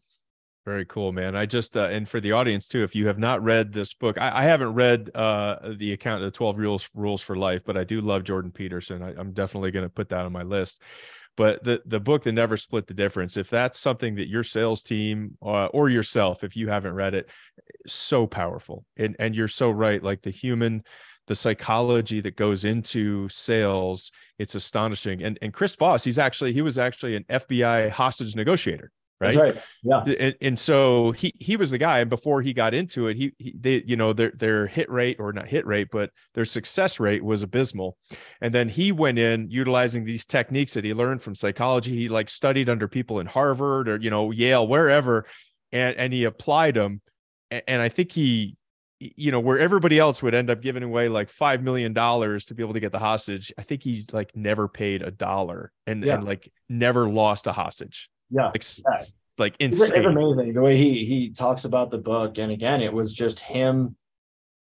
very 0.65 0.85
cool, 0.85 1.13
man. 1.13 1.35
I 1.35 1.47
just 1.47 1.77
uh, 1.77 1.85
and 1.85 2.09
for 2.09 2.21
the 2.21 2.33
audience 2.33 2.69
too, 2.69 2.85
if 2.85 2.95
you 2.95 3.09
have 3.09 3.19
not 3.19 3.43
read 3.43 3.73
this 3.73 3.95
book, 3.95 4.17
I, 4.19 4.41
I 4.41 4.43
haven't 4.45 4.75
read 4.75 5.11
uh, 5.15 5.73
the 5.77 5.93
account 5.93 6.23
of 6.23 6.33
the 6.33 6.37
Twelve 6.37 6.59
Rules 6.59 6.89
Rules 6.95 7.23
for 7.23 7.37
Life, 7.37 7.63
but 7.65 7.77
I 7.77 7.85
do 7.85 8.01
love 8.01 8.25
Jordan 8.25 8.53
Peterson. 8.53 9.03
I, 9.03 9.15
I'm 9.19 9.33
definitely 9.33 9.73
going 9.73 9.85
to 9.85 9.93
put 9.93 10.11
that 10.11 10.25
on 10.25 10.33
my 10.33 10.43
list. 10.43 10.81
But 11.37 11.65
the 11.65 11.83
the 11.85 11.99
book 11.99 12.23
that 12.25 12.33
never 12.33 12.57
split 12.57 12.87
the 12.87 12.95
difference, 12.95 13.37
if 13.37 13.51
that's 13.51 13.79
something 13.79 14.17
that 14.17 14.29
your 14.29 14.45
sales 14.45 14.83
team 14.83 15.37
uh, 15.43 15.67
or 15.67 15.89
yourself, 15.89 16.45
if 16.45 16.57
you 16.57 16.69
haven't 16.69 16.95
read 16.95 17.15
it, 17.15 17.29
so 17.87 18.27
powerful. 18.27 18.85
And 18.97 19.17
and 19.19 19.35
you're 19.35 19.49
so 19.49 19.71
right. 19.71 20.03
Like 20.03 20.23
the 20.23 20.31
human, 20.31 20.85
the 21.27 21.35
psychology 21.35 22.21
that 22.21 22.37
goes 22.37 22.65
into 22.65 23.29
sales, 23.31 24.13
it's 24.39 24.55
astonishing. 24.55 25.23
And 25.23 25.39
and 25.43 25.53
Chris 25.53 25.75
Voss, 25.75 26.05
he's 26.05 26.19
actually 26.19 26.53
he 26.53 26.63
was 26.63 26.79
actually 26.79 27.17
an 27.17 27.25
FBI 27.25 27.91
hostage 27.91 28.37
negotiator 28.37 28.93
right? 29.23 29.37
right. 29.37 29.63
Yeah. 29.83 30.03
And, 30.19 30.35
and, 30.41 30.59
so 30.59 31.13
he 31.13 31.33
he 31.39 31.57
was 31.57 31.71
the 31.71 31.79
guy, 31.79 32.01
and 32.01 32.11
before 32.11 32.43
he 32.43 32.53
got 32.53 32.75
into 32.75 33.09
it, 33.09 33.17
he, 33.17 33.33
he 33.39 33.55
they 33.59 33.83
you 33.87 33.97
know 33.97 34.13
their 34.13 34.33
their 34.35 34.67
hit 34.67 34.91
rate 34.91 35.19
or 35.19 35.33
not 35.33 35.49
hit 35.49 35.67
rate, 35.67 35.89
but 35.91 36.11
their 36.35 36.45
success 36.45 37.01
rate 37.01 37.25
was 37.25 37.43
abysmal. 37.43 37.97
And 38.41 38.53
then 38.53 38.69
he 38.69 38.93
went 38.93 39.19
in 39.19 39.51
utilizing 39.51 40.05
these 40.05 40.27
techniques 40.27 40.75
that 40.75 40.85
he 40.85 40.95
learned 40.95 41.23
from 41.23 41.35
psychology. 41.35 41.95
He 41.95 42.09
like 42.09 42.29
studied 42.29 42.69
under 42.69 42.89
people 42.89 43.21
in 43.21 43.27
Harvard 43.27 43.89
or 43.89 43.97
you 43.97 44.11
know 44.11 44.31
Yale, 44.31 44.67
wherever, 44.67 45.27
and 45.71 45.97
and 45.97 46.13
he 46.13 46.25
applied 46.25 46.75
them. 46.75 47.01
And, 47.51 47.63
and 47.69 47.83
I 47.83 47.89
think 47.89 48.13
he 48.13 48.57
you 49.17 49.33
know 49.33 49.41
where 49.41 49.59
everybody 49.59 49.99
else 49.99 50.23
would 50.23 50.35
end 50.35 50.51
up 50.51 50.61
giving 50.61 50.83
away 50.83 51.09
like 51.09 51.29
five 51.29 51.63
million 51.63 51.93
dollars 51.93 52.45
to 52.45 52.55
be 52.55 52.63
able 52.63 52.75
to 52.75 52.79
get 52.79 52.93
the 52.93 53.01
hostage 53.01 53.53
i 53.59 53.63
think 53.63 53.83
he's 53.83 54.13
like 54.13 54.31
never 54.37 54.69
paid 54.69 55.03
a 55.03 55.11
dollar 55.11 55.73
and, 55.89 56.05
yeah. 56.05 56.15
and 56.15 56.25
like 56.25 56.53
never 56.69 57.11
lost 57.11 57.49
a 57.49 57.53
hostage 57.53 58.09
yeah, 58.33 58.47
like, 58.47 58.65
yeah. 58.65 59.03
Like 59.43 59.57
insane. 59.59 59.97
It's 59.97 60.07
amazing 60.07 60.55
the 60.55 60.61
way 60.61 60.77
he 60.77 61.05
he 61.05 61.31
talks 61.31 61.65
about 61.65 61.91
the 61.91 61.99
book, 61.99 62.39
and 62.39 62.51
again, 62.51 62.81
it 62.81 62.93
was 62.93 63.13
just 63.13 63.41
him 63.41 63.97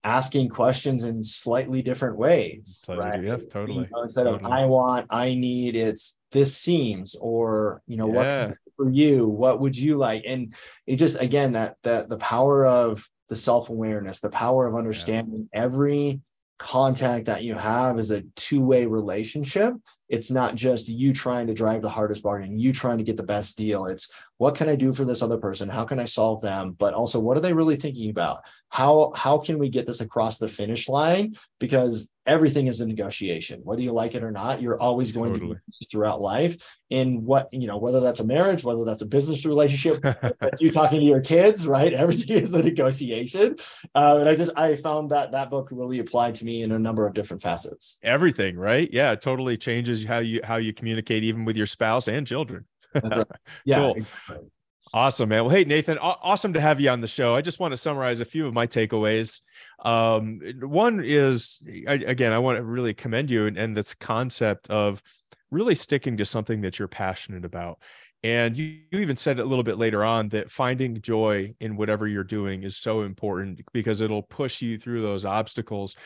asking 0.04 0.48
questions 0.48 1.04
in 1.04 1.24
slightly 1.24 1.82
different 1.82 2.16
ways. 2.16 2.80
Slightly, 2.84 3.04
right? 3.04 3.24
Yeah, 3.24 3.36
totally. 3.50 3.84
You 3.84 3.88
know, 3.92 4.02
instead 4.02 4.24
totally. 4.24 4.44
of 4.44 4.52
I 4.52 4.64
want, 4.66 5.06
I 5.10 5.34
need, 5.34 5.74
it's 5.74 6.16
this 6.30 6.56
seems, 6.56 7.16
or 7.20 7.82
you 7.86 7.96
know, 7.96 8.12
yeah. 8.12 8.46
what 8.46 8.56
for 8.76 8.90
you? 8.90 9.26
What 9.26 9.60
would 9.60 9.76
you 9.76 9.96
like? 9.96 10.22
And 10.26 10.54
it 10.86 10.96
just 10.96 11.20
again 11.20 11.52
that 11.52 11.76
that 11.82 12.08
the 12.08 12.18
power 12.18 12.66
of 12.66 13.08
the 13.28 13.36
self 13.36 13.70
awareness, 13.70 14.20
the 14.20 14.30
power 14.30 14.66
of 14.66 14.76
understanding 14.76 15.48
yeah. 15.52 15.60
every 15.62 16.20
contact 16.58 17.26
that 17.26 17.44
you 17.44 17.54
have 17.54 17.98
is 17.98 18.10
a 18.10 18.22
two 18.34 18.60
way 18.60 18.86
relationship 18.86 19.74
it's 20.08 20.30
not 20.30 20.54
just 20.54 20.88
you 20.88 21.12
trying 21.12 21.46
to 21.48 21.54
drive 21.54 21.82
the 21.82 21.90
hardest 21.90 22.22
bargain, 22.22 22.58
you 22.58 22.72
trying 22.72 22.98
to 22.98 23.04
get 23.04 23.16
the 23.16 23.22
best 23.22 23.56
deal. 23.56 23.86
It's 23.86 24.10
what 24.38 24.54
can 24.54 24.68
I 24.68 24.76
do 24.76 24.92
for 24.92 25.04
this 25.04 25.22
other 25.22 25.36
person? 25.36 25.68
How 25.68 25.84
can 25.84 25.98
I 25.98 26.04
solve 26.04 26.40
them? 26.40 26.72
But 26.72 26.94
also, 26.94 27.18
what 27.20 27.36
are 27.36 27.40
they 27.40 27.52
really 27.52 27.76
thinking 27.76 28.10
about? 28.10 28.42
How 28.70 29.12
how 29.14 29.38
can 29.38 29.58
we 29.58 29.68
get 29.68 29.86
this 29.86 30.00
across 30.00 30.38
the 30.38 30.48
finish 30.48 30.88
line? 30.88 31.36
Because 31.58 32.08
everything 32.28 32.66
is 32.66 32.80
a 32.80 32.86
negotiation, 32.86 33.60
whether 33.64 33.80
you 33.80 33.90
like 33.90 34.14
it 34.14 34.22
or 34.22 34.30
not. 34.30 34.60
You're 34.60 34.80
always 34.80 35.10
going 35.10 35.32
totally. 35.32 35.54
to 35.54 35.60
be 35.80 35.86
throughout 35.90 36.20
life. 36.20 36.56
In 36.90 37.24
what 37.24 37.48
you 37.52 37.66
know, 37.66 37.78
whether 37.78 38.00
that's 38.00 38.20
a 38.20 38.24
marriage, 38.24 38.64
whether 38.64 38.84
that's 38.84 39.02
a 39.02 39.06
business 39.06 39.44
relationship, 39.44 40.02
you 40.60 40.70
talking 40.70 41.00
to 41.00 41.04
your 41.04 41.20
kids, 41.20 41.66
right? 41.66 41.92
Everything 41.92 42.36
is 42.36 42.54
a 42.54 42.62
negotiation. 42.62 43.56
Uh, 43.94 44.18
and 44.20 44.28
I 44.28 44.34
just 44.34 44.56
I 44.56 44.76
found 44.76 45.10
that 45.10 45.32
that 45.32 45.50
book 45.50 45.68
really 45.70 45.98
applied 45.98 46.36
to 46.36 46.44
me 46.44 46.62
in 46.62 46.72
a 46.72 46.78
number 46.78 47.06
of 47.06 47.14
different 47.14 47.42
facets. 47.42 47.98
Everything, 48.02 48.56
right? 48.56 48.88
Yeah, 48.92 49.12
it 49.12 49.20
totally 49.20 49.56
changes 49.56 49.97
how 50.04 50.18
you 50.18 50.40
how 50.44 50.56
you 50.56 50.72
communicate, 50.72 51.24
even 51.24 51.44
with 51.44 51.56
your 51.56 51.66
spouse 51.66 52.08
and 52.08 52.26
children. 52.26 52.64
Right. 52.94 53.26
Yeah. 53.64 53.78
cool. 53.78 53.94
Exactly. 53.94 54.50
Awesome, 54.94 55.28
man. 55.28 55.44
Well, 55.44 55.54
hey, 55.54 55.64
Nathan, 55.64 55.98
awesome 55.98 56.54
to 56.54 56.60
have 56.60 56.80
you 56.80 56.88
on 56.88 57.02
the 57.02 57.06
show. 57.06 57.34
I 57.34 57.42
just 57.42 57.60
want 57.60 57.72
to 57.72 57.76
summarize 57.76 58.20
a 58.20 58.24
few 58.24 58.46
of 58.46 58.54
my 58.54 58.66
takeaways. 58.66 59.42
Um, 59.84 60.40
one 60.60 61.02
is, 61.04 61.62
I, 61.86 61.94
again, 61.94 62.32
I 62.32 62.38
want 62.38 62.56
to 62.56 62.64
really 62.64 62.94
commend 62.94 63.30
you 63.30 63.46
and, 63.46 63.58
and 63.58 63.76
this 63.76 63.94
concept 63.94 64.70
of 64.70 65.02
really 65.50 65.74
sticking 65.74 66.16
to 66.16 66.24
something 66.24 66.62
that 66.62 66.78
you're 66.78 66.88
passionate 66.88 67.44
about. 67.44 67.78
And 68.22 68.56
you, 68.56 68.78
you 68.90 69.00
even 69.00 69.16
said 69.16 69.38
it 69.38 69.42
a 69.42 69.44
little 69.44 69.62
bit 69.62 69.78
later 69.78 70.04
on 70.04 70.30
that 70.30 70.50
finding 70.50 71.00
joy 71.02 71.54
in 71.60 71.76
whatever 71.76 72.06
you're 72.08 72.24
doing 72.24 72.62
is 72.62 72.76
so 72.76 73.02
important 73.02 73.60
because 73.72 74.00
it'll 74.00 74.22
push 74.22 74.60
you 74.62 74.78
through 74.78 75.02
those 75.02 75.24
obstacles. 75.24 75.96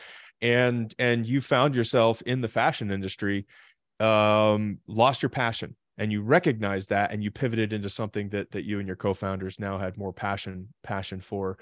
And 0.41 0.93
and 0.99 1.25
you 1.25 1.39
found 1.39 1.73
yourself 1.73 2.21
in 2.23 2.41
the 2.41 2.49
fashion 2.49 2.91
industry, 2.91 3.45
um, 3.99 4.79
lost 4.87 5.21
your 5.21 5.29
passion 5.29 5.75
and 5.97 6.11
you 6.11 6.21
recognized 6.21 6.89
that 6.89 7.11
and 7.11 7.23
you 7.23 7.31
pivoted 7.31 7.73
into 7.73 7.89
something 7.89 8.29
that 8.29 8.51
that 8.51 8.65
you 8.65 8.79
and 8.79 8.87
your 8.87 8.95
co-founders 8.95 9.59
now 9.59 9.77
had 9.77 9.97
more 9.97 10.13
passion 10.13 10.69
passion 10.83 11.19
for. 11.19 11.57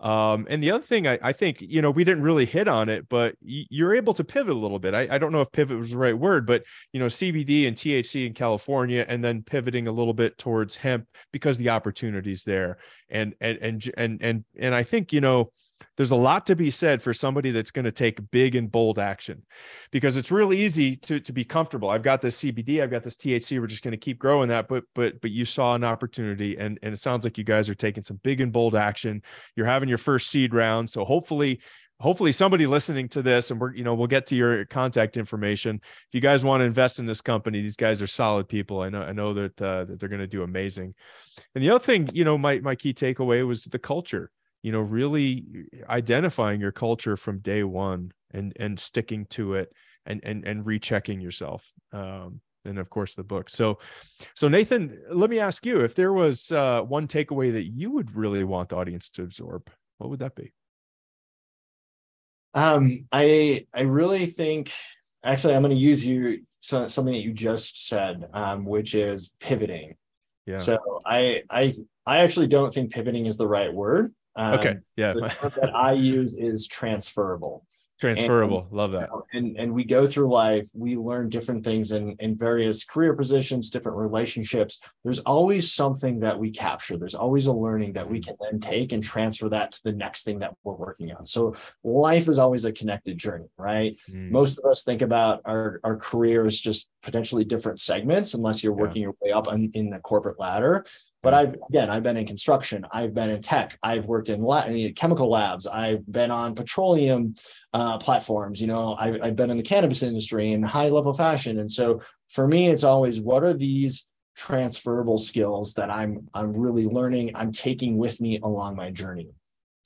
Um, 0.00 0.46
and 0.48 0.62
the 0.62 0.70
other 0.70 0.84
thing 0.84 1.08
I, 1.08 1.18
I, 1.20 1.32
think 1.32 1.60
you 1.60 1.82
know 1.82 1.90
we 1.90 2.04
didn't 2.04 2.22
really 2.22 2.44
hit 2.44 2.68
on 2.68 2.88
it 2.88 3.08
but 3.08 3.34
you're 3.40 3.96
able 3.96 4.14
to 4.14 4.22
pivot 4.22 4.54
a 4.54 4.58
little 4.58 4.78
bit. 4.78 4.94
I, 4.94 5.08
I, 5.10 5.18
don't 5.18 5.32
know 5.32 5.40
if 5.40 5.50
pivot 5.50 5.76
was 5.76 5.90
the 5.90 5.98
right 5.98 6.16
word 6.16 6.46
but 6.46 6.62
you 6.92 7.00
know 7.00 7.06
cbd 7.06 7.66
and 7.66 7.76
thc 7.76 8.24
in 8.24 8.32
california 8.32 9.04
and 9.08 9.24
then 9.24 9.42
pivoting 9.42 9.88
a 9.88 9.92
little 9.92 10.14
bit 10.14 10.38
towards 10.38 10.76
hemp 10.76 11.08
because 11.32 11.58
the 11.58 11.70
opportunities 11.70 12.44
there. 12.44 12.78
And 13.10 13.34
and 13.40 13.58
and 13.58 13.90
and 13.96 14.22
and, 14.22 14.44
and 14.56 14.72
i 14.72 14.84
think 14.84 15.12
you 15.12 15.20
know 15.20 15.50
there's 15.96 16.10
a 16.12 16.16
lot 16.16 16.46
to 16.46 16.56
be 16.56 16.70
said 16.70 17.02
for 17.02 17.12
somebody 17.12 17.50
that's 17.50 17.70
going 17.70 17.84
to 17.84 17.92
take 17.92 18.30
big 18.30 18.54
and 18.54 18.70
bold 18.70 18.98
action 18.98 19.42
because 19.90 20.16
it's 20.16 20.30
really 20.30 20.58
easy 20.60 20.96
to, 20.96 21.20
to 21.20 21.32
be 21.32 21.44
comfortable. 21.44 21.90
I've 21.90 22.02
got 22.02 22.22
this 22.22 22.40
CBD, 22.40 22.82
I've 22.82 22.90
got 22.90 23.02
this 23.02 23.16
THC, 23.16 23.60
we're 23.60 23.66
just 23.66 23.82
going 23.82 23.92
to 23.92 23.98
keep 23.98 24.18
growing 24.18 24.48
that. 24.48 24.68
But, 24.68 24.84
but, 24.94 25.20
but 25.20 25.30
you 25.30 25.44
saw 25.44 25.74
an 25.74 25.84
opportunity 25.84 26.56
and, 26.56 26.78
and 26.82 26.94
it 26.94 26.98
sounds 26.98 27.24
like 27.24 27.36
you 27.36 27.44
guys 27.44 27.68
are 27.68 27.74
taking 27.74 28.02
some 28.02 28.20
big 28.22 28.40
and 28.40 28.52
bold 28.52 28.76
action. 28.76 29.22
You're 29.56 29.66
having 29.66 29.88
your 29.88 29.98
first 29.98 30.30
seed 30.30 30.54
round. 30.54 30.88
So 30.88 31.04
hopefully, 31.04 31.60
hopefully 32.00 32.30
somebody 32.30 32.66
listening 32.66 33.08
to 33.08 33.22
this 33.22 33.50
and 33.50 33.60
we're, 33.60 33.74
you 33.74 33.82
know, 33.82 33.94
we'll 33.94 34.06
get 34.06 34.26
to 34.26 34.36
your 34.36 34.64
contact 34.66 35.16
information. 35.16 35.80
If 35.82 36.14
you 36.14 36.20
guys 36.20 36.44
want 36.44 36.60
to 36.60 36.64
invest 36.64 37.00
in 37.00 37.06
this 37.06 37.20
company, 37.20 37.60
these 37.60 37.76
guys 37.76 38.00
are 38.00 38.06
solid 38.06 38.48
people. 38.48 38.82
I 38.82 38.88
know, 38.88 39.02
I 39.02 39.12
know 39.12 39.34
that, 39.34 39.60
uh, 39.60 39.84
that 39.84 39.98
they're 39.98 40.08
going 40.08 40.20
to 40.20 40.28
do 40.28 40.44
amazing. 40.44 40.94
And 41.56 41.64
the 41.64 41.70
other 41.70 41.84
thing, 41.84 42.08
you 42.12 42.24
know, 42.24 42.38
my, 42.38 42.60
my 42.60 42.76
key 42.76 42.94
takeaway 42.94 43.44
was 43.44 43.64
the 43.64 43.80
culture 43.80 44.30
you 44.62 44.72
know 44.72 44.80
really 44.80 45.44
identifying 45.88 46.60
your 46.60 46.72
culture 46.72 47.16
from 47.16 47.38
day 47.38 47.62
one 47.62 48.12
and 48.32 48.52
and 48.58 48.78
sticking 48.78 49.26
to 49.26 49.54
it 49.54 49.72
and 50.06 50.20
and 50.24 50.44
and 50.44 50.66
rechecking 50.66 51.20
yourself 51.20 51.72
um 51.92 52.40
and 52.64 52.78
of 52.78 52.90
course 52.90 53.14
the 53.14 53.24
book. 53.24 53.48
So 53.48 53.78
so 54.34 54.48
nathan 54.48 55.00
let 55.10 55.30
me 55.30 55.38
ask 55.38 55.64
you 55.64 55.80
if 55.80 55.94
there 55.94 56.12
was 56.12 56.52
uh 56.52 56.82
one 56.82 57.06
takeaway 57.06 57.52
that 57.52 57.64
you 57.64 57.90
would 57.92 58.14
really 58.14 58.44
want 58.44 58.70
the 58.70 58.76
audience 58.76 59.08
to 59.10 59.22
absorb 59.22 59.70
what 59.98 60.10
would 60.10 60.20
that 60.20 60.34
be? 60.34 60.52
Um 62.54 63.06
i 63.12 63.66
i 63.72 63.82
really 63.82 64.26
think 64.26 64.72
actually 65.24 65.54
i'm 65.54 65.62
going 65.62 65.74
to 65.74 65.80
use 65.80 66.04
you 66.04 66.44
so, 66.60 66.88
something 66.88 67.14
that 67.14 67.22
you 67.22 67.32
just 67.32 67.86
said 67.86 68.28
um 68.34 68.64
which 68.64 68.94
is 68.94 69.32
pivoting. 69.40 69.94
Yeah. 70.46 70.56
So 70.56 70.78
i 71.06 71.42
i 71.48 71.72
i 72.06 72.18
actually 72.18 72.48
don't 72.48 72.74
think 72.74 72.90
pivoting 72.92 73.26
is 73.26 73.36
the 73.36 73.46
right 73.46 73.72
word 73.72 74.14
um, 74.38 74.54
okay. 74.54 74.76
Yeah. 74.96 75.14
The 75.14 75.28
term 75.28 75.52
that 75.60 75.74
I 75.74 75.92
use 75.92 76.34
is 76.34 76.66
transferable 76.66 77.66
transferable 77.98 78.60
and, 78.60 78.72
love 78.72 78.92
that 78.92 79.10
and 79.32 79.56
and 79.56 79.74
we 79.74 79.82
go 79.84 80.06
through 80.06 80.30
life 80.30 80.68
we 80.72 80.96
learn 80.96 81.28
different 81.28 81.64
things 81.64 81.90
in 81.90 82.14
in 82.20 82.38
various 82.38 82.84
career 82.84 83.12
positions 83.12 83.70
different 83.70 83.98
relationships 83.98 84.78
there's 85.02 85.18
always 85.20 85.72
something 85.72 86.20
that 86.20 86.38
we 86.38 86.48
capture 86.48 86.96
there's 86.96 87.16
always 87.16 87.48
a 87.48 87.52
learning 87.52 87.92
that 87.92 88.08
we 88.08 88.20
mm. 88.20 88.26
can 88.26 88.36
then 88.40 88.60
take 88.60 88.92
and 88.92 89.02
transfer 89.02 89.48
that 89.48 89.72
to 89.72 89.80
the 89.82 89.92
next 89.92 90.22
thing 90.22 90.38
that 90.38 90.54
we're 90.62 90.74
working 90.74 91.10
on 91.12 91.26
so 91.26 91.54
life 91.82 92.28
is 92.28 92.38
always 92.38 92.64
a 92.64 92.72
connected 92.72 93.18
journey 93.18 93.48
right 93.58 93.96
mm. 94.08 94.30
most 94.30 94.58
of 94.58 94.70
us 94.70 94.84
think 94.84 95.02
about 95.02 95.40
our 95.44 95.80
our 95.82 95.96
career 95.96 96.46
as 96.46 96.58
just 96.58 96.90
potentially 97.02 97.44
different 97.44 97.80
segments 97.80 98.32
unless 98.32 98.62
you're 98.62 98.72
working 98.72 99.02
yeah. 99.02 99.06
your 99.06 99.14
way 99.20 99.32
up 99.32 99.48
on, 99.48 99.70
in 99.74 99.90
the 99.90 99.98
corporate 99.98 100.38
ladder 100.38 100.84
but 101.22 101.34
I've 101.34 101.56
again, 101.68 101.90
I've 101.90 102.02
been 102.02 102.16
in 102.16 102.26
construction, 102.26 102.86
I've 102.92 103.14
been 103.14 103.30
in 103.30 103.40
tech, 103.40 103.78
I've 103.82 104.06
worked 104.06 104.28
in, 104.28 104.42
la- 104.42 104.64
in 104.64 104.92
chemical 104.94 105.28
labs, 105.28 105.66
I've 105.66 106.10
been 106.10 106.30
on 106.30 106.54
petroleum 106.54 107.34
uh, 107.74 107.98
platforms. 107.98 108.60
You 108.60 108.68
know, 108.68 108.96
I've, 108.98 109.20
I've 109.22 109.36
been 109.36 109.50
in 109.50 109.56
the 109.56 109.62
cannabis 109.62 110.02
industry 110.02 110.52
and 110.52 110.64
high 110.64 110.88
level 110.88 111.12
fashion, 111.12 111.58
and 111.58 111.70
so 111.70 112.00
for 112.28 112.46
me, 112.46 112.68
it's 112.68 112.84
always 112.84 113.20
what 113.20 113.42
are 113.42 113.54
these 113.54 114.06
transferable 114.36 115.18
skills 115.18 115.74
that 115.74 115.90
I'm 115.90 116.28
I'm 116.32 116.52
really 116.52 116.86
learning, 116.86 117.32
I'm 117.34 117.52
taking 117.52 117.98
with 117.98 118.20
me 118.20 118.38
along 118.38 118.76
my 118.76 118.90
journey. 118.90 119.30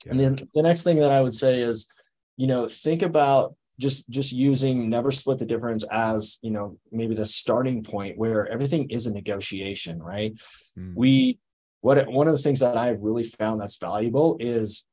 Yeah. 0.05 0.11
And 0.11 0.19
then 0.19 0.37
the 0.53 0.61
next 0.61 0.83
thing 0.83 0.99
that 0.99 1.11
I 1.11 1.21
would 1.21 1.33
say 1.33 1.61
is, 1.61 1.87
you 2.37 2.45
know, 2.47 2.67
think 2.67 3.01
about 3.01 3.55
just 3.79 4.09
just 4.09 4.31
using 4.31 4.89
never 4.89 5.11
split 5.11 5.39
the 5.39 5.45
difference 5.45 5.83
as 5.91 6.37
you 6.41 6.51
know 6.51 6.77
maybe 6.91 7.15
the 7.15 7.25
starting 7.25 7.83
point 7.83 8.17
where 8.17 8.47
everything 8.47 8.89
is 8.89 9.07
a 9.07 9.13
negotiation 9.13 10.01
right 10.01 10.33
mm. 10.77 10.93
we 10.95 11.39
what 11.81 12.07
one 12.07 12.27
of 12.27 12.33
the 12.33 12.41
things 12.41 12.59
that 12.59 12.77
i've 12.77 13.01
really 13.01 13.23
found 13.23 13.59
that's 13.59 13.77
valuable 13.77 14.37
is 14.39 14.85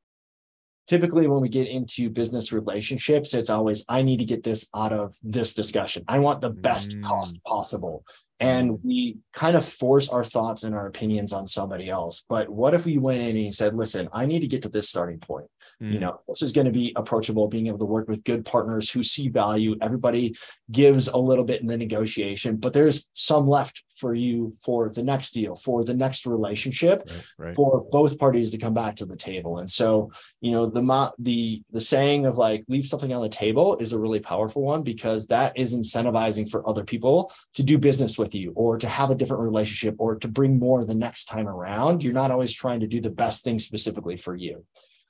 typically 0.87 1.27
when 1.27 1.41
we 1.41 1.49
get 1.49 1.69
into 1.69 2.09
business 2.09 2.53
relationships 2.53 3.35
it's 3.35 3.51
always 3.51 3.85
i 3.89 4.03
need 4.03 4.19
to 4.19 4.25
get 4.25 4.43
this 4.43 4.67
out 4.75 4.93
of 4.93 5.15
this 5.23 5.53
discussion 5.53 6.03
i 6.09 6.19
want 6.19 6.41
the 6.41 6.51
best 6.51 6.93
mm. 6.93 7.03
cost 7.03 7.43
possible 7.45 8.03
and 8.41 8.73
mm. 8.73 8.79
we 8.83 9.19
kind 9.33 9.57
of 9.57 9.65
force 9.65 10.09
our 10.09 10.25
thoughts 10.25 10.65
and 10.65 10.75
our 10.75 10.87
opinions 10.87 11.33
on 11.33 11.47
somebody 11.47 11.89
else. 11.91 12.25
But 12.29 12.49
what 12.49 12.75
if 12.75 12.87
we 12.87 12.97
went 12.97 13.21
in 13.21 13.37
and 13.37 13.55
said, 13.55 13.77
listen, 13.77 14.09
I 14.13 14.27
need 14.27 14.41
to 14.41 14.47
get 14.47 14.63
to 14.63 14.69
this 14.69 14.89
starting 14.89 15.19
point. 15.19 15.47
Mm. 15.83 15.93
You 15.93 15.99
know, 16.01 16.21
this 16.27 16.43
is 16.43 16.53
going 16.53 16.67
to 16.67 16.73
be 16.73 16.93
approachable, 16.97 17.49
being 17.49 17.67
able 17.67 17.79
to 17.79 17.85
work 17.85 18.09
with 18.09 18.25
good 18.25 18.45
partners 18.45 18.91
who 18.91 19.03
see 19.03 19.29
value. 19.29 19.77
Everybody 19.81 20.35
gives 20.71 21.09
a 21.09 21.19
little 21.19 21.45
bit 21.45 21.61
in 21.61 21.67
the 21.67 21.77
negotiation, 21.77 22.57
but 22.57 22.73
there's 22.73 23.09
some 23.15 23.47
left 23.47 23.85
for 24.01 24.15
you 24.15 24.57
for 24.65 24.89
the 24.89 25.03
next 25.03 25.33
deal, 25.33 25.55
for 25.55 25.85
the 25.85 25.95
next 25.95 26.27
relationship, 26.27 27.03
right, 27.07 27.47
right. 27.47 27.55
for 27.55 27.87
both 27.91 28.19
parties 28.19 28.51
to 28.51 28.59
come 28.59 28.73
back 28.73 28.97
to 28.97 29.05
the 29.05 29.17
table. 29.17 29.59
And 29.59 29.71
so, 29.71 30.11
you 30.41 30.53
know, 30.53 30.67
the 30.67 31.13
the 31.19 31.63
the 31.71 31.81
saying 31.81 32.25
of 32.25 32.39
like 32.39 32.65
leave 32.69 32.87
something 32.87 33.13
on 33.13 33.23
the 33.23 33.29
table 33.29 33.77
is 33.77 33.93
a 33.93 33.99
really 33.99 34.21
powerful 34.21 34.63
one 34.63 34.83
because 34.83 35.27
that 35.27 35.57
is 35.57 35.75
incentivizing 35.75 36.51
for 36.51 36.67
other 36.69 36.83
people 36.83 37.31
to 37.55 37.63
do 37.63 37.77
business 37.77 38.17
with 38.17 38.30
you 38.35 38.53
or 38.55 38.79
to 38.79 38.89
have 38.89 39.11
a 39.11 39.15
different 39.15 39.43
relationship 39.43 39.97
or 39.99 40.17
to 40.17 40.29
bring 40.29 40.59
more 40.59 40.85
the 40.85 40.95
next 40.95 41.27
time 41.27 41.49
around. 41.49 42.03
You're 42.03 42.13
not 42.13 42.31
always 42.31 42.53
trying 42.53 42.81
to 42.81 42.87
do 42.87 43.01
the 43.01 43.11
best 43.11 43.45
thing 43.45 43.59
specifically 43.59 44.17
for 44.17 44.35
you. 44.35 44.65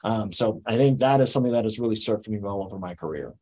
Um, 0.04 0.32
so 0.32 0.62
I 0.66 0.76
think 0.76 0.98
that 0.98 1.20
is 1.20 1.32
something 1.32 1.52
that 1.52 1.64
has 1.64 1.78
really 1.78 1.96
served 1.96 2.28
me 2.28 2.38
well 2.38 2.62
over 2.62 2.78
my 2.78 2.94
career. 2.94 3.34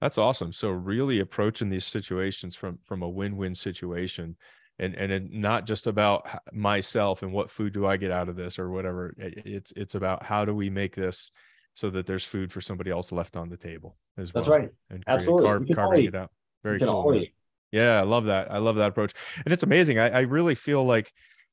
That's 0.00 0.18
awesome. 0.18 0.52
So 0.52 0.70
really 0.70 1.20
approaching 1.20 1.70
these 1.70 1.84
situations 1.84 2.56
from 2.56 2.78
from 2.84 3.02
a 3.02 3.08
win-win 3.08 3.54
situation 3.54 4.36
and 4.78 4.94
and 4.94 5.30
not 5.30 5.66
just 5.66 5.86
about 5.86 6.26
myself 6.52 7.22
and 7.22 7.32
what 7.32 7.50
food 7.50 7.72
do 7.72 7.86
I 7.86 7.96
get 7.96 8.10
out 8.10 8.28
of 8.28 8.36
this 8.36 8.58
or 8.58 8.70
whatever. 8.70 9.14
It's 9.18 9.72
it's 9.76 9.94
about 9.94 10.24
how 10.24 10.44
do 10.44 10.54
we 10.54 10.70
make 10.70 10.96
this 10.96 11.30
so 11.74 11.88
that 11.90 12.06
there's 12.06 12.24
food 12.24 12.52
for 12.52 12.60
somebody 12.60 12.90
else 12.90 13.12
left 13.12 13.36
on 13.36 13.48
the 13.48 13.56
table 13.56 13.96
as 14.18 14.34
well. 14.34 14.40
That's 14.40 14.50
right. 14.50 14.68
And 14.90 15.04
Absolutely. 15.06 15.44
Carve, 15.44 15.66
carving 15.74 16.04
it 16.06 16.14
out. 16.14 16.30
Very 16.62 16.78
cool. 16.78 17.24
Yeah, 17.72 17.98
I 17.98 18.02
love 18.02 18.26
that. 18.26 18.52
I 18.52 18.58
love 18.58 18.76
that 18.76 18.90
approach. 18.90 19.14
And 19.44 19.52
it's 19.52 19.62
amazing. 19.62 19.98
I, 19.98 20.10
I 20.10 20.20
really 20.20 20.54
feel 20.54 20.84
like, 20.84 21.12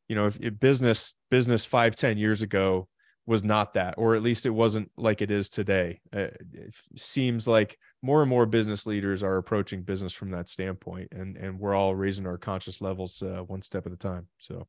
you 0.10 0.16
know, 0.16 0.28
if, 0.28 0.40
if 0.42 0.60
business 0.60 1.16
business 1.32 1.66
five 1.66 1.96
ten 1.96 2.18
years 2.18 2.42
ago 2.42 2.88
was 3.26 3.44
not 3.44 3.76
that, 3.76 3.94
or 3.98 4.16
at 4.16 4.24
least 4.24 4.46
it 4.46 4.50
wasn't 4.50 4.92
like 4.98 5.22
it 5.22 5.32
is 5.32 5.50
today. 5.50 6.02
Uh, 6.12 6.28
it 6.54 6.74
seems 6.98 7.48
like 7.48 7.78
more 8.02 8.22
and 8.22 8.30
more 8.30 8.46
business 8.46 8.86
leaders 8.86 9.24
are 9.24 9.38
approaching 9.38 9.84
business 9.84 10.14
from 10.14 10.32
that 10.32 10.50
standpoint, 10.50 11.10
and 11.12 11.38
and 11.38 11.60
we're 11.60 11.76
all 11.76 11.96
raising 11.96 12.28
our 12.28 12.38
conscious 12.38 12.82
levels 12.82 13.22
uh, 13.22 13.44
one 13.48 13.62
step 13.62 13.86
at 13.86 13.94
a 13.94 13.98
time. 13.98 14.28
So, 14.40 14.68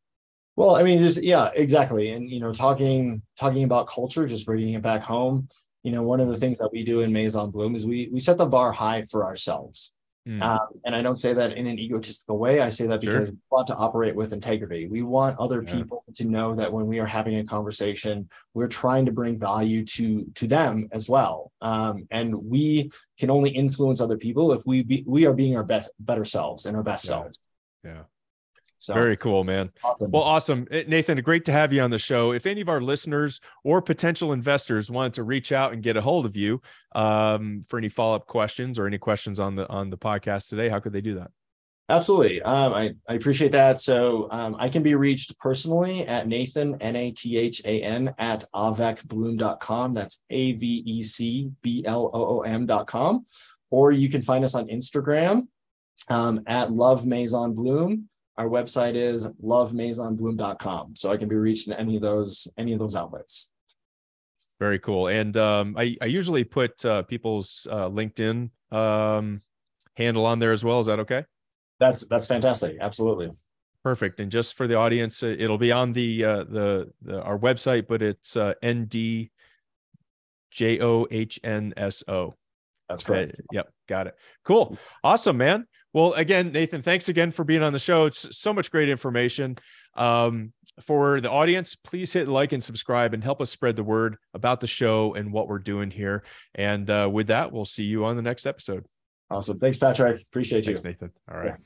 well, 0.57 0.77
I 0.77 0.83
mean, 0.83 0.99
just 0.99 1.23
yeah, 1.23 1.51
exactly. 1.55 2.11
And 2.11 2.31
you 2.31 2.39
know, 2.39 2.53
talking 2.53 3.23
talking 3.39 3.65
about 3.65 3.89
culture, 3.89 4.29
just 4.29 4.47
bringing 4.47 4.75
it 4.75 4.83
back 4.83 5.03
home. 5.03 5.49
You 5.83 5.93
know, 5.93 6.03
one 6.03 6.21
of 6.21 6.29
the 6.29 6.37
things 6.37 6.59
that 6.59 6.71
we 6.71 6.85
do 6.85 7.01
in 7.01 7.13
Maison 7.13 7.51
Bloom 7.51 7.75
is 7.75 7.87
we 7.87 8.09
we 8.13 8.21
set 8.21 8.37
the 8.37 8.47
bar 8.47 8.71
high 8.71 9.03
for 9.03 9.25
ourselves. 9.25 9.91
Mm. 10.31 10.43
Um, 10.43 10.81
and 10.85 10.95
I 10.95 11.03
don't 11.03 11.17
say 11.17 11.33
that 11.33 11.55
in 11.55 11.67
an 11.67 11.81
egotistical 11.81 12.39
way. 12.39 12.61
I 12.61 12.69
say 12.69 12.87
that 12.87 13.01
because 13.01 13.29
sure. 13.29 13.35
we 13.35 13.41
want 13.51 13.67
to 13.67 13.75
operate 13.75 14.15
with 14.15 14.33
integrity. 14.33 14.87
We 14.87 15.03
want 15.03 15.37
other 15.41 15.61
yeah. 15.61 15.73
people 15.73 16.05
to 16.15 16.25
know 16.25 16.55
that 16.55 16.73
when 16.73 16.87
we 16.87 17.01
are 17.01 17.07
having 17.07 17.37
a 17.39 17.45
conversation, 17.45 18.29
we're 18.55 18.69
trying 18.69 19.07
to 19.07 19.13
bring 19.13 19.41
value 19.41 19.85
to 19.87 20.25
to 20.37 20.47
them 20.47 20.89
as 20.93 21.09
well. 21.09 21.51
Um, 21.61 22.07
and 22.13 22.33
we 22.49 22.93
can 23.19 23.29
only 23.29 23.51
influence 23.51 24.01
other 24.01 24.17
people 24.17 24.53
if 24.53 24.65
we 24.65 24.85
be, 24.85 25.03
we 25.05 25.27
are 25.27 25.35
being 25.35 25.57
our 25.57 25.65
best 25.65 25.91
better 25.99 26.25
selves 26.25 26.65
and 26.65 26.77
our 26.77 26.85
best 26.85 27.05
yeah. 27.07 27.09
selves. 27.09 27.39
Yeah. 27.83 28.03
So 28.81 28.95
very 28.95 29.15
cool, 29.15 29.45
man. 29.45 29.71
Awesome. 29.85 30.11
Well, 30.11 30.23
awesome. 30.23 30.67
Eh, 30.71 30.85
Nathan, 30.89 31.21
great 31.21 31.45
to 31.45 31.53
have 31.53 31.71
you 31.71 31.83
on 31.83 31.91
the 31.91 31.99
show. 31.99 32.33
If 32.33 32.47
any 32.47 32.63
of 32.63 32.69
our 32.71 32.81
listeners 32.81 33.39
or 33.63 33.83
potential 33.83 34.33
investors 34.33 34.91
wanted 34.91 35.13
to 35.15 35.23
reach 35.23 35.53
out 35.53 35.75
and 35.75 35.83
get 35.83 35.99
a 35.99 36.01
hold 36.01 36.25
of 36.25 36.35
you 36.35 36.63
um, 36.95 37.63
for 37.69 37.77
any 37.77 37.91
follow-up 37.91 38.27
questions 38.27 38.79
or 38.79 38.87
any 38.87 38.97
questions 38.97 39.39
on 39.39 39.55
the 39.55 39.69
on 39.69 39.91
the 39.91 39.99
podcast 39.99 40.49
today, 40.49 40.71
how 40.71 40.81
could 40.81 40.95
they 40.95 41.03
do 41.03 41.17
that? 41.17 41.31
Absolutely. 41.91 42.41
Um, 42.41 42.73
I, 42.73 42.95
I 43.07 43.15
appreciate 43.15 43.53
that. 43.53 43.81
So 43.81 44.29
um, 44.31 44.57
I 44.59 44.71
can 44.71 44.83
be 44.83 44.95
reached 44.95 45.39
personally 45.39 46.07
at 46.07 46.27
Nathan, 46.27 46.81
N 46.81 46.97
A 46.97 47.11
T 47.11 47.37
H 47.37 47.61
A 47.67 47.83
N, 47.83 48.15
at 48.19 48.45
avecbloom.com. 48.55 49.93
That's 49.93 50.21
A 50.31 50.53
V 50.53 50.83
E 50.87 51.03
C 51.03 51.51
B 51.61 51.85
L 51.85 52.11
O 52.15 52.39
O 52.39 52.41
M.com. 52.41 53.27
Or 53.71 53.93
you 53.93 54.09
can 54.09 54.23
find 54.23 54.43
us 54.43 54.55
on 54.55 54.69
Instagram 54.69 55.49
um, 56.09 56.41
at 56.47 56.73
Love 56.73 57.05
Maison 57.05 57.53
Bloom 57.53 58.09
our 58.41 58.49
website 58.49 58.95
is 58.95 59.27
lovemaisonbloom.com. 59.45 60.97
So 60.97 61.13
I 61.13 61.19
can 61.19 61.29
be 61.29 61.37
reached 61.37 61.67
in 61.67 61.75
any 61.75 61.97
of 61.97 62.03
those, 62.03 62.49
any 62.57 62.73
of 62.73 62.79
those 62.79 62.97
outlets. 62.97 63.51
Very 64.59 64.79
cool. 64.79 65.09
And 65.09 65.37
um, 65.37 65.77
I, 65.77 65.99
I 66.01 66.07
usually 66.07 66.45
put 66.45 66.83
uh, 66.87 67.03
people's 67.03 67.67
uh, 67.71 67.91
LinkedIn 67.91 68.49
um, 68.73 69.43
handle 69.95 70.25
on 70.25 70.39
there 70.39 70.53
as 70.53 70.65
well. 70.65 70.81
Is 70.81 70.87
that 70.87 71.01
okay? 71.01 71.27
That's 71.81 72.07
that's 72.07 72.27
fantastic. 72.27 72.79
Absolutely. 72.81 73.31
Perfect. 73.85 74.21
And 74.21 74.31
just 74.31 74.57
for 74.57 74.67
the 74.67 74.77
audience, 74.77 75.23
uh, 75.23 75.35
it'll 75.39 75.59
be 75.59 75.73
on 75.73 75.93
the 75.93 76.25
uh, 76.25 76.45
the, 76.45 76.93
the 77.03 77.23
our 77.23 77.39
website, 77.39 77.89
but 77.89 78.01
it's 78.01 78.37
uh, 78.37 78.55
N 78.63 78.87
D 78.87 79.31
J 80.51 80.81
O 80.81 81.07
H 81.11 81.41
N 81.45 81.75
S 81.77 82.05
O. 82.09 82.35
That's 82.89 83.05
correct. 83.05 83.39
Uh, 83.39 83.45
yep, 83.53 83.73
got 83.87 84.07
it. 84.07 84.15
Cool. 84.45 84.79
Awesome, 85.05 85.37
man. 85.37 85.67
Well, 85.93 86.13
again, 86.13 86.53
Nathan, 86.53 86.83
thanks 86.83 87.09
again 87.09 87.33
for 87.33 87.45
being 87.45 87.63
on 87.63 87.73
the 87.73 87.79
show. 87.79 88.05
It's 88.05 88.37
so 88.37 88.53
much 88.53 88.71
great 88.71 88.89
information. 88.89 89.57
Um, 89.97 90.53
for 90.81 91.21
the 91.21 91.31
audience, 91.31 91.77
please 91.77 92.13
hit 92.13 92.29
like 92.29 92.53
and 92.53 92.63
subscribe 92.63 93.13
and 93.13 93.25
help 93.25 93.41
us 93.41 93.51
spread 93.51 93.75
the 93.75 93.83
word 93.83 94.17
about 94.33 94.61
the 94.61 94.69
show 94.69 95.15
and 95.15 95.33
what 95.33 95.49
we're 95.49 95.59
doing 95.59 95.91
here. 95.91 96.23
And 96.55 96.89
uh, 96.89 97.09
with 97.13 97.27
that, 97.27 97.51
we'll 97.51 97.65
see 97.65 97.85
you 97.85 98.05
on 98.05 98.15
the 98.15 98.23
next 98.23 98.47
episode. 98.47 98.85
Awesome. 99.31 99.59
Thanks, 99.59 99.79
Patrick. 99.79 100.23
Appreciate 100.29 100.67
you. 100.67 100.77
Thanks, 100.77 100.85
Nathan. 100.85 101.11
All 101.31 101.37
right. 101.37 101.47
Yeah. 101.47 101.57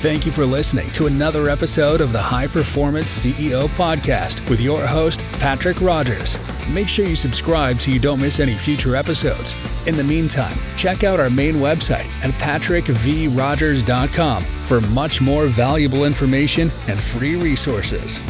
Thank 0.00 0.24
you 0.24 0.32
for 0.32 0.46
listening 0.46 0.88
to 0.92 1.08
another 1.08 1.50
episode 1.50 2.00
of 2.00 2.10
the 2.10 2.22
High 2.22 2.46
Performance 2.46 3.22
CEO 3.22 3.68
Podcast 3.68 4.48
with 4.48 4.58
your 4.58 4.86
host, 4.86 5.20
Patrick 5.34 5.78
Rogers. 5.82 6.38
Make 6.70 6.88
sure 6.88 7.04
you 7.04 7.14
subscribe 7.14 7.78
so 7.78 7.90
you 7.90 7.98
don't 7.98 8.18
miss 8.18 8.40
any 8.40 8.54
future 8.54 8.96
episodes. 8.96 9.54
In 9.86 9.98
the 9.98 10.02
meantime, 10.02 10.56
check 10.74 11.04
out 11.04 11.20
our 11.20 11.28
main 11.28 11.56
website 11.56 12.06
at 12.24 12.30
patrickvrogers.com 12.40 14.42
for 14.42 14.80
much 14.80 15.20
more 15.20 15.46
valuable 15.48 16.06
information 16.06 16.70
and 16.88 16.98
free 16.98 17.36
resources. 17.36 18.22